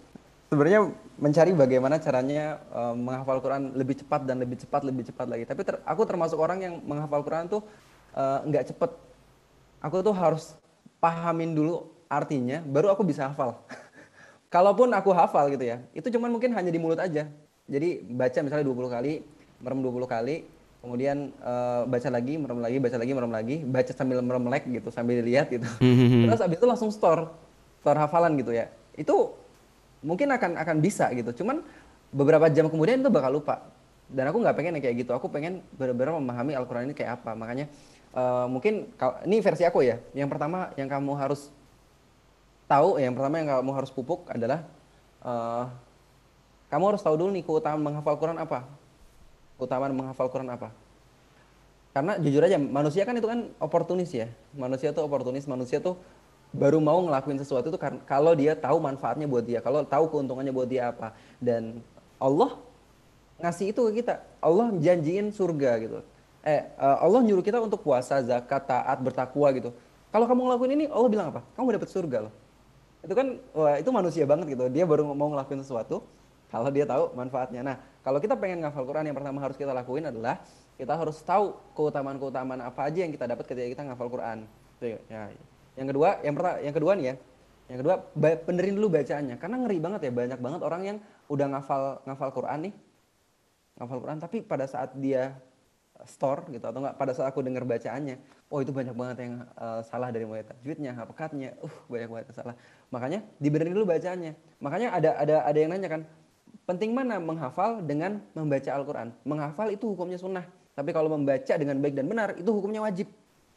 sebenarnya 0.50 0.90
mencari 1.22 1.54
bagaimana 1.54 2.02
caranya 2.02 2.58
eh, 2.74 2.94
menghafal 2.98 3.38
Quran 3.38 3.74
lebih 3.78 4.02
cepat 4.02 4.26
dan 4.26 4.42
lebih 4.42 4.58
cepat, 4.58 4.82
lebih 4.82 5.06
cepat 5.06 5.26
lagi. 5.30 5.44
Tapi 5.46 5.62
ter- 5.62 5.82
aku 5.86 6.02
termasuk 6.02 6.38
orang 6.38 6.58
yang 6.62 6.74
menghafal 6.82 7.22
Quran 7.22 7.46
tuh 7.46 7.62
nggak 8.46 8.74
cepet. 8.74 8.90
Aku 9.80 10.04
tuh 10.04 10.12
harus 10.12 10.54
pahamin 11.00 11.56
dulu 11.56 11.88
artinya, 12.06 12.60
baru 12.62 12.92
aku 12.92 13.02
bisa 13.02 13.26
hafal. 13.26 13.56
Kalaupun 14.52 14.92
aku 14.92 15.16
hafal 15.16 15.48
gitu 15.48 15.64
ya, 15.64 15.80
itu 15.96 16.12
cuman 16.12 16.28
mungkin 16.28 16.52
hanya 16.52 16.68
di 16.68 16.76
mulut 16.76 17.00
aja. 17.00 17.24
Jadi 17.64 18.04
baca 18.04 18.38
misalnya 18.44 18.68
20 18.68 18.84
kali, 18.92 19.24
merem 19.64 19.80
20 19.80 20.04
kali, 20.04 20.44
kemudian 20.82 21.30
uh, 21.40 21.86
baca 21.86 22.08
lagi 22.10 22.34
merem 22.34 22.58
lagi 22.58 22.76
baca 22.82 22.96
lagi 22.98 23.12
merem 23.14 23.32
lagi 23.32 23.56
baca 23.62 23.92
sambil 23.94 24.18
merem 24.18 24.42
melek 24.42 24.66
gitu 24.66 24.90
sambil 24.90 25.22
dilihat 25.22 25.46
gitu. 25.46 25.64
Hmm. 25.78 26.26
terus 26.26 26.42
abis 26.42 26.58
itu 26.58 26.66
langsung 26.66 26.90
store 26.90 27.30
store 27.80 27.98
hafalan 28.02 28.34
gitu 28.36 28.50
ya. 28.50 28.66
Itu 28.98 29.38
mungkin 30.02 30.34
akan 30.34 30.58
akan 30.58 30.76
bisa 30.82 31.06
gitu 31.14 31.30
cuman 31.40 31.62
beberapa 32.10 32.50
jam 32.50 32.66
kemudian 32.66 32.98
itu 33.00 33.08
bakal 33.08 33.38
lupa. 33.38 33.62
Dan 34.12 34.28
aku 34.28 34.42
nggak 34.42 34.56
pengen 34.58 34.76
kayak 34.82 35.06
gitu 35.06 35.14
aku 35.14 35.30
pengen 35.30 35.64
benar-benar 35.78 36.18
memahami 36.18 36.52
Al-Quran 36.58 36.90
ini 36.90 36.94
kayak 36.98 37.22
apa. 37.22 37.32
Makanya 37.38 37.70
uh, 38.12 38.50
mungkin 38.50 38.90
ini 39.24 39.38
versi 39.38 39.62
aku 39.62 39.86
ya. 39.86 40.02
Yang 40.12 40.34
pertama 40.34 40.74
yang 40.74 40.90
kamu 40.90 41.14
harus 41.14 41.48
tahu 42.72 42.96
yang 42.96 43.12
pertama 43.12 43.34
yang 43.36 43.48
kamu 43.60 43.72
harus 43.76 43.90
pupuk 43.92 44.24
adalah 44.32 44.64
uh, 45.20 45.68
kamu 46.72 46.96
harus 46.96 47.04
tahu 47.04 47.20
dulu 47.20 47.30
nih 47.36 47.44
keutamaan 47.44 47.84
menghafal 47.84 48.16
Quran 48.16 48.40
apa. 48.40 48.64
Keutamaan 49.60 49.92
menghafal 49.92 50.32
Quran 50.32 50.48
apa. 50.48 50.72
Karena 51.92 52.16
jujur 52.16 52.40
aja 52.40 52.56
manusia 52.56 53.04
kan 53.04 53.12
itu 53.12 53.28
kan 53.28 53.52
oportunis 53.60 54.08
ya. 54.08 54.32
Manusia 54.56 54.96
tuh 54.96 55.04
oportunis 55.04 55.44
manusia 55.44 55.84
tuh 55.84 56.00
baru 56.56 56.80
mau 56.80 56.96
ngelakuin 57.04 57.36
sesuatu 57.36 57.68
itu 57.68 57.80
kalau 58.08 58.32
dia 58.32 58.56
tahu 58.56 58.76
manfaatnya 58.80 59.24
buat 59.24 59.44
dia 59.44 59.64
kalau 59.64 59.84
tahu 59.84 60.08
keuntungannya 60.08 60.52
buat 60.56 60.68
dia 60.72 60.88
apa. 60.88 61.12
Dan 61.36 61.84
Allah 62.16 62.56
ngasih 63.36 63.76
itu 63.76 63.80
ke 63.92 64.00
kita. 64.00 64.24
Allah 64.40 64.72
janjiin 64.80 65.28
surga 65.28 65.70
gitu. 65.84 66.00
Eh 66.40 66.64
eh, 66.64 66.96
Allah 67.04 67.20
nyuruh 67.20 67.44
kita 67.44 67.60
untuk 67.60 67.84
puasa 67.84 68.24
zakat 68.24 68.64
taat 68.64 68.96
bertakwa 69.04 69.52
gitu. 69.52 69.76
Kalau 70.08 70.24
kamu 70.24 70.40
ngelakuin 70.48 70.72
ini 70.80 70.84
Allah 70.88 71.08
bilang 71.12 71.28
apa? 71.36 71.44
Kamu 71.52 71.68
dapat 71.68 71.92
surga 71.92 72.18
loh 72.24 72.41
itu 73.02 73.14
kan 73.18 73.26
wah, 73.50 73.74
itu 73.76 73.90
manusia 73.90 74.24
banget 74.24 74.54
gitu. 74.54 74.70
Dia 74.70 74.86
baru 74.86 75.10
mau 75.10 75.26
ngelakuin 75.34 75.58
sesuatu 75.58 76.06
kalau 76.48 76.70
dia 76.70 76.86
tahu 76.86 77.10
manfaatnya. 77.18 77.60
Nah 77.66 77.76
kalau 78.06 78.22
kita 78.22 78.38
pengen 78.38 78.62
ngafal 78.62 78.86
Quran 78.86 79.10
yang 79.10 79.16
pertama 79.18 79.42
harus 79.42 79.58
kita 79.58 79.74
lakuin 79.74 80.06
adalah 80.06 80.38
kita 80.78 80.94
harus 80.94 81.18
tahu 81.22 81.58
keutamaan-keutamaan 81.74 82.62
apa 82.62 82.86
aja 82.86 83.02
yang 83.02 83.12
kita 83.12 83.26
dapat 83.26 83.44
ketika 83.50 83.68
kita 83.78 83.82
ngafal 83.90 84.08
Quran. 84.10 84.46
Ya. 84.82 85.30
Yang 85.74 85.86
kedua 85.94 86.08
yang 86.22 86.34
pertama 86.38 86.56
yang 86.62 86.74
kedua 86.74 86.92
nih 86.94 87.06
ya. 87.10 87.14
Yang 87.70 87.78
kedua 87.82 87.94
benerin 88.46 88.74
dulu 88.78 88.88
bacaannya. 88.94 89.36
Karena 89.42 89.56
ngeri 89.66 89.78
banget 89.82 90.00
ya 90.06 90.12
banyak 90.14 90.38
banget 90.38 90.60
orang 90.62 90.82
yang 90.86 90.96
udah 91.26 91.46
ngafal 91.58 91.82
ngafal 92.06 92.30
Quran 92.30 92.58
nih. 92.70 92.74
Ngafal 93.82 93.98
Quran 93.98 94.18
tapi 94.22 94.38
pada 94.46 94.64
saat 94.70 94.94
dia 94.94 95.34
store 96.06 96.48
gitu 96.50 96.64
atau 96.64 96.82
enggak 96.82 96.96
pada 96.98 97.12
saat 97.14 97.30
aku 97.30 97.42
dengar 97.44 97.62
bacaannya 97.62 98.18
oh 98.52 98.58
itu 98.60 98.70
banyak 98.74 98.92
banget 98.92 99.16
yang 99.24 99.34
eh, 99.44 99.80
salah 99.86 100.08
dari 100.12 100.24
mulai 100.28 100.44
tajwidnya 100.44 100.92
hapekatnya 100.92 101.56
uh 101.62 101.76
banyak 101.88 102.08
banget 102.10 102.24
yang 102.32 102.36
salah. 102.36 102.56
Makanya 102.92 103.20
dibenerin 103.40 103.72
dulu 103.72 103.86
bacaannya. 103.88 104.32
Makanya 104.60 104.88
ada 104.92 105.10
ada 105.16 105.36
ada 105.46 105.58
yang 105.58 105.70
nanya 105.72 105.88
kan 105.88 106.02
penting 106.68 106.92
mana 106.92 107.16
menghafal 107.18 107.80
dengan 107.82 108.20
membaca 108.36 108.70
Al-Quran? 108.70 109.08
Menghafal 109.24 109.72
itu 109.72 109.90
hukumnya 109.90 110.20
sunnah 110.20 110.44
tapi 110.72 110.90
kalau 110.96 111.12
membaca 111.12 111.52
dengan 111.56 111.76
baik 111.80 111.94
dan 111.96 112.06
benar 112.08 112.28
itu 112.36 112.48
hukumnya 112.48 112.80
wajib. 112.80 113.08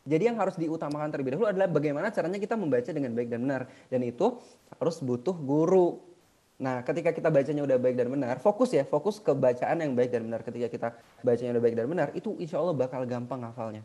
Jadi 0.05 0.29
yang 0.29 0.37
harus 0.37 0.53
diutamakan 0.53 1.09
terlebih 1.09 1.33
dahulu 1.33 1.49
adalah 1.49 1.65
bagaimana 1.65 2.13
caranya 2.13 2.37
kita 2.37 2.53
membaca 2.53 2.93
dengan 2.93 3.17
baik 3.17 3.25
dan 3.25 3.41
benar. 3.41 3.61
Dan 3.89 4.05
itu 4.05 4.37
harus 4.77 5.01
butuh 5.01 5.33
guru 5.33 5.97
Nah, 6.55 6.79
ketika 6.87 7.11
kita 7.11 7.27
bacanya 7.27 7.67
udah 7.67 7.75
baik 7.75 7.99
dan 7.99 8.07
benar, 8.07 8.39
fokus 8.39 8.71
ya, 8.71 8.87
fokus 8.87 9.19
ke 9.19 9.35
bacaan 9.35 9.75
yang 9.75 9.91
baik 9.91 10.07
dan 10.07 10.23
benar. 10.23 10.39
Ketika 10.39 10.67
kita 10.71 10.87
bacanya 11.19 11.51
udah 11.59 11.63
baik 11.63 11.75
dan 11.75 11.87
benar, 11.91 12.07
itu 12.15 12.31
insya 12.39 12.63
Allah 12.63 12.71
bakal 12.71 13.03
gampang 13.03 13.43
hafalnya. 13.43 13.83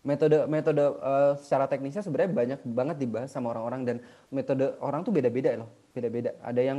Metode 0.00 0.48
metode 0.48 0.80
eh, 0.80 1.32
secara 1.42 1.68
teknisnya 1.68 2.00
sebenarnya 2.00 2.30
banyak 2.32 2.60
banget 2.64 2.96
dibahas 2.96 3.28
sama 3.28 3.52
orang-orang 3.52 3.82
dan 3.84 3.96
metode 4.32 4.78
orang 4.80 5.04
tuh 5.04 5.12
beda-beda 5.12 5.60
loh, 5.60 5.68
beda-beda. 5.92 6.32
Ada 6.40 6.62
yang 6.62 6.78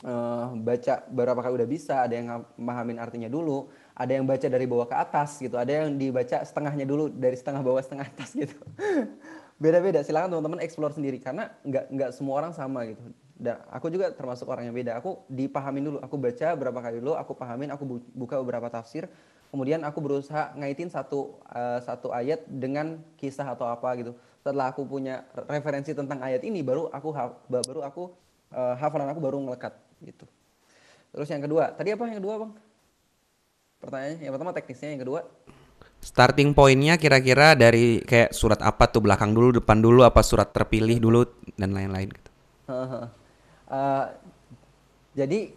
eh, 0.00 0.46
baca 0.56 0.94
beberapa 1.12 1.40
kali 1.44 1.54
udah 1.60 1.68
bisa, 1.68 1.94
ada 2.00 2.14
yang 2.16 2.48
memahamin 2.56 2.96
artinya 2.96 3.28
dulu, 3.28 3.68
ada 3.92 4.08
yang 4.08 4.24
baca 4.24 4.46
dari 4.48 4.64
bawah 4.64 4.88
ke 4.88 4.96
atas 4.96 5.36
gitu, 5.36 5.58
ada 5.60 5.84
yang 5.84 6.00
dibaca 6.00 6.40
setengahnya 6.48 6.88
dulu 6.88 7.12
dari 7.12 7.36
setengah 7.36 7.60
bawah 7.60 7.82
setengah 7.84 8.08
atas 8.08 8.32
gitu. 8.32 8.56
Beda-beda, 9.56 10.04
silakan 10.04 10.36
teman-teman 10.36 10.60
explore 10.60 10.92
sendiri 10.92 11.16
karena 11.16 11.48
nggak 11.64 11.88
nggak 11.88 12.10
semua 12.12 12.44
orang 12.44 12.52
sama 12.52 12.84
gitu. 12.84 13.00
Dan 13.36 13.56
aku 13.72 13.88
juga 13.88 14.12
termasuk 14.12 14.44
orang 14.48 14.68
yang 14.68 14.76
beda. 14.76 15.00
Aku 15.00 15.24
dipahamin 15.32 15.92
dulu, 15.92 15.98
aku 16.00 16.16
baca 16.20 16.48
berapa 16.56 16.78
kali 16.80 17.00
dulu, 17.00 17.16
aku 17.16 17.32
pahamin, 17.32 17.72
aku 17.72 17.84
bu- 17.84 18.08
buka 18.12 18.36
beberapa 18.40 18.68
tafsir, 18.68 19.08
kemudian 19.48 19.80
aku 19.84 20.00
berusaha 20.04 20.52
ngaitin 20.60 20.92
satu 20.92 21.40
eh, 21.52 21.80
satu 21.84 22.12
ayat 22.12 22.44
dengan 22.48 23.00
kisah 23.16 23.48
atau 23.48 23.64
apa 23.64 23.88
gitu. 23.96 24.12
Setelah 24.44 24.72
aku 24.72 24.84
punya 24.84 25.24
referensi 25.48 25.96
tentang 25.96 26.20
ayat 26.20 26.44
ini, 26.44 26.60
baru 26.60 26.92
aku 26.92 27.08
baru 27.48 27.80
aku 27.80 28.12
eh, 28.52 28.74
hafalan 28.76 29.08
aku 29.08 29.20
baru 29.24 29.40
ngelekat 29.40 29.72
gitu. 30.04 30.28
Terus 31.16 31.28
yang 31.32 31.40
kedua, 31.40 31.72
tadi 31.72 31.96
apa 31.96 32.04
yang 32.12 32.20
kedua 32.20 32.34
bang? 32.44 32.52
Pertanyaannya, 33.80 34.20
yang 34.20 34.32
pertama 34.36 34.52
teknisnya, 34.52 34.88
yang 34.92 35.00
kedua 35.00 35.20
Starting 36.06 36.54
pointnya 36.54 36.94
kira-kira 37.02 37.58
dari 37.58 37.98
kayak 37.98 38.30
surat 38.30 38.62
apa 38.62 38.86
tuh 38.86 39.02
belakang 39.02 39.34
dulu, 39.34 39.58
depan 39.58 39.82
dulu, 39.82 40.06
apa 40.06 40.22
surat 40.22 40.54
terpilih 40.54 41.02
dulu 41.02 41.26
dan 41.58 41.74
lain-lain 41.74 42.14
gitu. 42.14 42.30
Heeh. 42.70 43.04
Eh, 43.66 44.04
jadi 45.18 45.50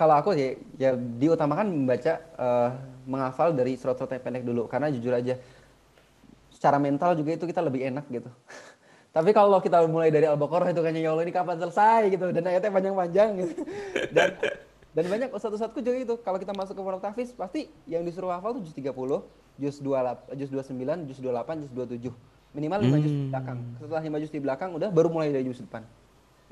kalau 0.00 0.16
aku 0.16 0.32
sih 0.32 0.56
ya 0.80 0.96
diutamakan 0.96 1.68
membaca 1.68 2.16
eh, 2.16 2.70
menghafal 3.04 3.52
dari 3.52 3.76
surat-surat 3.76 4.16
yang 4.16 4.24
pendek 4.24 4.44
dulu 4.48 4.64
karena 4.72 4.88
jujur 4.88 5.12
aja 5.12 5.36
secara 6.48 6.80
mental 6.80 7.12
juga 7.12 7.36
itu 7.36 7.44
kita 7.44 7.60
lebih 7.60 7.92
enak 7.92 8.08
gitu. 8.08 8.32
Tapi 9.16 9.36
kalau 9.36 9.60
kita 9.60 9.84
mulai 9.84 10.08
dari 10.08 10.32
Al-Baqarah 10.32 10.72
itu 10.72 10.80
kayaknya 10.80 11.04
ya 11.04 11.10
Allah 11.12 11.28
ini 11.28 11.34
kapan 11.36 11.60
selesai 11.60 12.08
gitu 12.08 12.32
dan 12.32 12.48
ayatnya 12.48 12.72
panjang-panjang 12.72 13.28
gitu. 13.36 13.68
Dan 14.16 14.32
dan 14.92 15.08
banyak 15.08 15.32
ustadz-ustadzku 15.32 15.80
juga 15.80 15.98
itu 16.04 16.14
kalau 16.20 16.36
kita 16.36 16.52
masuk 16.52 16.76
ke 16.76 16.82
pondok 16.84 17.00
tahfiz 17.00 17.32
pasti 17.32 17.72
yang 17.88 18.04
disuruh 18.04 18.28
hafal 18.28 18.60
tuh 18.60 18.62
juz 18.64 18.76
30, 18.76 18.92
juz 19.60 19.80
28, 19.80 20.36
juz 20.38 20.48
29, 20.50 21.08
juz 21.08 21.18
28, 21.20 21.64
juz 21.66 21.72
27. 21.72 22.32
Minimal 22.52 22.78
5 22.84 23.04
juz 23.04 23.12
di 23.12 23.24
belakang. 23.32 23.58
Setelah 23.80 24.02
5 24.04 24.22
juz 24.22 24.32
di 24.32 24.40
belakang 24.40 24.70
udah 24.76 24.88
baru 24.92 25.08
mulai 25.08 25.32
dari 25.32 25.48
juz 25.48 25.60
depan. 25.60 25.84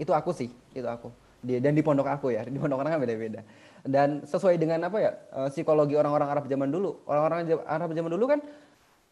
Itu 0.01 0.17
aku 0.17 0.33
sih, 0.33 0.49
itu 0.73 0.89
aku. 0.89 1.13
Di, 1.41 1.61
dan 1.61 1.77
di 1.77 1.85
pondok 1.85 2.09
aku 2.09 2.33
ya, 2.33 2.45
di 2.53 2.57
pondok 2.57 2.81
orang 2.81 2.97
kan 2.97 3.01
beda-beda. 3.05 3.45
Dan 3.85 4.25
sesuai 4.25 4.57
dengan 4.57 4.81
apa 4.89 4.97
ya, 5.01 5.13
eh, 5.13 5.49
psikologi 5.53 5.97
orang-orang 5.97 6.29
Arab 6.29 6.45
zaman 6.49 6.69
dulu. 6.73 7.05
Orang-orang 7.05 7.49
Arab 7.69 7.93
zaman 7.93 8.11
dulu 8.13 8.25
kan 8.29 8.41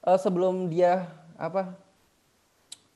eh, 0.08 0.18
sebelum 0.20 0.72
dia 0.72 1.08
apa 1.36 1.76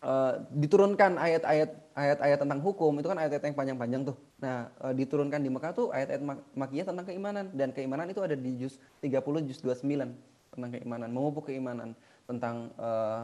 eh, 0.00 0.32
diturunkan 0.56 1.20
ayat-ayat 1.20 1.70
ayat-ayat 1.92 2.38
tentang 2.40 2.60
hukum 2.64 2.96
itu 2.96 3.08
kan 3.12 3.20
ayat-ayat 3.20 3.44
yang 3.52 3.56
panjang-panjang 3.56 4.02
tuh. 4.08 4.16
Nah, 4.40 4.72
eh, 4.88 4.92
diturunkan 4.96 5.40
di 5.44 5.52
Mekah 5.52 5.72
tuh 5.76 5.92
ayat-ayat 5.92 6.22
mak- 6.24 6.44
makiyah 6.56 6.88
tentang 6.88 7.04
keimanan 7.04 7.52
dan 7.52 7.76
keimanan 7.76 8.08
itu 8.08 8.24
ada 8.24 8.32
di 8.32 8.56
juz 8.56 8.80
30 9.04 9.20
juz 9.44 9.60
29 9.60 10.31
tentang 10.52 10.70
keimanan, 10.70 11.08
memupuk 11.08 11.48
keimanan 11.48 11.96
tentang 12.28 12.70
eh, 12.76 13.22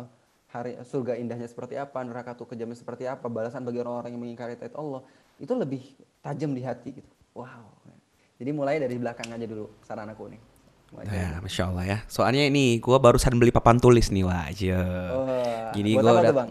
hari 0.48 0.80
surga 0.80 1.20
indahnya 1.20 1.44
seperti 1.44 1.76
apa, 1.76 2.00
neraka 2.00 2.32
tuh 2.32 2.48
kejamnya 2.48 2.74
seperti 2.74 3.04
apa, 3.04 3.28
balasan 3.28 3.62
bagi 3.62 3.84
orang-orang 3.84 4.16
yang 4.16 4.22
mengingkari 4.24 4.56
ayat 4.56 4.74
Allah. 4.74 5.04
Itu 5.36 5.52
lebih 5.52 5.84
tajam 6.24 6.56
di 6.56 6.64
hati 6.64 6.98
gitu. 6.98 7.12
Wow. 7.36 7.68
Jadi 8.38 8.50
mulai 8.54 8.78
dari 8.78 8.96
belakang 8.96 9.28
aja 9.28 9.44
dulu 9.44 9.68
saran 9.84 10.08
aku 10.08 10.30
nih. 10.32 10.40
Ya, 11.04 11.36
masya 11.44 11.68
Allah 11.68 11.84
ya. 11.84 11.98
Soalnya 12.08 12.48
ini 12.48 12.80
gua 12.80 12.96
barusan 12.96 13.36
beli 13.36 13.52
papan 13.52 13.76
tulis 13.76 14.08
nih 14.08 14.24
wajah. 14.24 14.88
Wah, 15.12 15.70
Jadi 15.76 15.90
buat 15.92 16.00
gua 16.00 16.10
apa 16.16 16.20
udah 16.24 16.32
Bang? 16.32 16.50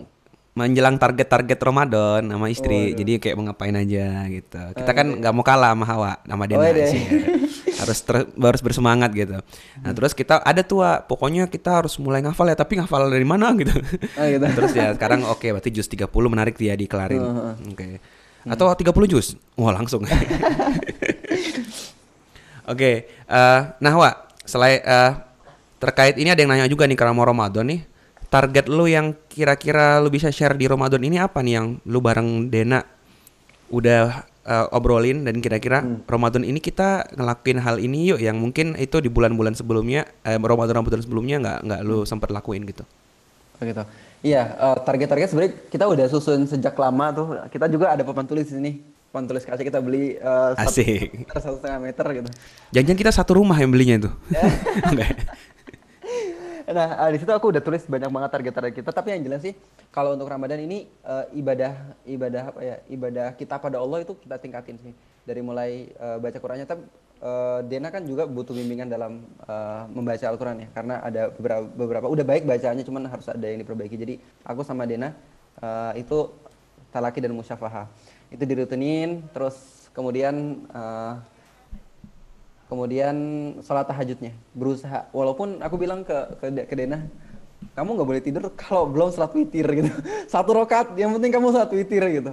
menjelang 0.53 0.97
target-target 1.01 1.57
Ramadan 1.57 2.21
sama 2.21 2.45
istri. 2.53 2.93
Waduh. 2.93 2.97
Jadi 3.01 3.11
kayak 3.17 3.33
mau 3.33 3.49
ngapain 3.49 3.73
aja 3.73 4.29
gitu. 4.29 4.61
Kita 4.77 4.91
kan 4.93 5.07
nggak 5.17 5.33
mau 5.33 5.41
kalah 5.41 5.73
sama 5.73 5.85
Hawa, 5.89 6.11
sama 6.21 6.43
Dena 6.45 6.61
Oh, 6.61 6.69
iya. 6.69 6.85
sih. 6.85 7.01
Harus 7.77 7.99
ter- 8.01 8.29
harus 8.33 8.61
bersemangat 8.61 9.09
gitu. 9.13 9.37
Nah, 9.81 9.91
terus 9.93 10.17
kita 10.17 10.41
ada 10.41 10.61
tuh, 10.65 10.81
Wak, 10.81 11.05
pokoknya 11.05 11.45
kita 11.49 11.81
harus 11.81 11.97
mulai 12.01 12.21
ngafal 12.25 12.49
ya, 12.49 12.57
tapi 12.57 12.81
ngafal 12.81 13.09
dari 13.09 13.25
mana 13.25 13.53
gitu. 13.61 13.73
Oh, 14.17 14.25
gitu. 14.27 14.45
terus 14.57 14.71
ya 14.73 14.93
sekarang 14.97 15.23
oke 15.25 15.45
berarti 15.53 15.69
jus 15.69 15.87
30 15.87 16.09
menarik 16.27 16.57
dia 16.57 16.73
dikelarin. 16.73 17.21
Heeh. 17.21 17.53
Oke. 17.73 17.87
Atau 18.47 18.71
30 18.71 19.11
jus? 19.11 19.35
Wah, 19.59 19.75
langsung. 19.75 20.07
Oke, 22.67 23.07
eh, 23.07 23.61
nah 23.79 23.93
Wak, 23.95 24.43
selain 24.43 24.83
eh, 24.83 25.11
terkait 25.79 26.19
ini 26.19 26.35
ada 26.35 26.43
yang 26.43 26.51
nanya 26.51 26.67
juga 26.67 26.83
nih 26.83 26.99
karena 26.99 27.15
mau 27.15 27.23
Ramadan 27.23 27.63
nih. 27.63 27.81
Target 28.27 28.67
lu 28.67 28.91
yang 28.91 29.15
kira-kira 29.31 30.03
lu 30.03 30.11
bisa 30.11 30.27
share 30.35 30.51
di 30.59 30.67
Ramadan 30.67 30.99
ini 30.99 31.15
apa 31.15 31.39
nih 31.39 31.53
yang 31.63 31.79
lu 31.87 32.03
bareng 32.03 32.51
Dena 32.51 32.83
udah 33.71 34.27
eh, 34.47 34.67
obrolin 34.71 35.27
dan 35.27 35.43
kira-kira 35.43 35.83
Ramadan 36.07 36.47
ini 36.47 36.63
kita 36.63 37.11
ngelakuin 37.13 37.59
hal 37.59 37.77
ini 37.83 38.15
yuk 38.15 38.19
yang 38.23 38.39
mungkin 38.39 38.79
itu 38.79 39.03
di 39.03 39.11
bulan-bulan 39.11 39.53
sebelumnya 39.53 40.07
eh, 40.23 40.39
Ramadan 40.39 40.81
Ramadan 40.81 41.03
sebelumnya 41.03 41.37
nggak 41.43 41.59
nggak 41.67 41.81
lu 41.83 42.07
sempat 42.07 42.31
lakuin 42.31 42.63
gitu. 42.63 42.87
Oh 43.59 43.63
gitu. 43.67 43.83
Iya, 44.23 44.55
eh, 44.55 44.77
target-target 44.81 45.27
sebenarnya 45.29 45.53
kita 45.67 45.85
udah 45.85 46.05
susun 46.07 46.47
sejak 46.47 46.73
lama 46.79 47.05
tuh. 47.11 47.27
Kita 47.51 47.67
juga 47.67 47.91
ada 47.91 48.01
papan 48.07 48.25
tulis 48.25 48.47
di 48.47 48.55
sini. 48.55 48.71
Papan 49.11 49.27
tulis 49.27 49.43
kaca 49.43 49.63
kita 49.63 49.79
beli 49.83 50.15
satu 50.19 50.71
Asik. 50.71 51.27
meter, 51.27 51.37
satu 51.39 51.55
setengah 51.59 51.79
meter 51.79 52.05
gitu. 52.23 52.29
Jangan 52.75 52.95
kita 52.95 53.11
satu 53.11 53.31
rumah 53.39 53.55
yang 53.59 53.71
belinya 53.71 54.07
itu. 54.07 54.11
Nah, 56.67 56.99
eh, 57.07 57.09
di 57.15 57.17
situ 57.23 57.31
aku 57.31 57.55
udah 57.55 57.63
tulis 57.63 57.87
banyak 57.87 58.11
banget 58.11 58.29
target-target 58.35 58.73
kita. 58.83 58.91
Tapi 58.91 59.15
yang 59.15 59.23
jelas 59.23 59.39
sih, 59.39 59.55
kalau 59.87 60.19
untuk 60.19 60.27
Ramadan 60.27 60.59
ini 60.59 60.83
eh, 60.83 61.25
ibadah 61.39 61.95
ibadah 62.03 62.43
apa 62.51 62.59
ya? 62.59 62.75
Ibadah 62.91 63.39
kita 63.39 63.55
pada 63.55 63.79
Allah 63.79 64.03
itu 64.03 64.19
kita 64.19 64.35
tingkatin 64.35 64.75
sih. 64.75 64.91
Dari 65.23 65.39
mulai 65.39 65.87
eh, 65.95 66.17
baca 66.19 66.37
Qurannya, 66.43 66.67
tapi 66.67 66.83
eh, 67.23 67.59
Dena 67.71 67.87
kan 67.87 68.03
juga 68.03 68.27
butuh 68.27 68.51
bimbingan 68.51 68.91
dalam 68.91 69.23
eh, 69.47 69.83
membaca 69.95 70.25
Al-Quran 70.27 70.67
ya 70.67 70.69
karena 70.75 70.95
ada 70.99 71.21
beberapa 71.31 71.65
beberapa 71.71 72.07
udah 72.11 72.25
baik 72.27 72.43
bacaannya 72.43 72.83
cuman 72.83 73.03
harus 73.09 73.27
ada 73.31 73.47
yang 73.47 73.63
diperbaiki 73.63 73.97
jadi 73.97 74.15
aku 74.45 74.61
sama 74.61 74.85
Dena 74.85 75.15
eh, 75.63 76.03
itu 76.03 76.29
talaki 76.93 77.19
dan 77.23 77.33
musyafahah 77.33 77.89
itu 78.29 78.43
dirutunin 78.45 79.25
terus 79.33 79.89
kemudian 79.97 80.67
eh, 80.69 81.13
kemudian 82.67 83.15
sholat 83.63 83.87
tahajudnya 83.87 84.35
berusaha. 84.51 85.07
Walaupun 85.15 85.63
aku 85.63 85.75
bilang 85.79 86.03
ke 86.03 86.15
ke, 86.39 86.45
ke 86.67 86.75
Dena 86.75 87.07
kamu 87.73 87.89
nggak 87.97 88.09
boleh 88.09 88.21
tidur 88.21 88.43
kalau 88.53 88.85
belum 88.91 89.09
sholat 89.09 89.33
witir 89.33 89.65
gitu. 89.81 89.91
Satu 90.29 90.53
rokat 90.53 90.93
yang 90.99 91.15
penting 91.15 91.31
kamu 91.33 91.55
sholat 91.55 91.71
witir 91.73 92.03
gitu. 92.11 92.31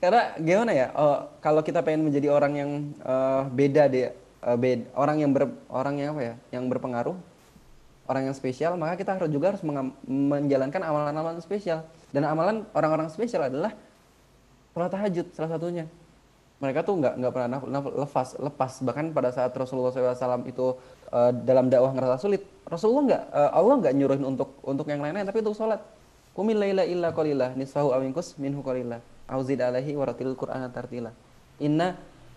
Karena 0.00 0.32
gimana 0.40 0.72
ya 0.72 0.86
oh, 0.96 1.28
kalau 1.44 1.60
kita 1.60 1.84
pengen 1.84 2.08
menjadi 2.08 2.32
orang 2.32 2.52
yang 2.56 2.70
eh, 3.02 3.42
beda 3.52 3.82
deh 3.90 4.12
eh, 4.12 4.56
beda 4.56 4.84
orang 4.96 5.16
yang 5.20 5.30
ber 5.32 5.52
orang 5.68 5.94
yang 6.00 6.08
apa 6.16 6.22
ya 6.22 6.34
yang 6.56 6.64
berpengaruh 6.68 7.16
orang 8.08 8.26
yang 8.26 8.34
spesial 8.34 8.74
maka 8.74 8.98
kita 8.98 9.14
harus 9.14 9.30
juga 9.30 9.54
harus 9.54 9.62
menjalankan 10.08 10.80
amalan-amalan 10.84 11.40
spesial. 11.40 11.88
Dan 12.10 12.26
amalan 12.26 12.66
orang-orang 12.74 13.08
spesial 13.08 13.46
adalah 13.46 13.72
sholat 14.74 14.90
tahajud 14.92 15.26
salah 15.34 15.50
satunya 15.50 15.86
mereka 16.60 16.84
tuh 16.84 17.00
nggak 17.00 17.14
nggak 17.16 17.32
pernah 17.32 17.48
naf- 17.56 17.68
naf- 17.72 17.94
lepas 18.04 18.28
lepas. 18.36 18.72
Bahkan 18.84 19.16
pada 19.16 19.32
saat 19.32 19.50
Rasulullah 19.56 19.90
SAW 19.90 20.44
itu 20.44 20.76
eh, 21.08 21.32
dalam 21.48 21.72
dakwah 21.72 21.96
ngerasa 21.96 22.20
sulit 22.20 22.44
Rasulullah 22.68 23.02
nggak 23.08 23.22
eh, 23.32 23.50
Allah 23.56 23.74
nggak 23.80 23.94
nyuruhin 23.96 24.24
untuk 24.28 24.60
untuk 24.60 24.86
yang 24.92 25.00
lain-lain 25.00 25.24
tapi 25.24 25.40
untuk 25.40 25.56
sholat. 25.56 25.80
Kumil 26.36 26.60
laila 26.60 26.86
illa 26.86 27.10
qalila 27.10 27.56
nisfahu 27.58 27.90
awinkus 27.90 28.38
minhu 28.38 28.62
qalila 28.62 29.02
auzid 29.26 29.58
alaihi 29.58 29.96
waratil 29.96 30.36
qur'ana 30.36 30.68
tartila. 30.68 31.10
Inna 31.58 31.96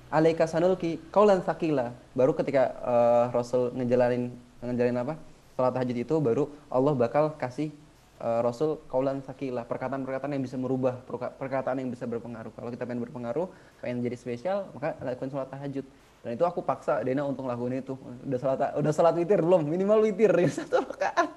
alaika 0.10 0.48
sanulki 0.48 1.04
kaulan 1.12 1.44
sakila 1.44 1.92
baru 2.16 2.32
ketika 2.34 2.74
eh, 2.80 3.26
Rasul 3.36 3.76
ngejalanin 3.76 4.32
ngejalanin 4.64 5.04
apa? 5.04 5.14
Sholat 5.60 5.72
tahajud 5.76 5.98
itu 6.00 6.16
baru 6.24 6.48
Allah 6.72 6.96
bakal 6.96 7.36
kasih 7.36 7.76
eh, 8.22 8.40
Rasul 8.44 8.82
kaulan 8.92 9.24
sakila 9.26 9.66
perkataan-perkataan 9.66 10.32
yang 10.36 10.44
bisa 10.44 10.58
merubah 10.60 11.00
perka- 11.02 11.34
perkataan 11.34 11.82
yang 11.82 11.90
bisa 11.90 12.06
berpengaruh. 12.06 12.54
Kalau 12.54 12.70
kita 12.70 12.84
pengen 12.86 13.02
berpengaruh 13.08 13.48
pengen 13.82 14.04
jadi 14.06 14.18
spesial 14.20 14.70
maka 14.76 14.94
lakukan 15.02 15.30
sholat 15.32 15.50
tahajud. 15.50 15.86
Dan 16.24 16.40
itu 16.40 16.46
aku 16.48 16.64
paksa 16.64 17.04
Dena 17.04 17.28
untuk 17.28 17.44
ngelakuin 17.44 17.84
itu. 17.84 18.00
Udah 18.00 18.40
sholat 18.40 18.60
udah 18.80 18.92
sholat 18.96 19.14
witir 19.20 19.44
belum? 19.44 19.68
Minimal 19.68 20.08
witir 20.08 20.32
ya 20.44 20.48
satu 20.48 20.80
rakaat. 20.80 21.30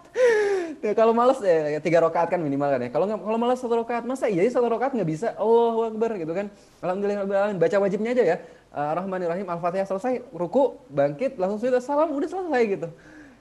Ya, 0.78 0.92
kalau 0.94 1.10
malas 1.10 1.42
ya 1.42 1.82
tiga 1.82 1.98
rakaat 1.98 2.30
kan 2.30 2.38
minimal 2.38 2.70
kan 2.70 2.80
ya. 2.86 2.90
Kalau 2.94 3.04
nggak 3.10 3.18
kalau 3.18 3.38
malas 3.38 3.58
satu 3.58 3.74
rakaat 3.82 4.06
masa 4.06 4.30
iya 4.30 4.46
satu 4.46 4.70
rakaat 4.70 4.94
nggak 4.94 5.10
bisa? 5.10 5.34
Allahu 5.34 5.90
akbar 5.90 6.14
gitu 6.14 6.30
kan. 6.30 6.46
Alhamdulillah 6.86 7.58
baca 7.58 7.76
wajibnya 7.82 8.14
aja 8.14 8.24
ya. 8.24 8.36
Uh, 8.70 8.92
Rahmanirrahim 8.94 9.48
Al-Fatihah 9.50 9.88
selesai 9.90 10.22
ruku 10.30 10.78
bangkit 10.92 11.34
langsung 11.34 11.58
sujud 11.58 11.82
salam 11.82 12.14
udah 12.14 12.28
selesai 12.30 12.62
gitu. 12.78 12.88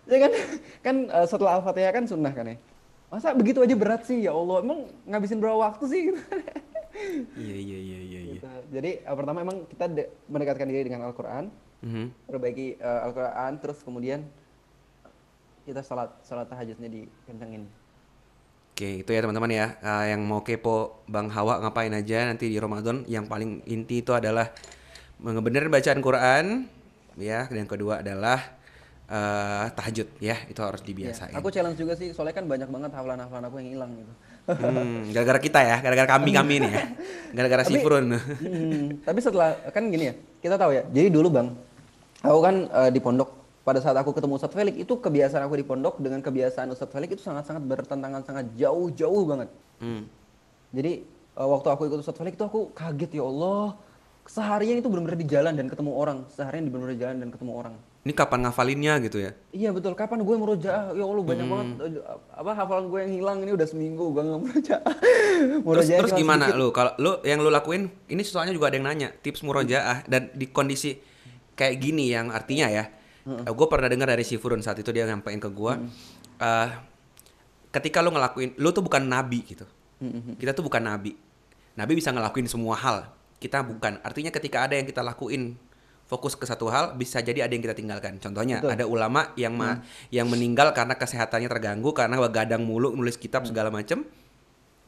Ya 0.09 0.17
kan? 0.25 0.31
Kan 0.85 0.95
uh, 1.13 1.27
setelah 1.29 1.61
Al-Fatihah 1.61 1.93
kan 1.93 2.09
sunnah 2.09 2.33
kan 2.33 2.45
ya 2.49 2.57
masa 3.07 3.31
begitu 3.31 3.61
aja 3.61 3.75
berat 3.77 4.03
sih 4.03 4.21
ya 4.21 4.33
Allah 4.33 4.59
emang 4.59 4.79
ngabisin 5.05 5.39
berapa 5.39 5.57
waktu 5.61 5.85
sih. 5.87 6.03
Iya 7.35 7.55
iya 7.59 7.77
iya 7.77 7.99
iya. 7.99 8.19
iya. 8.23 8.33
Gitu. 8.39 8.47
jadi 8.71 9.03
uh, 9.03 9.15
pertama 9.19 9.43
emang 9.43 9.67
kita 9.67 9.85
de- 9.91 10.11
mendekatkan 10.31 10.67
diri 10.67 10.87
dengan 10.87 11.03
Al-Quran 11.07 11.51
Mhm. 11.83 12.31
perbaiki 12.31 12.79
uh, 12.79 13.03
Al-Quran 13.05 13.51
terus 13.59 13.83
kemudian 13.83 14.23
kita 15.63 15.83
sholat 15.83 16.07
sholat 16.23 16.47
tahajudnya 16.47 16.87
dikencengin 16.87 17.67
Oke, 18.75 19.03
itu 19.03 19.07
ya 19.07 19.23
teman-teman 19.23 19.47
ya. 19.47 19.79
Ah, 19.79 20.03
yang 20.03 20.19
mau 20.27 20.43
kepo 20.43 20.99
Bang 21.07 21.31
Hawa 21.31 21.63
ngapain 21.63 21.95
aja 21.95 22.27
nanti 22.27 22.51
di 22.51 22.59
Ramadan, 22.59 23.07
yang 23.07 23.23
paling 23.23 23.63
inti 23.63 24.03
itu 24.03 24.11
adalah 24.11 24.51
ngebenerin 25.23 25.71
bacaan 25.71 26.03
Quran, 26.03 26.67
ya. 27.15 27.47
Dan 27.47 27.63
yang 27.63 27.71
kedua 27.71 28.03
adalah 28.03 28.54
eh, 29.05 29.65
tahajud, 29.71 30.07
ya. 30.19 30.37
Itu 30.49 30.61
harus 30.61 30.81
Ya, 30.81 30.87
dibiasain. 30.89 31.33
aku 31.33 31.47
challenge 31.49 31.77
juga 31.77 31.93
sih 31.93 32.11
soalnya 32.11 32.35
kan 32.35 32.45
banyak 32.45 32.69
banget 32.69 32.91
hafalan-hafalan 32.93 33.45
aku 33.47 33.55
yang 33.61 33.69
hilang 33.77 33.91
gitu 33.95 34.13
Hmm, 34.45 35.09
gara-gara 35.09 35.41
kita 35.41 35.57
ya, 35.57 35.81
gara-gara 35.81 36.05
kami 36.05 36.29
kami 36.29 36.61
nih 36.61 36.69
ya. 36.69 36.83
Gara-gara 37.41 37.65
si 37.65 37.81
Frun. 37.81 38.13
Hmm, 38.13 39.01
tapi 39.01 39.17
setelah 39.17 39.57
kan 39.73 39.89
gini 39.89 40.05
ya, 40.05 40.13
kita 40.37 40.53
tahu 40.61 40.69
ya. 40.69 40.85
Jadi 40.85 41.09
dulu 41.09 41.33
bang, 41.33 41.49
aku 42.21 42.39
kan 42.45 42.55
eh, 42.69 42.89
di 42.93 43.01
pondok. 43.01 43.33
Pada 43.65 43.81
saat 43.81 43.97
aku 43.97 44.13
ketemu 44.13 44.37
Ustadz 44.37 44.53
Felix, 44.53 44.77
itu 44.77 44.93
kebiasaan 45.01 45.49
aku 45.49 45.57
di 45.57 45.65
pondok 45.65 45.97
dengan 45.97 46.21
kebiasaan 46.21 46.69
Ustadz 46.69 46.93
Felix 46.93 47.17
itu 47.17 47.25
sangat-sangat 47.25 47.65
bertentangan, 47.65 48.21
sangat 48.21 48.45
jauh-jauh 48.53 49.25
banget. 49.25 49.49
Hmm. 49.81 50.05
Jadi 50.69 51.01
eh, 51.33 51.47
waktu 51.49 51.67
aku 51.73 51.89
ikut 51.89 52.05
Ustadz 52.05 52.21
Felix 52.21 52.37
itu 52.37 52.45
aku 52.45 52.69
kaget 52.77 53.17
ya 53.17 53.25
Allah. 53.25 53.73
Seharian 54.29 54.77
itu 54.77 54.93
benar-benar 54.93 55.17
di 55.17 55.25
jalan 55.25 55.57
dan 55.57 55.65
ketemu 55.65 55.89
orang. 55.89 56.21
Seharian 56.29 56.61
di 56.61 56.69
benar-benar 56.69 56.93
di 56.93 57.01
jalan 57.01 57.15
dan 57.17 57.29
ketemu 57.33 57.51
orang. 57.57 57.73
Ini 58.05 58.13
kapan 58.13 58.45
ngafalinnya 58.45 59.01
gitu 59.01 59.17
ya? 59.17 59.33
Iya 59.49 59.73
betul. 59.73 59.97
Kapan 59.97 60.21
gue 60.21 60.35
murojaah? 60.37 60.93
Ya 60.93 61.03
Allah 61.09 61.25
banyak 61.25 61.47
banget 61.49 61.67
eh, 61.89 62.05
apa 62.37 62.51
hafalan 62.53 62.85
gue 62.93 62.99
yang 63.01 63.13
hilang 63.17 63.37
ini 63.41 63.51
udah 63.57 63.65
seminggu 63.65 64.13
gue 64.13 64.21
nggak 64.21 64.41
murojaah. 64.45 64.93
Terus, 65.65 65.87
terus 65.89 66.13
gimana 66.13 66.53
sedikit. 66.53 66.61
lu? 66.61 66.67
Kalau 66.69 66.93
lu 67.01 67.11
yang 67.25 67.41
lu 67.41 67.49
lakuin, 67.49 67.89
ini 68.05 68.21
soalnya 68.21 68.53
juga 68.53 68.69
ada 68.69 68.77
yang 68.77 68.85
nanya 68.85 69.09
tips 69.09 69.41
murojaah 69.41 70.05
dan 70.05 70.29
di 70.37 70.45
kondisi 70.53 71.01
kayak 71.57 71.81
gini 71.81 72.13
yang 72.13 72.29
artinya 72.29 72.67
ya, 72.69 72.93
gue 73.25 73.67
pernah 73.71 73.89
dengar 73.89 74.05
dari 74.11 74.21
si 74.21 74.37
Furun 74.37 74.61
saat 74.61 74.77
itu 74.77 74.91
dia 74.93 75.07
nyampein 75.09 75.39
ke 75.41 75.49
gue, 75.49 75.73
eh, 76.43 76.69
ketika 77.73 78.03
lu 78.05 78.11
ngelakuin, 78.11 78.59
lu 78.59 78.69
tuh 78.75 78.83
bukan 78.83 79.01
nabi 79.01 79.39
gitu, 79.47 79.65
kita 80.35 80.51
tuh 80.51 80.67
bukan 80.67 80.83
nabi, 80.83 81.15
nabi 81.73 81.93
bisa 81.95 82.11
ngelakuin 82.11 82.45
semua 82.51 82.75
hal, 82.75 83.07
kita 83.39 83.63
bukan. 83.63 84.03
Artinya 84.03 84.35
ketika 84.35 84.67
ada 84.67 84.75
yang 84.75 84.83
kita 84.83 84.99
lakuin 84.99 85.55
fokus 86.05 86.37
ke 86.37 86.45
satu 86.45 86.69
hal 86.69 86.93
bisa 86.93 87.17
jadi 87.17 87.49
ada 87.49 87.53
yang 87.53 87.65
kita 87.65 87.73
tinggalkan. 87.73 88.21
Contohnya 88.21 88.61
Betul. 88.61 88.71
ada 88.77 88.85
ulama 88.85 89.21
yang 89.33 89.57
ma- 89.57 89.81
yang 90.13 90.29
meninggal 90.29 90.69
karena 90.71 90.93
kesehatannya 90.93 91.49
terganggu 91.49 91.89
karena 91.97 92.21
begadang 92.21 92.61
mulu 92.61 92.93
nulis 92.93 93.17
kitab 93.17 93.49
segala 93.49 93.73
macem. 93.73 94.05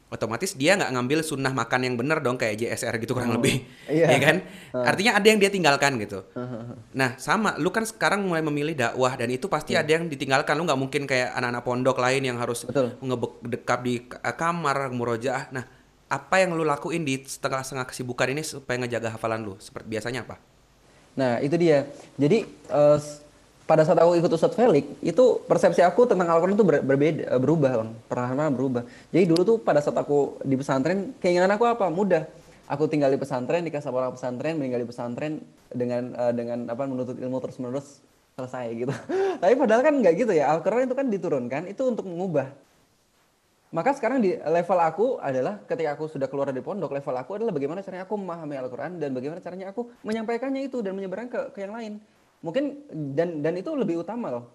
Otomatis 0.08 0.56
dia 0.56 0.80
nggak 0.80 0.88
ngambil 0.96 1.20
sunnah 1.20 1.52
makan 1.52 1.84
yang 1.84 1.96
benar 2.00 2.24
dong 2.24 2.40
kayak 2.40 2.56
JSR 2.64 2.96
gitu 3.04 3.12
kurang 3.12 3.36
lebih. 3.36 3.68
iya. 3.92 4.08
ya 4.08 4.20
kan? 4.24 4.36
Artinya 4.72 5.20
ada 5.20 5.28
yang 5.28 5.36
dia 5.36 5.52
tinggalkan 5.52 6.00
gitu. 6.00 6.24
Nah 6.96 7.20
sama 7.20 7.60
lu 7.60 7.76
kan 7.76 7.84
sekarang 7.84 8.24
mulai 8.24 8.40
memilih 8.40 8.72
dakwah 8.72 9.20
dan 9.20 9.28
itu 9.28 9.52
pasti 9.52 9.76
ada 9.76 9.90
yang 9.90 10.08
ditinggalkan. 10.08 10.56
Lu 10.56 10.64
nggak 10.64 10.80
mungkin 10.80 11.04
kayak 11.04 11.36
anak-anak 11.36 11.64
pondok 11.66 11.98
lain 12.00 12.24
yang 12.24 12.40
harus 12.40 12.64
Betul. 12.64 12.96
ngebekap 13.04 13.84
di 13.84 14.08
k- 14.08 14.16
kamar 14.22 14.96
murojaah. 14.96 15.52
Nah 15.52 15.68
apa 16.08 16.40
yang 16.40 16.56
lu 16.56 16.64
lakuin 16.64 17.04
di 17.04 17.20
setengah-setengah 17.28 17.84
kesibukan 17.92 18.32
ini 18.32 18.48
supaya 18.48 18.80
ngejaga 18.80 19.12
hafalan 19.12 19.44
lu? 19.44 19.60
Seperti 19.60 19.92
biasanya 19.92 20.24
apa 20.24 20.40
Nah 21.18 21.42
itu 21.42 21.58
dia. 21.58 21.90
Jadi 22.16 22.46
s- 22.98 23.26
pada 23.68 23.84
saat 23.84 24.00
aku 24.00 24.16
ikut 24.16 24.32
Ustadz 24.32 24.56
Felix 24.56 24.86
itu 25.04 25.44
persepsi 25.44 25.84
aku 25.84 26.08
tentang 26.08 26.32
Al-Quran 26.32 26.56
itu 26.56 26.64
ber- 26.64 26.86
berbeda, 26.86 27.36
eh, 27.36 27.40
berubah 27.42 27.84
bang. 27.84 27.90
Perlahan-lahan 28.08 28.54
berubah. 28.56 28.84
Jadi 29.12 29.24
dulu 29.28 29.42
tuh 29.44 29.58
pada 29.60 29.84
saat 29.84 29.98
aku 30.00 30.40
di 30.48 30.56
pesantren 30.56 31.12
keinginan 31.20 31.52
aku 31.52 31.68
apa? 31.68 31.92
Mudah. 31.92 32.24
Aku 32.68 32.88
tinggal 32.88 33.12
di 33.12 33.20
pesantren, 33.20 33.64
dikasih 33.64 33.92
orang 33.92 34.12
pesantren, 34.16 34.56
meninggal 34.60 34.84
di 34.84 34.88
pesantren 34.88 35.34
dengan 35.72 36.16
eh, 36.16 36.32
dengan 36.32 36.60
apa 36.72 36.88
menuntut 36.88 37.20
ilmu 37.20 37.38
terus 37.44 37.58
menerus 37.60 37.88
selesai 38.40 38.66
gitu. 38.78 38.94
Tapi 39.44 39.54
padahal 39.60 39.82
kan 39.84 39.94
nggak 40.00 40.14
gitu 40.16 40.32
ya. 40.32 40.48
Al-Quran 40.56 40.88
itu 40.88 40.96
kan 40.96 41.08
diturunkan 41.12 41.62
itu 41.68 41.84
untuk 41.84 42.08
mengubah. 42.08 42.48
Maka 43.68 43.92
sekarang 44.00 44.24
di 44.24 44.32
level 44.32 44.80
aku 44.80 45.08
adalah 45.20 45.60
ketika 45.68 46.00
aku 46.00 46.08
sudah 46.08 46.32
keluar 46.32 46.48
dari 46.48 46.64
pondok, 46.64 46.88
level 46.88 47.16
aku 47.20 47.36
adalah 47.36 47.52
bagaimana 47.52 47.84
caranya 47.84 48.08
aku 48.08 48.16
memahami 48.16 48.56
Al-Quran 48.56 48.96
dan 48.96 49.12
bagaimana 49.12 49.44
caranya 49.44 49.76
aku 49.76 49.92
menyampaikannya 50.08 50.72
itu 50.72 50.80
dan 50.80 50.96
menyebarkan 50.96 51.28
ke, 51.28 51.40
ke 51.52 51.60
yang 51.68 51.76
lain. 51.76 52.00
Mungkin 52.40 52.88
dan 53.12 53.44
dan 53.44 53.54
itu 53.60 53.76
lebih 53.76 54.08
utama 54.08 54.32
loh. 54.32 54.48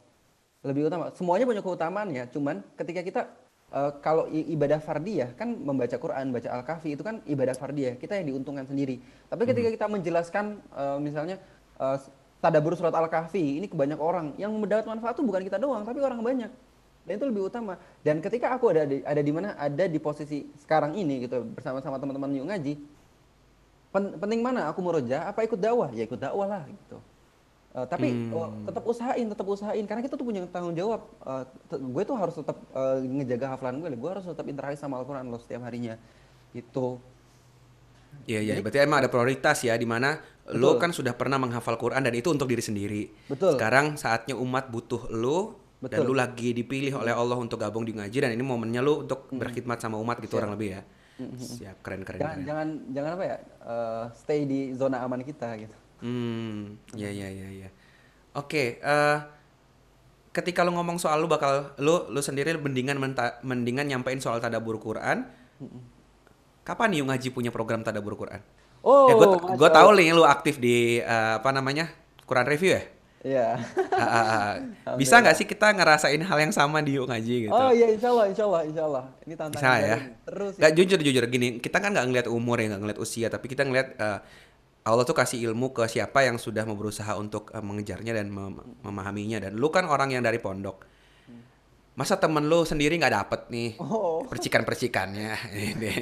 Lebih 0.64 0.88
utama. 0.88 1.12
Semuanya 1.12 1.44
punya 1.44 1.60
keutamaan 1.60 2.08
ya, 2.08 2.24
cuman 2.24 2.64
ketika 2.72 3.04
kita 3.04 3.20
eh, 3.68 3.90
kalau 4.00 4.24
ibadah 4.32 4.80
fardiyah 4.80 5.36
kan 5.36 5.60
membaca 5.60 5.96
Quran, 6.00 6.32
baca 6.32 6.48
Al-Kahfi 6.48 6.96
itu 6.96 7.04
kan 7.04 7.20
ibadah 7.28 7.52
fardiyah, 7.52 8.00
kita 8.00 8.16
yang 8.16 8.32
diuntungkan 8.32 8.64
sendiri. 8.64 8.96
Tapi 9.28 9.44
ketika 9.44 9.68
kita 9.68 9.86
menjelaskan 9.92 10.56
eh, 10.72 10.98
misalnya 11.04 11.36
eh, 11.76 12.00
tadabbur 12.40 12.80
surat 12.80 12.96
Al-Kahfi, 12.96 13.60
ini 13.60 13.68
ke 13.68 13.76
banyak 13.76 14.00
orang 14.00 14.40
yang 14.40 14.56
mendapat 14.56 14.88
manfaat 14.88 15.20
itu 15.20 15.24
bukan 15.28 15.44
kita 15.44 15.60
doang, 15.60 15.84
tapi 15.84 16.00
orang 16.00 16.24
banyak 16.24 16.71
dan 17.02 17.12
itu 17.18 17.26
lebih 17.26 17.50
utama. 17.50 17.74
Dan 18.06 18.22
ketika 18.22 18.54
aku 18.54 18.70
ada 18.70 18.86
di, 18.86 19.02
ada 19.02 19.18
di 19.18 19.32
mana? 19.34 19.58
Ada 19.58 19.90
di 19.90 19.98
posisi 19.98 20.46
sekarang 20.62 20.94
ini 20.94 21.26
gitu 21.26 21.42
bersama-sama 21.42 21.98
teman-teman 21.98 22.30
yuk 22.34 22.46
ngaji 22.46 22.74
pen- 23.92 24.16
penting 24.16 24.40
mana? 24.40 24.70
Aku 24.72 24.80
muroja 24.80 25.28
apa 25.28 25.44
ikut 25.44 25.60
dakwah? 25.60 25.90
Ya 25.92 26.08
ikut 26.08 26.18
dakwah 26.18 26.48
lah 26.48 26.62
gitu. 26.66 26.98
Eh, 27.72 27.86
tapi 27.88 28.08
oh, 28.32 28.52
tetap 28.68 28.84
usahain 28.88 29.26
tetap 29.28 29.46
usahain. 29.46 29.84
Karena 29.84 30.02
kita 30.04 30.14
tuh 30.16 30.26
punya 30.26 30.46
tanggung 30.48 30.72
jawab. 30.72 31.04
Te- 31.68 31.80
gue 31.80 32.02
tuh 32.06 32.16
harus 32.16 32.34
tetap 32.38 32.56
eh, 32.72 32.98
ngejaga 33.04 33.56
hafalan 33.56 33.82
gue. 33.84 33.88
Gue 33.98 34.10
harus 34.10 34.24
tetap 34.24 34.46
interaksi 34.48 34.80
sama 34.80 34.98
Al-Quran 35.02 35.28
loh 35.28 35.38
setiap 35.38 35.68
harinya 35.68 36.00
itu 36.52 37.00
Iya 38.28 38.44
iya, 38.44 38.54
berarti 38.60 38.78
emang 38.84 39.02
ada 39.02 39.10
prioritas 39.10 39.64
ya 39.64 39.74
di 39.74 39.88
mana 39.88 40.20
lu 40.54 40.76
kan 40.78 40.92
sudah 40.92 41.16
pernah 41.16 41.40
menghafal 41.40 41.74
Quran 41.80 42.04
dan 42.04 42.14
itu 42.14 42.28
untuk 42.30 42.46
diri 42.46 42.62
sendiri. 42.62 43.02
Betul. 43.26 43.56
Sekarang 43.56 43.96
saatnya 43.96 44.36
umat 44.38 44.68
butuh 44.68 45.08
lu 45.82 45.90
dan 45.90 45.98
Betul. 45.98 46.06
lu 46.06 46.14
lagi 46.14 46.54
dipilih 46.54 46.94
oleh 46.96 47.10
Allah 47.10 47.34
untuk 47.34 47.58
gabung 47.58 47.82
di 47.82 47.90
ngaji 47.90 48.14
dan 48.16 48.30
ini 48.30 48.40
momennya 48.40 48.78
lu 48.78 49.02
untuk 49.02 49.26
berkhidmat 49.28 49.76
sama 49.76 49.98
umat 49.98 50.22
gitu 50.22 50.38
orang 50.38 50.54
lebih 50.54 50.78
ya. 50.78 50.82
Siap, 51.34 51.82
keren 51.82 52.02
keren. 52.02 52.18
jangan 52.18 52.34
keren. 52.34 52.46
jangan 52.46 52.68
jangan 52.88 53.10
apa 53.12 53.24
ya 53.24 53.36
eh, 53.62 54.04
stay 54.12 54.40
di 54.42 54.60
zona 54.72 55.02
aman 55.02 55.20
kita 55.20 55.58
gitu 55.58 55.76
Hmm, 56.02 56.82
ya 56.92 57.06
ya 57.08 57.30
ya 57.30 57.66
ya. 57.66 57.68
Oke, 58.32 58.78
eh 58.78 59.18
ketika 60.30 60.62
lu 60.62 60.72
ngomong 60.72 60.98
soal 60.98 61.18
lu 61.18 61.26
bakal 61.26 61.74
lu 61.78 62.08
lu 62.08 62.18
sendiri 62.18 62.54
mendingan 62.56 62.98
menta- 62.98 63.38
mendingan 63.42 63.86
nyampein 63.86 64.18
soal 64.18 64.38
tadabur 64.38 64.78
Quran. 64.78 65.26
Kapan 66.62 66.88
nih 66.90 67.02
Ngaji 67.02 67.28
punya 67.30 67.50
program 67.50 67.82
tadabur 67.82 68.14
Quran? 68.14 68.38
Oh, 68.82 69.06
ya 69.06 69.14
gue 69.14 69.28
gue 69.54 69.70
tahu 69.70 69.88
nih 69.94 70.10
lu 70.10 70.22
aktif 70.22 70.58
di 70.58 70.98
eh, 70.98 71.32
apa 71.38 71.50
namanya 71.50 71.86
Quran 72.22 72.46
review 72.46 72.74
ya. 72.74 72.82
Iya. 73.22 73.54
Bisa 75.00 75.22
nggak 75.22 75.36
sih 75.36 75.46
kita 75.46 75.70
ngerasain 75.70 76.18
hal 76.18 76.38
yang 76.40 76.50
sama 76.50 76.82
di 76.82 76.98
Yung 76.98 77.06
Ngaji 77.06 77.46
gitu? 77.46 77.54
Oh 77.54 77.70
iya 77.70 77.86
insya 77.88 78.10
Allah, 78.10 78.26
insya 78.26 78.44
Allah, 78.44 78.62
insya 78.66 78.82
Allah. 78.82 79.04
Ini 79.22 79.34
tantangan 79.38 79.62
Bisa 79.62 79.70
ya. 79.80 79.96
Terus 80.26 80.52
Gak 80.58 80.72
jujur 80.74 80.98
jujur 80.98 81.24
gini, 81.26 81.48
kita 81.56 81.78
kan 81.78 81.94
nggak 81.94 82.06
ngeliat 82.08 82.26
umur 82.26 82.58
ya, 82.58 82.66
nggak 82.68 82.82
ngeliat 82.82 82.98
usia, 82.98 83.30
tapi 83.30 83.46
kita 83.46 83.62
ngeliat 83.62 83.88
eh, 83.94 84.18
Allah 84.82 85.06
tuh 85.06 85.14
kasih 85.14 85.38
ilmu 85.46 85.70
ke 85.70 85.86
siapa 85.86 86.26
yang 86.26 86.34
sudah 86.34 86.66
mau 86.66 86.74
berusaha 86.74 87.14
untuk 87.14 87.50
eh, 87.50 87.62
mengejarnya 87.62 88.10
dan 88.12 88.26
mem- 88.26 88.58
memahaminya. 88.82 89.38
Dan 89.40 89.54
lu 89.54 89.70
kan 89.70 89.86
orang 89.86 90.10
yang 90.10 90.20
dari 90.20 90.42
pondok. 90.42 90.82
Masa 91.92 92.16
temen 92.16 92.42
lu 92.42 92.64
sendiri 92.64 92.96
nggak 92.96 93.14
dapet 93.14 93.40
nih 93.48 93.76
Oh. 93.78 94.24
percikan-percikannya? 94.26 95.30
Ini. 95.70 95.92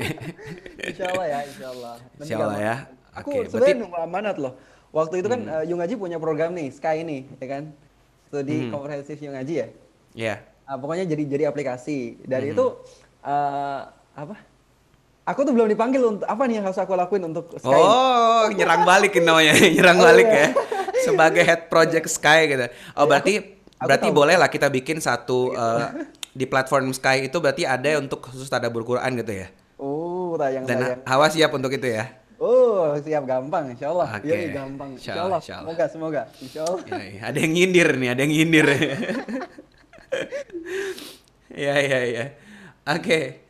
Insya 0.87 1.05
Allah 1.11 1.27
ya, 1.27 1.39
insya 1.45 1.67
Allah. 1.69 1.95
Nanti 1.99 2.23
Insya 2.23 2.37
Allah 2.39 2.57
ya. 2.57 2.77
Oke, 3.11 3.37
sebenarnya 3.45 3.75
berarti- 3.75 3.91
Hmm. 3.91 4.07
amanat 4.07 4.37
loh. 4.39 4.55
Waktu 4.91 5.15
itu 5.19 5.29
kan 5.29 5.41
eh, 5.41 5.65
Yung 5.67 5.79
Ngaji 5.79 5.95
punya 5.95 6.17
program 6.17 6.51
nih, 6.51 6.69
Sky 6.69 7.01
ini, 7.01 7.29
ya 7.37 7.47
kan? 7.49 7.71
Studi 8.27 8.67
Hmm. 8.67 8.71
komprehensif 8.73 9.17
Yung 9.19 9.35
Ngaji 9.35 9.55
ya. 9.55 9.67
Ya. 10.13 10.35
Ah, 10.65 10.75
pokoknya 10.75 11.03
jadi 11.05 11.23
jadi 11.25 11.45
aplikasi. 11.47 12.19
Dan 12.23 12.45
Hmm. 12.45 12.53
itu 12.53 12.65
eh, 13.21 13.81
apa? 14.17 14.35
Aku 15.25 15.43
tuh 15.43 15.53
belum 15.53 15.69
dipanggil 15.69 16.01
untuk 16.01 16.27
apa 16.27 16.43
nih 16.45 16.59
yang 16.59 16.67
harus 16.67 16.77
aku 16.77 16.93
lakuin 16.93 17.23
untuk 17.25 17.55
Sky. 17.55 17.71
ini? 17.71 17.87
Oh, 17.87 18.51
nyerang 18.51 18.83
balik 18.83 19.15
namanya, 19.17 19.53
nyerang 19.77 19.99
Oh, 19.99 20.05
balik 20.05 20.27
iya. 20.27 20.41
ya. 20.41 20.49
Sebagai 21.01 21.43
head 21.43 21.63
project 21.67 22.07
Sky 22.09 22.47
gitu. 22.47 22.67
Oh, 22.93 23.07
berarti 23.07 23.39
aku 23.73 23.87
berarti 23.87 24.03
tahu. 24.03 24.11
Gitu. 24.11 24.19
boleh 24.19 24.35
lah 24.35 24.49
kita 24.49 24.67
bikin 24.67 24.99
satu 24.99 25.53
eh, 25.53 25.87
di 26.31 26.45
platform 26.45 26.91
Sky 26.91 27.25
itu 27.25 27.37
berarti 27.37 27.63
ada 27.63 27.95
untuk 27.97 28.23
khusus 28.23 28.47
tadabur 28.47 28.83
Quran 28.83 29.15
gitu 29.17 29.33
ya. 29.37 29.47
Oh, 29.77 30.35
tayang 30.35 30.67
Dan 30.67 30.77
tayang. 30.79 31.01
Hawa 31.05 31.27
siap 31.27 31.51
untuk 31.53 31.71
itu 31.71 31.87
ya. 31.87 32.11
Oh, 32.41 32.97
siap 32.97 33.29
gampang, 33.29 33.77
insya 33.77 33.93
Allah. 33.93 34.17
Oke. 34.17 34.33
Iya, 34.33 34.57
gampang. 34.57 34.97
Insya 34.97 35.29
Allah, 35.29 35.45
insya 35.45 35.61
Allah. 35.61 35.69
Semoga, 35.69 35.85
semoga. 35.93 36.23
Insya 36.41 36.61
Allah. 36.65 36.81
Ya, 36.89 37.05
ya. 37.05 37.21
Ada 37.29 37.39
yang 37.45 37.53
nyindir 37.53 37.89
nih, 38.01 38.09
ada 38.09 38.21
yang 38.25 38.33
nyindir. 38.33 38.67
ya 41.69 41.75
ya 41.77 42.01
ya. 42.09 42.25
Oke. 42.97 43.45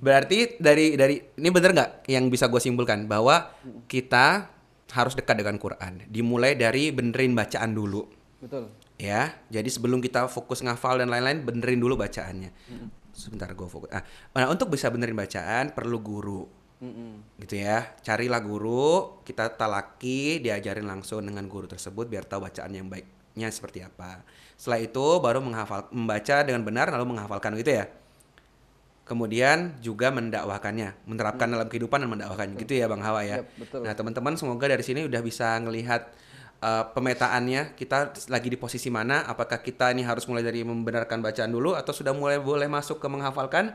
Berarti 0.00 0.56
dari 0.56 0.96
dari 0.96 1.20
ini 1.20 1.48
bener 1.52 1.76
nggak 1.76 2.08
yang 2.08 2.32
bisa 2.32 2.48
gue 2.48 2.56
simpulkan 2.56 3.04
bahwa 3.04 3.52
kita 3.84 4.48
harus 4.96 5.12
dekat 5.12 5.44
dengan 5.44 5.60
Quran. 5.60 6.08
Dimulai 6.08 6.56
dari 6.56 6.96
benerin 6.96 7.36
bacaan 7.36 7.76
dulu. 7.76 8.08
Betul. 8.40 8.72
Ya, 9.00 9.32
jadi 9.48 9.68
sebelum 9.68 10.04
kita 10.04 10.28
fokus 10.28 10.60
ngafal 10.60 11.00
dan 11.00 11.08
lain-lain, 11.08 11.44
benerin 11.44 11.80
dulu 11.80 11.96
bacaannya. 11.96 12.52
Sebentar 13.12 13.48
gue 13.52 13.68
fokus. 13.68 13.88
Ah, 13.92 14.04
nah, 14.36 14.52
untuk 14.52 14.72
bisa 14.72 14.92
benerin 14.92 15.16
bacaan 15.16 15.72
perlu 15.72 16.00
guru, 16.04 16.44
Mm-mm. 16.80 17.40
gitu 17.44 17.60
ya. 17.60 17.92
Carilah 18.00 18.40
guru, 18.40 19.20
kita 19.22 19.52
talaki, 19.52 20.40
diajarin 20.40 20.88
langsung 20.88 21.22
dengan 21.22 21.44
guru 21.44 21.68
tersebut 21.68 22.08
biar 22.08 22.24
tahu 22.24 22.48
bacaan 22.48 22.72
yang 22.72 22.88
baiknya 22.88 23.48
seperti 23.52 23.84
apa. 23.84 24.24
Setelah 24.56 24.80
itu 24.80 25.06
baru 25.20 25.44
menghafal, 25.44 25.92
membaca 25.92 26.36
dengan 26.40 26.64
benar 26.64 26.88
lalu 26.88 27.16
menghafalkan 27.16 27.52
gitu 27.60 27.84
ya. 27.84 27.86
Kemudian 29.04 29.74
juga 29.82 30.08
mendakwahkannya, 30.14 31.04
menerapkan 31.04 31.50
dalam 31.50 31.66
kehidupan 31.66 31.98
dan 31.98 32.08
mendakwahkannya, 32.14 32.56
gitu 32.62 32.78
ya 32.78 32.86
Bang 32.86 33.02
Hawa 33.02 33.26
ya. 33.26 33.42
Yap, 33.42 33.46
betul. 33.58 33.80
Nah 33.82 33.92
teman-teman 33.92 34.32
semoga 34.38 34.70
dari 34.70 34.86
sini 34.86 35.02
udah 35.02 35.18
bisa 35.18 35.58
ngelihat 35.58 36.14
uh, 36.62 36.84
pemetaannya 36.94 37.74
kita 37.74 38.14
lagi 38.30 38.48
di 38.48 38.58
posisi 38.60 38.88
mana 38.92 39.26
apakah 39.26 39.60
kita 39.60 39.90
ini 39.92 40.06
harus 40.06 40.24
mulai 40.30 40.44
dari 40.46 40.62
membenarkan 40.62 41.20
bacaan 41.24 41.50
dulu 41.50 41.74
atau 41.74 41.90
sudah 41.90 42.14
mulai 42.14 42.38
boleh 42.38 42.70
masuk 42.70 43.02
ke 43.02 43.06
menghafalkan 43.10 43.74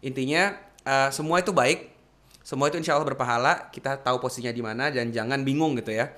intinya 0.00 0.56
uh, 0.88 1.12
semua 1.12 1.44
itu 1.44 1.52
baik 1.52 1.99
semua 2.40 2.72
itu 2.72 2.80
insya 2.80 2.96
Allah 2.96 3.06
berpahala 3.06 3.68
kita 3.70 4.00
tahu 4.00 4.18
posisinya 4.18 4.52
di 4.52 4.62
mana 4.64 4.88
dan 4.88 5.12
jangan 5.12 5.44
bingung 5.44 5.76
gitu 5.76 5.92
ya 5.92 6.10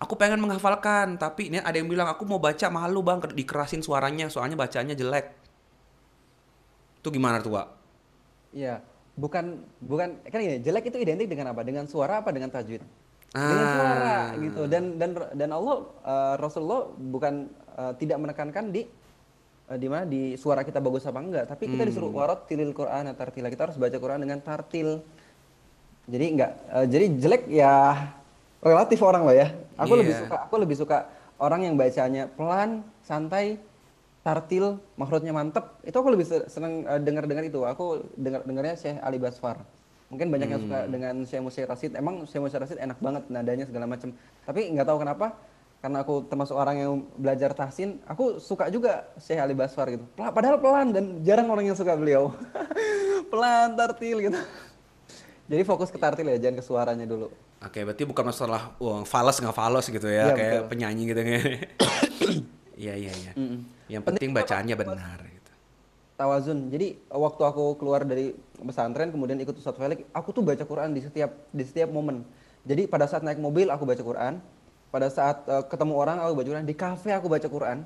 aku 0.00 0.16
pengen 0.16 0.40
menghafalkan 0.40 1.16
tapi 1.16 1.52
ini 1.52 1.60
ada 1.60 1.76
yang 1.76 1.88
bilang 1.88 2.08
aku 2.08 2.24
mau 2.24 2.40
baca 2.40 2.66
malu 2.68 3.00
bang 3.04 3.20
dikerasin 3.32 3.80
suaranya 3.84 4.28
soalnya 4.32 4.56
bacanya 4.56 4.96
jelek 4.96 5.46
itu 7.06 7.14
gimana 7.14 7.38
tuh 7.38 7.54
Wak? 7.54 7.66
Iya, 8.50 8.82
bukan 9.14 9.62
bukan 9.78 10.18
kan 10.26 10.40
ini 10.42 10.58
jelek 10.58 10.90
itu 10.90 10.98
identik 10.98 11.30
dengan 11.30 11.54
apa? 11.54 11.62
Dengan 11.62 11.86
suara 11.86 12.18
apa 12.18 12.34
dengan 12.34 12.50
tajwid? 12.50 12.82
Dengan 13.30 13.66
suara 13.78 13.94
Ah. 14.02 14.26
gitu. 14.42 14.66
Dan 14.66 14.98
dan 14.98 15.14
dan 15.14 15.50
Allah 15.54 15.86
eh, 16.02 16.34
Rasulullah 16.34 16.90
bukan 16.90 17.46
eh, 17.78 17.92
tidak 18.02 18.18
menekankan 18.18 18.74
di 18.74 18.90
eh, 19.70 19.78
di 19.78 19.86
mana 19.86 20.02
di 20.02 20.34
suara 20.34 20.66
kita 20.66 20.82
bagus 20.82 21.06
apa 21.06 21.22
enggak, 21.22 21.44
tapi 21.46 21.70
kita 21.70 21.86
disuruh 21.86 22.10
warat 22.10 22.50
tilil 22.50 22.74
Quran 22.74 23.06
tartila. 23.14 23.54
Kita 23.54 23.70
harus 23.70 23.78
baca 23.78 23.94
Quran 24.02 24.26
dengan 24.26 24.42
tartil. 24.42 25.06
Jadi 26.06 26.24
enggak 26.32 26.52
eh, 26.70 26.86
jadi 26.86 27.06
jelek 27.18 27.42
ya 27.48 27.72
relatif 28.62 28.98
orang 29.02 29.26
loh 29.26 29.34
ya. 29.34 29.50
Aku 29.76 29.92
lebih 29.94 30.14
Iya. 30.14 30.20
suka 30.24 30.36
aku 30.42 30.54
lebih 30.56 30.76
suka 30.76 30.98
orang 31.36 31.60
yang 31.62 31.74
bacanya 31.74 32.30
pelan, 32.30 32.80
santai, 33.02 33.60
tartil, 34.22 34.78
makhrajnya 34.94 35.30
mantep. 35.30 35.66
Itu 35.82 35.98
aku 35.98 36.08
lebih 36.10 36.24
se- 36.24 36.46
seneng 36.46 36.82
eh, 36.82 36.98
dengar-dengar 36.98 37.42
itu. 37.42 37.60
Aku 37.62 38.06
dengar 38.14 38.42
dengarnya 38.42 38.74
Syekh 38.74 38.98
Ali 39.00 39.18
Basfar. 39.18 39.60
Mungkin 40.06 40.30
banyak 40.30 40.48
yang 40.48 40.62
suka 40.62 40.78
dengan 40.86 41.14
Syekh 41.22 41.42
Musa 41.42 41.66
Rasid. 41.66 41.92
Emang 41.92 42.22
Syekh 42.24 42.38
Musa 42.38 42.56
Rasid 42.56 42.78
enak 42.78 43.02
banget 43.02 43.26
nadanya 43.26 43.66
segala 43.66 43.84
macam. 43.84 44.14
Tapi 44.46 44.70
nggak 44.70 44.86
tahu 44.86 44.98
kenapa 45.02 45.34
karena 45.76 45.98
aku 46.00 46.24
termasuk 46.24 46.54
orang 46.54 46.76
yang 46.78 46.92
belajar 47.12 47.50
tahsin, 47.52 47.98
aku 48.06 48.38
suka 48.38 48.70
juga 48.70 49.06
Syekh 49.18 49.38
Ali 49.38 49.52
Basfar 49.52 49.90
gitu. 49.90 50.06
Padahal 50.14 50.56
pelan 50.56 50.94
dan 50.94 51.04
jarang 51.20 51.50
orang 51.50 51.66
yang 51.66 51.74
suka 51.74 51.92
beliau. 51.92 52.30
pelan 53.30 53.74
tartil 53.74 54.22
gitu. 54.22 54.38
Jadi 55.46 55.62
fokus 55.62 55.88
ke 55.88 55.98
tartil 55.98 56.26
ya, 56.26 56.38
jangan 56.38 56.56
ke 56.58 56.64
suaranya 56.64 57.06
dulu. 57.06 57.30
Oke, 57.56 57.80
berarti 57.82 58.02
bukan 58.02 58.24
masalah 58.26 58.74
wah, 58.76 59.06
fals 59.06 59.38
nggak 59.38 59.54
fals 59.54 59.86
gitu 59.86 60.06
ya, 60.06 60.28
Iya, 60.28 60.34
kayak 60.34 60.52
betul. 60.60 60.68
penyanyi 60.70 61.02
gitu. 61.06 61.20
Iya, 62.76 62.92
iya, 62.92 63.12
iya. 63.14 63.32
Mm-mm. 63.32 63.64
Yang 63.88 64.02
penting 64.04 64.30
bacaannya 64.30 64.76
benar 64.76 65.18
gitu. 65.24 65.52
tawazun. 66.16 66.68
Jadi 66.68 67.00
waktu 67.08 67.42
aku 67.44 67.76
keluar 67.76 68.04
dari 68.04 68.36
pesantren 68.56 69.08
kemudian 69.08 69.40
ikut 69.40 69.56
Ustadz 69.56 69.76
Felix, 69.76 70.04
aku 70.12 70.28
tuh 70.32 70.44
baca 70.44 70.60
Quran 70.60 70.92
di 70.92 71.00
setiap 71.00 71.32
di 71.52 71.64
setiap 71.64 71.88
momen. 71.88 72.20
Jadi 72.68 72.84
pada 72.84 73.08
saat 73.08 73.24
naik 73.24 73.40
mobil 73.40 73.72
aku 73.72 73.88
baca 73.88 74.02
Quran, 74.02 74.44
pada 74.88 75.08
saat 75.08 75.40
eh, 75.46 75.64
ketemu 75.64 75.92
orang 75.96 76.20
aku 76.20 76.36
baca 76.36 76.48
Quran, 76.52 76.66
di 76.68 76.76
kafe 76.76 77.16
aku 77.16 77.32
baca 77.32 77.48
Quran, 77.48 77.78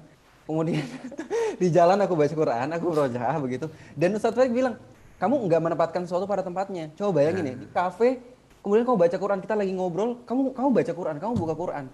kemudian 0.42 0.82
di 1.62 1.68
jalan 1.70 1.98
aku 2.02 2.14
baca 2.18 2.34
Quran, 2.34 2.66
aku 2.74 2.84
berojaah 2.90 3.36
begitu. 3.38 3.66
Dan 3.94 4.18
Ustadz 4.18 4.34
Felix 4.34 4.50
bilang, 4.50 4.74
kamu 5.20 5.34
nggak 5.46 5.60
menempatkan 5.60 6.02
sesuatu 6.08 6.24
pada 6.24 6.40
tempatnya. 6.40 6.88
Coba 6.96 7.20
bayangin 7.20 7.44
ya, 7.44 7.54
di 7.60 7.68
kafe, 7.68 8.24
kemudian 8.64 8.88
kamu 8.88 8.96
baca 8.96 9.16
Quran, 9.20 9.38
kita 9.44 9.54
lagi 9.54 9.72
ngobrol, 9.76 10.24
kamu 10.24 10.56
kamu 10.56 10.68
baca 10.72 10.92
Quran, 10.96 11.16
kamu 11.20 11.32
buka 11.36 11.54
Quran. 11.54 11.84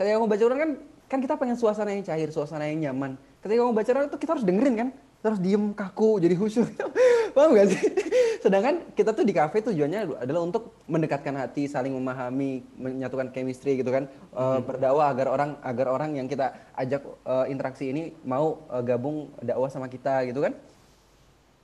Ketika 0.00 0.16
kamu 0.16 0.26
baca 0.32 0.42
Quran 0.48 0.58
kan 0.58 0.70
kan 1.10 1.18
kita 1.20 1.34
pengen 1.36 1.56
suasana 1.60 1.92
yang 1.92 2.02
cair, 2.02 2.28
suasana 2.32 2.64
yang 2.72 2.88
nyaman. 2.88 3.20
Ketika 3.44 3.60
kamu 3.60 3.72
baca 3.76 3.90
Quran 3.92 4.06
itu 4.08 4.18
kita 4.18 4.30
harus 4.32 4.46
dengerin 4.48 4.76
kan, 4.80 4.90
Kita 5.20 5.36
harus 5.36 5.42
diem 5.44 5.76
kaku 5.76 6.16
jadi 6.16 6.32
khusyuk. 6.32 6.64
Paham 7.36 7.52
gak 7.52 7.68
sih? 7.68 7.92
Sedangkan 8.48 8.88
kita 8.96 9.12
tuh 9.12 9.20
di 9.20 9.36
kafe 9.36 9.60
tujuannya 9.60 10.16
adalah 10.16 10.40
untuk 10.48 10.80
mendekatkan 10.88 11.36
hati, 11.36 11.68
saling 11.68 11.92
memahami, 11.92 12.64
menyatukan 12.80 13.28
chemistry 13.28 13.76
gitu 13.76 13.92
kan, 13.92 14.08
Eh, 14.30 14.60
berdakwah 14.62 15.10
agar 15.10 15.26
orang 15.26 15.50
agar 15.58 15.90
orang 15.90 16.14
yang 16.14 16.30
kita 16.30 16.54
ajak 16.78 17.02
eh, 17.02 17.46
interaksi 17.50 17.90
ini 17.90 18.14
mau 18.22 18.62
eh, 18.70 18.78
gabung 18.86 19.26
dakwah 19.42 19.66
sama 19.66 19.90
kita 19.90 20.22
gitu 20.22 20.38
kan 20.38 20.54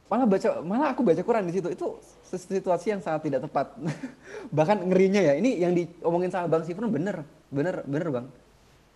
malah 0.06 0.26
baca 0.26 0.48
malah 0.62 0.88
aku 0.94 1.02
baca 1.02 1.22
Quran 1.22 1.44
di 1.50 1.54
situ. 1.58 1.68
Itu 1.70 1.98
situasi 2.26 2.94
yang 2.94 3.00
sangat 3.02 3.26
tidak 3.26 3.46
tepat. 3.50 3.74
Bahkan 4.56 4.86
ngerinya 4.90 5.22
ya. 5.22 5.34
Ini 5.38 5.50
yang 5.66 5.72
diomongin 5.74 6.30
sama 6.30 6.46
Bang 6.46 6.62
Sifrun 6.62 6.90
bener. 6.90 7.26
Bener 7.50 7.82
bener 7.86 8.08
Bang. 8.10 8.26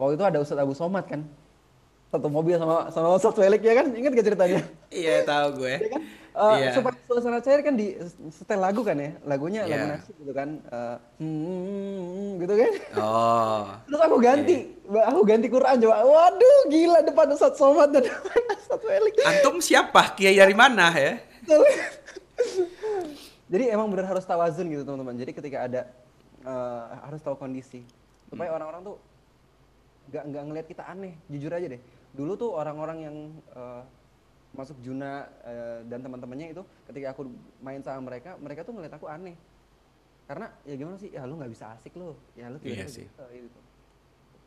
Waktu 0.01 0.15
itu 0.17 0.25
ada 0.25 0.39
Ustadz 0.41 0.65
Abu 0.65 0.73
Somad 0.73 1.05
kan 1.05 1.27
satu 2.11 2.27
mobil 2.27 2.59
sama 2.59 2.91
sama 2.91 3.15
Ustadz 3.15 3.39
Felix 3.39 3.63
ya 3.63 3.75
kan 3.75 3.87
ingat 3.91 4.11
gak 4.13 4.27
ceritanya 4.27 4.61
Iya, 4.91 5.23
tahu 5.23 5.63
gue. 5.63 5.75
ya 5.79 5.91
kan 5.91 6.03
Eh, 6.31 6.57
Iya. 6.63 6.71
supaya 6.79 6.95
suasana 7.05 7.39
cair 7.39 7.59
kan 7.59 7.75
di 7.75 7.99
setel 8.31 8.59
lagu 8.59 8.83
kan 8.83 8.95
ya 8.95 9.19
lagunya 9.23 9.67
lagu 9.67 9.75
Iya. 9.75 9.87
nasyid 9.95 10.15
gitu 10.17 10.33
kan 10.33 10.49
Eh, 10.63 10.97
hmm, 11.19 12.27
gitu 12.39 12.55
kan 12.55 12.73
Oh. 12.97 13.63
terus 13.87 14.01
aku 14.01 14.17
ganti 14.19 14.57
Iya. 14.81 15.03
aku 15.07 15.21
ganti 15.23 15.47
Quran 15.47 15.77
coba 15.81 15.97
waduh 16.03 16.59
gila 16.67 17.01
depan 17.03 17.27
Ustadz 17.31 17.59
Somad 17.59 17.91
dan 17.91 18.07
Ustadz 18.63 18.83
Felix 18.83 19.15
Antum 19.23 19.57
siapa? 19.59 20.15
Kiai 20.15 20.35
dari 20.35 20.55
mana 20.55 20.91
ya? 20.93 21.19
Jadi 23.51 23.65
emang 23.67 23.91
benar 23.91 24.07
harus 24.07 24.23
tawazun 24.23 24.67
gitu 24.67 24.83
teman-teman. 24.83 25.15
Jadi 25.15 25.31
ketika 25.35 25.67
ada 25.67 25.81
eh, 26.43 26.83
harus 27.03 27.19
tahu 27.21 27.35
kondisi 27.35 27.83
supaya 28.27 28.51
orang-orang 28.51 28.83
tuh 28.85 28.97
nggak 30.09 30.25
nggak 30.25 30.43
ngelihat 30.47 30.67
kita 30.69 30.83
aneh. 30.87 31.15
Jujur 31.27 31.51
aja 31.51 31.67
deh. 31.67 31.83
Dulu 32.11 32.33
tuh 32.35 32.51
orang-orang 32.53 32.99
yang 33.01 33.17
eh, 33.55 33.83
masuk 34.51 34.77
Juna 34.83 35.31
eh, 35.47 35.79
dan 35.87 36.03
teman-temannya 36.03 36.51
itu 36.51 36.63
ketika 36.85 37.15
aku 37.15 37.31
main 37.63 37.79
sama 37.81 38.03
mereka, 38.03 38.35
mereka 38.37 38.67
tuh 38.67 38.75
ngeliat 38.75 38.95
aku 38.95 39.07
aneh. 39.07 39.37
karena 40.27 40.47
ya 40.63 40.79
gimana 40.79 40.95
sih? 40.95 41.11
Ya 41.11 41.27
lu 41.27 41.35
nggak 41.35 41.51
bisa 41.51 41.75
asik 41.75 41.91
lu. 41.99 42.15
Ya 42.39 42.47
lu 42.47 42.63
Iya 42.63 42.87
tiba-tiba 42.87 42.87
sih. 42.87 43.07
gitu, 43.35 43.61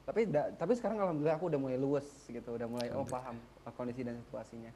tapi 0.07 0.21
da- 0.27 0.51
tapi 0.55 0.79
sekarang 0.79 0.95
alhamdulillah 0.95 1.35
aku 1.35 1.51
udah 1.51 1.59
mulai 1.59 1.75
luwes 1.75 2.07
gitu. 2.23 2.49
Udah 2.55 2.67
mulai 2.71 2.87
oh 2.95 3.03
paham 3.03 3.35
uh, 3.67 3.73
kondisi 3.75 4.03
dan 4.03 4.15
situasinya. 4.15 4.71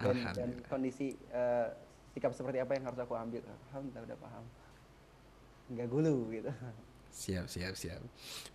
Dan, 0.00 0.16
dan 0.32 0.48
kondisi 0.64 1.12
uh, 1.28 1.68
sikap 2.12 2.32
seperti 2.32 2.56
apa 2.56 2.72
yang 2.72 2.88
harus 2.88 2.96
aku 2.96 3.12
ambil. 3.12 3.44
Alhamdulillah 3.68 4.04
udah 4.08 4.16
paham. 4.16 4.44
Nggak 5.72 5.88
gulu 5.92 6.14
gitu 6.32 6.50
Siap, 7.16 7.48
siap, 7.48 7.72
siap. 7.72 8.00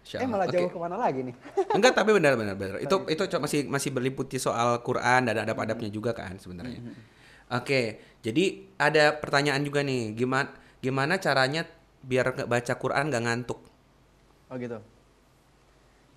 Insya 0.05 0.21
eh 0.21 0.29
malah 0.29 0.45
jauh 0.45 0.69
ke 0.69 0.77
mana 0.77 0.93
lagi 0.93 1.25
nih 1.25 1.33
Enggak, 1.75 1.97
tapi 1.97 2.13
benar 2.13 2.37
benar 2.37 2.53
benar. 2.53 2.77
Itu 2.77 3.09
itu 3.09 3.25
masih 3.41 3.65
masih 3.65 3.89
berliputi 3.89 4.37
soal 4.37 4.85
Quran 4.85 5.25
dan 5.25 5.41
adab-adabnya 5.41 5.89
juga 5.89 6.13
kan 6.13 6.37
sebenarnya. 6.37 6.77
Oke, 7.51 7.97
jadi 8.21 8.69
ada 8.77 9.17
pertanyaan 9.17 9.65
juga 9.65 9.81
nih, 9.81 10.13
gimana 10.13 10.53
gimana 10.77 11.17
caranya 11.17 11.65
biar 12.05 12.37
nggak 12.37 12.49
baca 12.49 12.73
Quran 12.77 13.09
nggak 13.09 13.23
ngantuk? 13.25 13.59
oh 14.51 14.55
gitu 14.59 14.77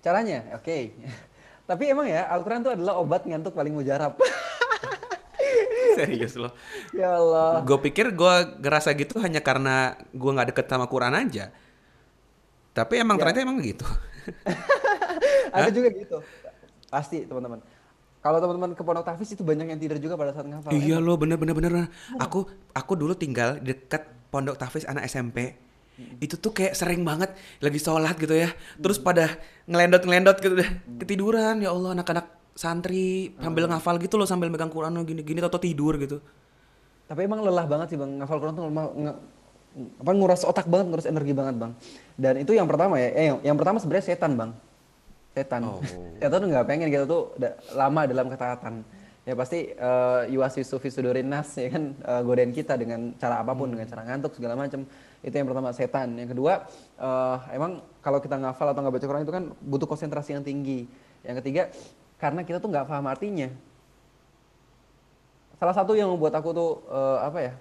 caranya 0.03 0.43
oke 0.59 0.77
tapi 1.71 1.83
emang 1.89 2.05
ya 2.05 2.27
Al-Quran 2.29 2.61
itu 2.61 2.71
adalah 2.75 2.99
obat 2.99 3.23
ngantuk 3.23 3.55
paling 3.55 3.71
mujarab 3.71 4.19
Serius 5.95 6.35
loh. 6.35 6.51
ya 6.91 7.15
Allah 7.15 7.63
Gue 7.63 7.79
pikir 7.79 8.11
gue 8.11 8.35
ngerasa 8.59 8.91
gitu 8.99 9.15
hanya 9.23 9.39
karena 9.39 9.95
gue 10.11 10.27
nggak 10.27 10.51
deket 10.51 10.67
sama 10.67 10.91
Quran 10.91 11.15
aja. 11.15 11.55
Tapi 12.75 12.93
emang 12.99 13.15
Ya. 13.15 13.19
ternyata 13.23 13.39
emang 13.41 13.57
gitu. 13.63 13.87
ada 15.55 15.69
juga 15.69 15.89
gitu 15.89 16.17
pasti 16.85 17.23
teman-teman 17.23 17.61
kalau 18.19 18.41
teman-teman 18.41 18.73
ke 18.73 18.81
pondok 18.81 19.05
tahfiz 19.05 19.29
itu 19.31 19.45
banyak 19.45 19.69
yang 19.69 19.77
tidur 19.77 20.01
juga 20.01 20.17
pada 20.17 20.33
saat 20.33 20.49
ngafal 20.49 20.73
Iya 20.73 20.97
loh, 20.97 21.13
bener 21.13 21.37
bener 21.37 21.53
bener. 21.53 21.69
bener. 21.71 21.87
Aku 22.17 22.43
aku 22.73 22.93
dulu 22.97 23.13
tinggal 23.13 23.61
deket 23.61 24.01
pondok 24.27 24.57
tahfiz 24.57 24.81
anak 24.83 25.05
SMP. 25.05 25.53
Itu 26.17 26.35
tuh 26.35 26.49
kayak 26.49 26.73
sering 26.73 27.05
banget 27.05 27.31
lagi 27.61 27.77
sholat 27.77 28.17
gitu 28.17 28.33
ya. 28.33 28.49
Terus 28.75 28.97
pada 28.97 29.29
ngelendot 29.63 30.01
ngelendot 30.01 30.41
gitu 30.41 30.57
deh. 30.57 30.65
Ketiduran 30.97 31.61
ya 31.61 31.69
Allah 31.69 31.93
anak-anak 31.93 32.25
santri 32.51 33.29
sambil 33.37 33.69
ngafal 33.69 34.01
gitu 34.01 34.17
loh 34.17 34.25
sambil 34.25 34.49
megang 34.49 34.73
Quran 34.73 34.97
gini 35.05 35.21
gini 35.21 35.39
atau 35.39 35.59
tidur 35.59 35.93
gitu. 35.99 36.17
tapi 37.05 37.21
emang 37.21 37.45
lelah 37.45 37.69
banget 37.69 37.93
sih 37.93 37.97
bang 38.01 38.17
ngafal 38.17 38.41
Quran 38.41 38.55
tuh 38.57 38.65
apa 39.75 40.11
nguras 40.15 40.47
otak 40.47 40.71
banget 40.71 40.87
nguras 40.87 41.07
energi 41.07 41.35
banget 41.35 41.55
bang. 41.59 41.71
Dan 42.15 42.33
itu 42.39 42.55
yang 42.55 42.67
pertama 42.67 42.95
ya. 42.95 43.09
Eh, 43.11 43.25
yang, 43.43 43.57
pertama 43.59 43.77
sebenarnya 43.83 44.15
setan 44.15 44.31
bang. 44.39 44.51
Setan. 45.35 45.61
Oh. 45.67 45.83
setan 46.19 46.37
tuh 46.39 46.49
nggak 46.49 46.65
pengen 46.65 46.87
kita 46.87 47.03
tuh 47.03 47.35
da- 47.35 47.59
lama 47.75 48.07
dalam 48.07 48.31
ketaatan. 48.31 48.87
Ya 49.25 49.33
pasti 49.33 49.73
uh, 49.73 50.29
yuwaswisu 50.29 50.77
fi 50.77 50.87
sudurin 50.93 51.25
nas 51.25 51.49
ya 51.57 51.73
kan? 51.73 51.97
Eh, 51.97 52.21
godain 52.21 52.53
kita 52.53 52.77
dengan 52.77 53.09
cara 53.17 53.41
apa 53.41 53.57
pun 53.57 53.73
dengan 53.73 53.89
cara 53.89 54.05
ngantuk 54.05 54.37
segala 54.37 54.53
macam 54.53 54.85
itu 55.25 55.33
yang 55.33 55.49
pertama 55.49 55.73
setan. 55.73 56.13
Yang 56.15 56.37
kedua 56.37 56.69
eh, 57.01 57.37
emang 57.57 57.81
kalau 58.05 58.21
kita 58.21 58.37
ngafal 58.37 58.69
atau 58.71 58.79
nggak 58.85 58.95
baca 58.95 59.05
Quran 59.09 59.23
itu 59.25 59.33
kan 59.33 59.43
butuh 59.65 59.89
konsentrasi 59.89 60.37
yang 60.37 60.45
tinggi. 60.45 60.85
Yang 61.25 61.41
ketiga 61.41 61.63
karena 62.21 62.45
kita 62.45 62.61
tuh 62.61 62.69
nggak 62.69 62.85
paham 62.85 63.09
artinya. 63.09 63.49
Salah 65.57 65.73
satu 65.73 65.97
yang 65.97 66.13
membuat 66.13 66.37
aku 66.37 66.53
tuh 66.53 66.71
eh, 66.85 67.17
apa 67.25 67.39
ya 67.41 67.53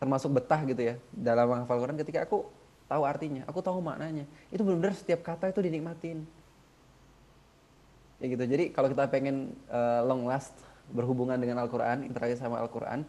termasuk 0.00 0.32
betah 0.32 0.64
gitu 0.64 0.80
ya 0.80 0.94
dalam 1.12 1.44
menghafal 1.52 1.76
Quran 1.76 2.00
ketika 2.00 2.24
aku 2.24 2.48
tahu 2.90 3.02
artinya, 3.06 3.46
aku 3.46 3.60
tahu 3.62 3.78
maknanya. 3.78 4.26
Itu 4.50 4.66
benar-benar 4.66 4.98
setiap 4.98 5.22
kata 5.22 5.52
itu 5.54 5.62
dinikmatin. 5.62 6.26
Ya 8.18 8.26
gitu. 8.26 8.42
Jadi 8.42 8.74
kalau 8.74 8.90
kita 8.90 9.06
pengen 9.06 9.54
eh, 9.70 10.00
long 10.02 10.26
last 10.26 10.56
berhubungan 10.90 11.38
dengan 11.38 11.62
Al-Qur'an, 11.62 12.02
interaksi 12.02 12.34
sama 12.34 12.58
Al-Qur'an, 12.58 13.06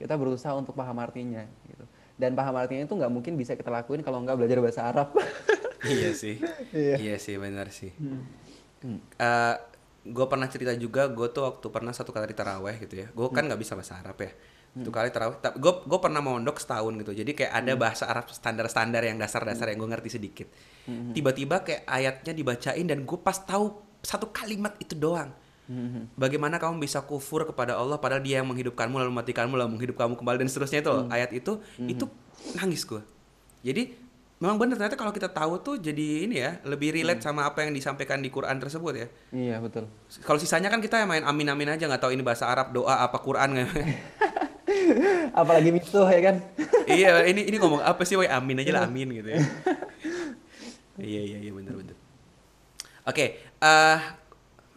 kita 0.00 0.18
berusaha 0.18 0.56
untuk 0.58 0.74
paham 0.74 0.98
artinya 0.98 1.46
gitu. 1.70 1.84
Dan 2.18 2.34
paham 2.34 2.56
artinya 2.58 2.82
itu 2.82 2.96
nggak 2.96 3.12
mungkin 3.12 3.38
bisa 3.38 3.54
kita 3.54 3.70
lakuin 3.70 4.02
kalau 4.02 4.24
nggak 4.26 4.34
belajar 4.34 4.58
bahasa 4.58 4.82
Arab. 4.88 5.14
iya 5.94 6.10
sih. 6.16 6.40
Iya. 6.74 6.96
iya 6.98 7.16
sih 7.20 7.36
benar 7.38 7.70
sih. 7.70 7.92
Hmm. 8.82 8.98
gue 10.06 10.26
pernah 10.30 10.46
cerita 10.46 10.70
juga, 10.78 11.10
gue 11.10 11.26
tuh 11.34 11.42
waktu 11.42 11.66
pernah 11.66 11.90
satu 11.90 12.14
kali 12.14 12.30
taraweh 12.30 12.78
gitu 12.82 13.06
ya. 13.06 13.06
Gue 13.10 13.26
kan 13.30 13.46
nggak 13.46 13.58
bisa 13.58 13.74
bahasa 13.78 13.98
Arab 13.98 14.18
ya. 14.22 14.30
Satu 14.76 14.92
kali 14.92 15.08
taraweh. 15.08 15.40
Gue 15.56 15.72
gue 15.88 15.98
pernah 15.98 16.20
mondok 16.20 16.60
setahun 16.60 16.92
gitu. 17.00 17.16
Jadi 17.16 17.32
kayak 17.32 17.52
ada 17.52 17.72
bahasa 17.80 18.04
Arab 18.04 18.28
standar-standar 18.28 19.00
yang 19.00 19.16
dasar-dasar 19.16 19.72
yang 19.72 19.80
gue 19.80 19.90
ngerti 19.90 20.10
sedikit. 20.12 20.46
Tiba-tiba 20.86 21.64
kayak 21.64 21.82
ayatnya 21.88 22.32
dibacain 22.32 22.84
dan 22.84 23.02
gue 23.02 23.18
pas 23.18 23.40
tahu 23.40 23.72
satu 24.04 24.28
kalimat 24.30 24.76
itu 24.76 24.92
doang. 24.92 25.32
Bagaimana 26.14 26.62
kamu 26.62 26.78
bisa 26.78 27.02
kufur 27.02 27.42
kepada 27.42 27.74
Allah 27.74 27.98
padahal 27.98 28.22
Dia 28.22 28.38
yang 28.38 28.46
menghidupkanmu 28.46 29.02
lalu 29.02 29.10
mematikanmu 29.10 29.58
lalu 29.58 29.70
menghidupkan 29.74 30.06
kamu 30.06 30.16
kembali 30.20 30.36
dan 30.44 30.48
seterusnya 30.52 30.78
itu 30.84 30.90
loh. 30.92 31.04
Ayat 31.10 31.30
itu 31.34 31.58
itu 31.80 32.04
nangis 32.54 32.86
gue. 32.86 33.02
Jadi 33.66 33.82
memang 34.36 34.60
benar 34.60 34.76
ternyata 34.76 35.00
kalau 35.00 35.10
kita 35.10 35.32
tahu 35.32 35.58
tuh 35.64 35.74
jadi 35.80 36.28
ini 36.28 36.36
ya 36.38 36.60
lebih 36.68 36.92
relate 36.92 37.24
sama 37.24 37.48
apa 37.48 37.64
yang 37.64 37.72
disampaikan 37.72 38.20
di 38.20 38.28
Quran 38.28 38.60
tersebut 38.60 38.92
ya. 38.94 39.08
iya 39.32 39.56
betul. 39.58 39.88
Kalau 40.22 40.38
sisanya 40.38 40.68
kan 40.68 40.78
kita 40.78 41.02
main 41.08 41.24
amin-amin 41.24 41.74
aja 41.74 41.88
nggak 41.88 42.04
tahu 42.04 42.12
ini 42.14 42.22
bahasa 42.22 42.46
Arab, 42.46 42.70
doa 42.70 43.00
apa 43.02 43.18
Quran 43.18 43.56
nggak. 43.56 43.68
Apalagi 45.36 45.68
misuh 45.68 46.08
ya 46.08 46.20
kan. 46.32 46.36
iya, 46.88 47.28
ini 47.28 47.44
ini 47.44 47.56
ngomong 47.60 47.84
apa 47.84 48.02
sih? 48.08 48.16
Woi, 48.16 48.24
amin 48.24 48.64
aja 48.64 48.72
lah 48.72 48.82
amin 48.88 49.20
gitu 49.20 49.28
ya. 49.36 49.38
iya 50.96 51.20
iya 51.28 51.38
iya 51.44 51.52
benar 51.52 51.76
benar. 51.76 51.96
Oke, 53.04 53.44
eh 53.44 53.98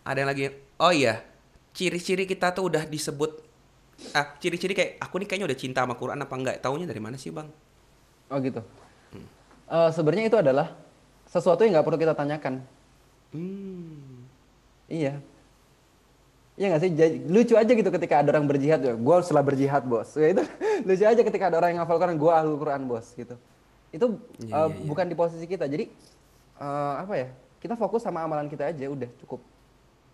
ada 0.03 0.17
yang 0.19 0.27
lagi. 0.27 0.51
Oh 0.75 0.91
iya, 0.91 1.23
ciri-ciri 1.71 2.27
kita 2.27 2.51
tuh 2.51 2.67
udah 2.67 2.83
disebut 2.83 3.47
ah 4.15 4.31
ciri-ciri 4.39 4.71
kayak 4.75 4.91
aku 5.03 5.19
nih 5.19 5.27
kayaknya 5.27 5.47
udah 5.51 5.59
cinta 5.59 5.79
sama 5.83 5.95
Quran 5.95 6.19
apa 6.19 6.35
enggak? 6.35 6.59
Taunya 6.59 6.83
dari 6.83 6.99
mana 6.99 7.15
sih, 7.15 7.31
Bang? 7.31 7.47
Oh 8.27 8.37
gitu. 8.43 8.59
Eh, 9.69 9.89
sebenarnya 9.95 10.27
itu 10.27 10.37
adalah 10.37 10.75
sesuatu 11.29 11.61
yang 11.61 11.77
nggak 11.77 11.85
perlu 11.85 11.99
kita 12.01 12.13
tanyakan. 12.17 12.65
Hmm. 13.31 14.25
Iya. 14.89 15.21
Iya 16.59 16.75
nggak 16.75 16.81
sih? 16.83 16.91
Jadi, 16.91 17.15
lucu 17.31 17.55
aja 17.55 17.71
gitu 17.71 17.87
ketika 17.87 18.19
ada 18.19 18.35
orang 18.35 18.43
berjihad. 18.43 18.83
Ya. 18.83 18.91
Gue 18.99 19.15
setelah 19.23 19.43
berjihad 19.47 19.83
bos. 19.87 20.11
Ya, 20.19 20.35
itu 20.35 20.43
lucu 20.87 21.05
aja 21.07 21.21
ketika 21.23 21.47
ada 21.47 21.55
orang 21.55 21.71
yang 21.71 21.79
ngafal 21.87 21.95
Quran. 21.95 22.19
Gue 22.19 22.31
ahlul 22.35 22.59
Quran 22.59 22.83
bos 22.83 23.15
gitu. 23.15 23.39
Itu 23.95 24.19
Iya, 24.43 24.51
eh, 24.51 24.67
iya, 24.67 24.75
iya. 24.75 24.83
bukan 24.83 25.05
di 25.07 25.15
posisi 25.15 25.47
kita. 25.47 25.71
Jadi 25.71 25.87
eh, 26.59 26.93
apa 26.99 27.13
ya? 27.15 27.31
Kita 27.63 27.79
fokus 27.79 28.03
sama 28.03 28.27
amalan 28.27 28.51
kita 28.51 28.67
aja. 28.67 28.91
Udah 28.91 29.07
cukup. 29.23 29.39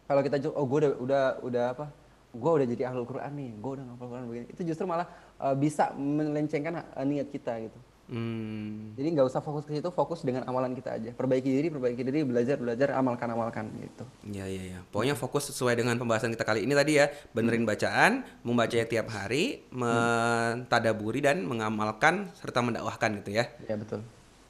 Kalau 0.05 0.21
kita 0.21 0.37
oh 0.53 0.65
gue 0.69 0.77
udah 0.85 0.91
udah 1.01 1.23
udah 1.41 1.65
apa? 1.73 1.85
Gue 2.29 2.51
udah 2.61 2.67
jadi 2.69 2.93
ahlul 2.93 3.09
Quran 3.09 3.31
nih. 3.33 3.49
Gue 3.57 3.71
udah 3.81 3.85
ngafal 3.89 4.07
Quran 4.13 4.23
begini. 4.29 4.45
Itu 4.53 4.61
justru 4.69 4.85
malah 4.85 5.09
eh, 5.41 5.55
bisa 5.57 5.97
melencengkan 5.97 6.77
eh, 6.77 7.05
niat 7.09 7.33
kita 7.33 7.57
gitu. 7.57 7.79
Hmm. 8.05 8.93
Jadi 8.93 9.17
nggak 9.17 9.25
usah 9.25 9.41
fokus 9.41 9.65
ke 9.65 9.81
situ, 9.81 9.89
fokus 9.89 10.21
dengan 10.21 10.45
amalan 10.45 10.77
kita 10.77 10.93
aja. 10.93 11.09
Perbaiki 11.17 11.49
diri, 11.49 11.67
perbaiki 11.73 12.01
diri, 12.05 12.21
belajar, 12.21 12.55
belajar, 12.61 12.93
amalkan, 12.93 13.27
amalkan 13.33 13.65
gitu. 13.81 14.05
Iya 14.29 14.45
iya 14.45 14.63
iya. 14.73 14.79
Pokoknya 14.93 15.17
fokus 15.17 15.49
sesuai 15.49 15.73
dengan 15.73 15.97
pembahasan 15.97 16.29
kita 16.29 16.45
kali 16.45 16.69
ini 16.69 16.77
tadi 16.77 17.01
ya, 17.01 17.09
benerin 17.33 17.65
bacaan, 17.65 18.21
membacanya 18.45 18.85
tiap 18.85 19.09
hari, 19.09 19.65
mentadaburi 19.73 21.25
dan 21.25 21.49
mengamalkan 21.49 22.29
serta 22.37 22.61
mendakwahkan 22.61 23.25
gitu 23.25 23.41
ya. 23.41 23.49
Ya 23.65 23.73
betul. 23.73 24.05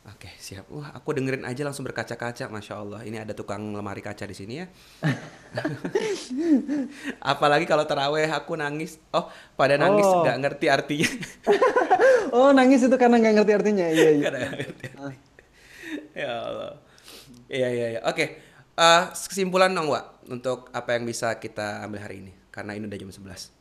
Oke, 0.06 0.30
siap. 0.38 0.70
Wah, 0.70 0.94
aku 0.94 1.18
dengerin 1.18 1.50
aja 1.50 1.66
langsung 1.66 1.82
berkaca-kaca, 1.82 2.46
masya 2.54 2.78
Allah. 2.78 3.02
Ini 3.02 3.26
ada 3.26 3.34
tukang 3.34 3.74
lemari 3.74 4.06
kaca 4.06 4.30
di 4.30 4.38
sini 4.38 4.62
ya. 4.62 4.70
Apalagi 7.34 7.66
kalau 7.66 7.90
teraweh 7.90 8.30
aku 8.30 8.54
nangis. 8.54 9.02
Oh, 9.10 9.26
pada 9.58 9.82
nangis 9.82 10.06
Oh. 10.06 10.22
nggak 10.22 10.38
ngerti 10.42 10.66
artinya. 10.70 11.10
Oh 12.36 12.52
nangis 12.52 12.84
itu 12.84 12.92
karena 13.00 13.16
nggak 13.22 13.34
ngerti 13.40 13.52
artinya. 13.56 13.86
Iya 13.88 14.10
iya. 14.12 14.24
Karena 14.28 14.38
nggak 14.44 14.54
ngerti 14.60 14.86
artinya. 14.92 15.16
ya 16.12 16.32
Allah. 16.44 16.72
Iya 17.48 17.68
iya 17.72 17.88
iya. 17.96 18.00
Oke. 18.04 18.26
Eh, 18.76 19.04
kesimpulan 19.32 19.72
dong, 19.72 19.88
Wak, 19.88 20.28
untuk 20.28 20.68
apa 20.76 21.00
yang 21.00 21.08
bisa 21.08 21.40
kita 21.40 21.80
ambil 21.88 22.04
hari 22.04 22.20
ini. 22.20 22.36
Karena 22.52 22.76
ini 22.76 22.92
udah 22.92 23.00
jam 23.00 23.08
11. 23.08 23.56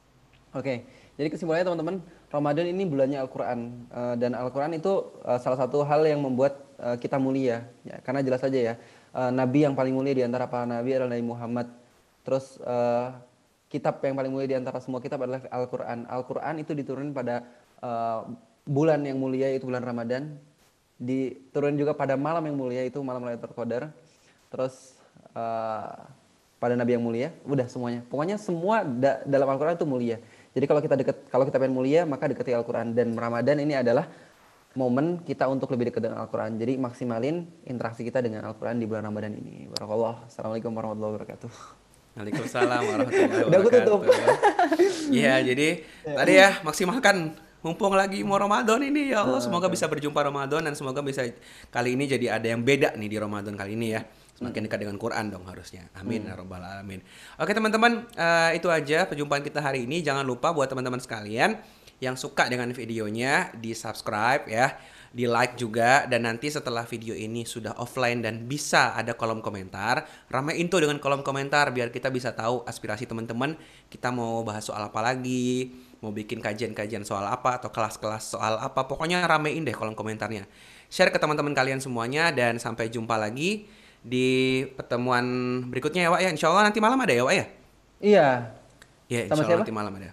Oke. 0.58 0.82
Jadi 1.14 1.28
kesimpulannya 1.30 1.70
teman-teman, 1.70 1.96
Ramadan 2.34 2.66
ini 2.66 2.82
bulannya 2.82 3.22
Al-Quran 3.22 3.60
Eh, 3.94 4.14
dan 4.18 4.34
Al-Quran 4.34 4.74
itu 4.74 5.14
eh, 5.22 5.38
salah 5.38 5.54
satu 5.54 5.86
hal 5.86 6.02
yang 6.02 6.18
membuat 6.18 6.58
eh, 6.82 6.98
kita 6.98 7.14
mulia. 7.22 7.62
Ya, 7.86 8.02
karena 8.02 8.26
jelas 8.26 8.42
saja 8.42 8.58
ya, 8.58 8.74
Nabi 9.14 9.62
yang 9.62 9.78
paling 9.78 9.94
mulia 9.94 10.10
di 10.10 10.26
antara 10.26 10.50
para 10.50 10.66
Nabi 10.66 10.90
adalah 10.90 11.14
Nabi 11.14 11.22
Muhammad. 11.22 11.70
Terus 12.26 12.58
kitab 13.70 14.02
yang 14.02 14.18
paling 14.18 14.32
mulia 14.34 14.48
di 14.50 14.58
antara 14.58 14.82
semua 14.82 14.98
kitab 14.98 15.22
adalah 15.22 15.38
Al-Quran. 15.54 16.10
Al-Quran 16.10 16.54
itu 16.58 16.74
diturunkan 16.74 17.14
pada 17.14 17.46
bulan 18.66 19.06
yang 19.06 19.22
mulia 19.22 19.54
yaitu 19.54 19.70
bulan 19.70 19.86
Ramadan. 19.86 20.34
Diturunkan 20.98 21.78
juga 21.78 21.94
pada 21.94 22.18
malam 22.18 22.42
yang 22.42 22.58
mulia 22.58 22.82
itu 22.82 22.98
malam 23.06 23.22
Lailatul 23.22 23.54
Qadar. 23.54 23.94
Terus 24.50 24.98
pada 26.58 26.74
nabi 26.74 26.98
yang 26.98 27.04
mulia, 27.06 27.30
udah 27.46 27.70
semuanya. 27.70 28.02
Pokoknya 28.10 28.34
semua 28.34 28.82
da- 28.82 29.22
dalam 29.22 29.46
Al-Qur'an 29.46 29.78
itu 29.78 29.86
mulia. 29.86 30.18
Jadi 30.54 30.64
kalau 30.70 30.80
kita 30.80 30.94
deket 30.94 31.16
kalau 31.28 31.44
kita 31.44 31.58
pengen 31.58 31.74
mulia, 31.74 32.06
maka 32.06 32.30
dekati 32.30 32.54
Al-Qur'an 32.54 32.94
dan 32.94 33.18
Ramadan 33.18 33.58
ini 33.58 33.74
adalah 33.74 34.06
momen 34.78 35.22
kita 35.26 35.50
untuk 35.50 35.70
lebih 35.74 35.90
dekat 35.90 36.06
dengan 36.06 36.22
Al-Qur'an. 36.22 36.54
Jadi 36.54 36.78
maksimalin 36.78 37.42
interaksi 37.66 38.06
kita 38.06 38.22
dengan 38.22 38.46
Al-Qur'an 38.46 38.78
di 38.78 38.86
bulan 38.86 39.10
Ramadan 39.10 39.34
ini. 39.34 39.66
Barakallah. 39.74 40.30
Assalamualaikum 40.30 40.70
warahmatullahi 40.70 41.14
wabarakatuh. 41.18 41.50
Waalaikumsalam 42.14 42.82
warahmatullahi 42.86 43.46
Udah 43.50 43.58
aku 43.58 43.70
tutup. 43.74 44.00
wabarakatuh. 44.06 45.10
Iya, 45.10 45.34
jadi 45.42 45.68
tadi 46.06 46.32
ya 46.38 46.48
maksimalkan 46.62 47.34
mumpung 47.64 47.96
lagi 47.96 48.20
mau 48.20 48.36
Ramadan 48.36 48.76
ini 48.84 49.16
ya 49.16 49.24
Allah 49.24 49.40
semoga 49.40 49.72
bisa 49.72 49.88
berjumpa 49.88 50.20
Ramadan 50.20 50.68
dan 50.68 50.76
semoga 50.76 51.00
bisa 51.00 51.24
kali 51.72 51.96
ini 51.96 52.04
jadi 52.04 52.36
ada 52.36 52.46
yang 52.52 52.60
beda 52.60 52.92
nih 52.92 53.08
di 53.08 53.16
Ramadan 53.16 53.56
kali 53.56 53.72
ini 53.72 53.96
ya 53.96 54.04
semakin 54.34 54.66
dekat 54.66 54.82
dengan 54.82 54.98
Quran 54.98 55.30
dong 55.30 55.46
harusnya. 55.46 55.86
Amin 55.94 56.26
ya 56.26 56.34
robbal 56.34 56.62
alamin. 56.62 57.00
Oke 57.38 57.54
teman-teman 57.54 58.06
eh, 58.18 58.58
itu 58.58 58.66
aja 58.66 59.06
perjumpaan 59.06 59.46
kita 59.46 59.62
hari 59.62 59.86
ini. 59.86 60.02
Jangan 60.02 60.26
lupa 60.26 60.50
buat 60.50 60.66
teman-teman 60.66 60.98
sekalian 60.98 61.62
yang 62.02 62.18
suka 62.18 62.50
dengan 62.50 62.74
videonya 62.74 63.54
di 63.54 63.70
subscribe 63.70 64.50
ya 64.50 64.74
di 65.14 65.30
like 65.30 65.54
juga 65.54 66.10
dan 66.10 66.26
nanti 66.26 66.50
setelah 66.50 66.82
video 66.82 67.14
ini 67.14 67.46
sudah 67.46 67.78
offline 67.78 68.18
dan 68.18 68.50
bisa 68.50 68.98
ada 68.98 69.14
kolom 69.14 69.38
komentar 69.38 70.02
ramein 70.26 70.66
tuh 70.66 70.82
dengan 70.82 70.98
kolom 70.98 71.22
komentar 71.22 71.70
biar 71.70 71.94
kita 71.94 72.10
bisa 72.10 72.34
tahu 72.34 72.66
aspirasi 72.66 73.06
teman-teman. 73.06 73.54
Kita 73.86 74.10
mau 74.10 74.42
bahas 74.42 74.66
soal 74.66 74.82
apa 74.82 74.98
lagi 74.98 75.70
mau 76.02 76.10
bikin 76.10 76.42
kajian-kajian 76.42 77.06
soal 77.06 77.24
apa 77.30 77.62
atau 77.62 77.70
kelas-kelas 77.70 78.34
soal 78.34 78.58
apa. 78.58 78.90
Pokoknya 78.90 79.22
ramein 79.22 79.62
deh 79.62 79.72
kolom 79.72 79.94
komentarnya. 79.94 80.50
Share 80.90 81.14
ke 81.14 81.22
teman-teman 81.22 81.54
kalian 81.54 81.78
semuanya 81.78 82.34
dan 82.34 82.58
sampai 82.58 82.90
jumpa 82.90 83.14
lagi 83.14 83.70
di 84.04 84.28
pertemuan 84.70 85.24
berikutnya 85.66 86.04
ya 86.04 86.10
Wak 86.12 86.20
ya 86.20 86.30
Insya 86.30 86.52
Allah 86.52 86.68
nanti 86.68 86.76
malam 86.78 87.00
ada 87.00 87.10
ya 87.10 87.24
Wak 87.24 87.34
ya 87.34 87.46
Iya. 87.98 88.28
ya 89.08 89.20
Sama 89.24 89.32
Insya 89.32 89.32
Allah 89.34 89.44
siapa? 89.48 89.62
nanti 89.64 89.72
malam 89.72 89.92
ada 89.94 90.10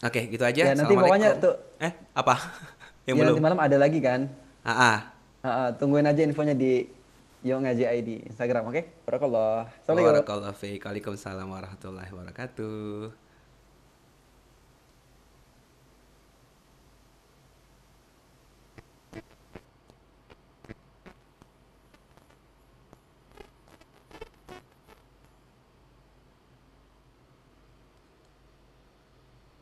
oke 0.00 0.20
gitu 0.26 0.42
aja 0.42 0.62
Ya, 0.62 0.72
nanti 0.72 0.94
pokoknya 0.94 1.28
tuh- 1.36 1.58
eh 1.78 1.92
apa 2.12 2.34
yang 3.06 3.14
Ya, 3.14 3.20
belum 3.20 3.36
nanti 3.36 3.44
malam 3.44 3.60
ada 3.60 3.76
lagi 3.76 4.00
kan. 4.00 4.20
ah, 4.64 4.72
ah. 4.72 4.98
Ah, 5.44 5.48
ah, 5.48 5.68
tungguin 5.70 6.08
aja 6.08 6.24
infonya 6.24 6.56
di 6.56 6.88
Yo 7.44 7.60
Ngaji 7.60 7.84
ID 7.84 8.08
Instagram, 8.32 8.72
oke? 8.72 9.04
Barakallah. 9.04 9.68
Assalamualaikum. 9.84 10.24
Waalaikumsalam 10.80 11.44
warahmatullahi 11.44 12.08
wabarakatuh 12.08 13.23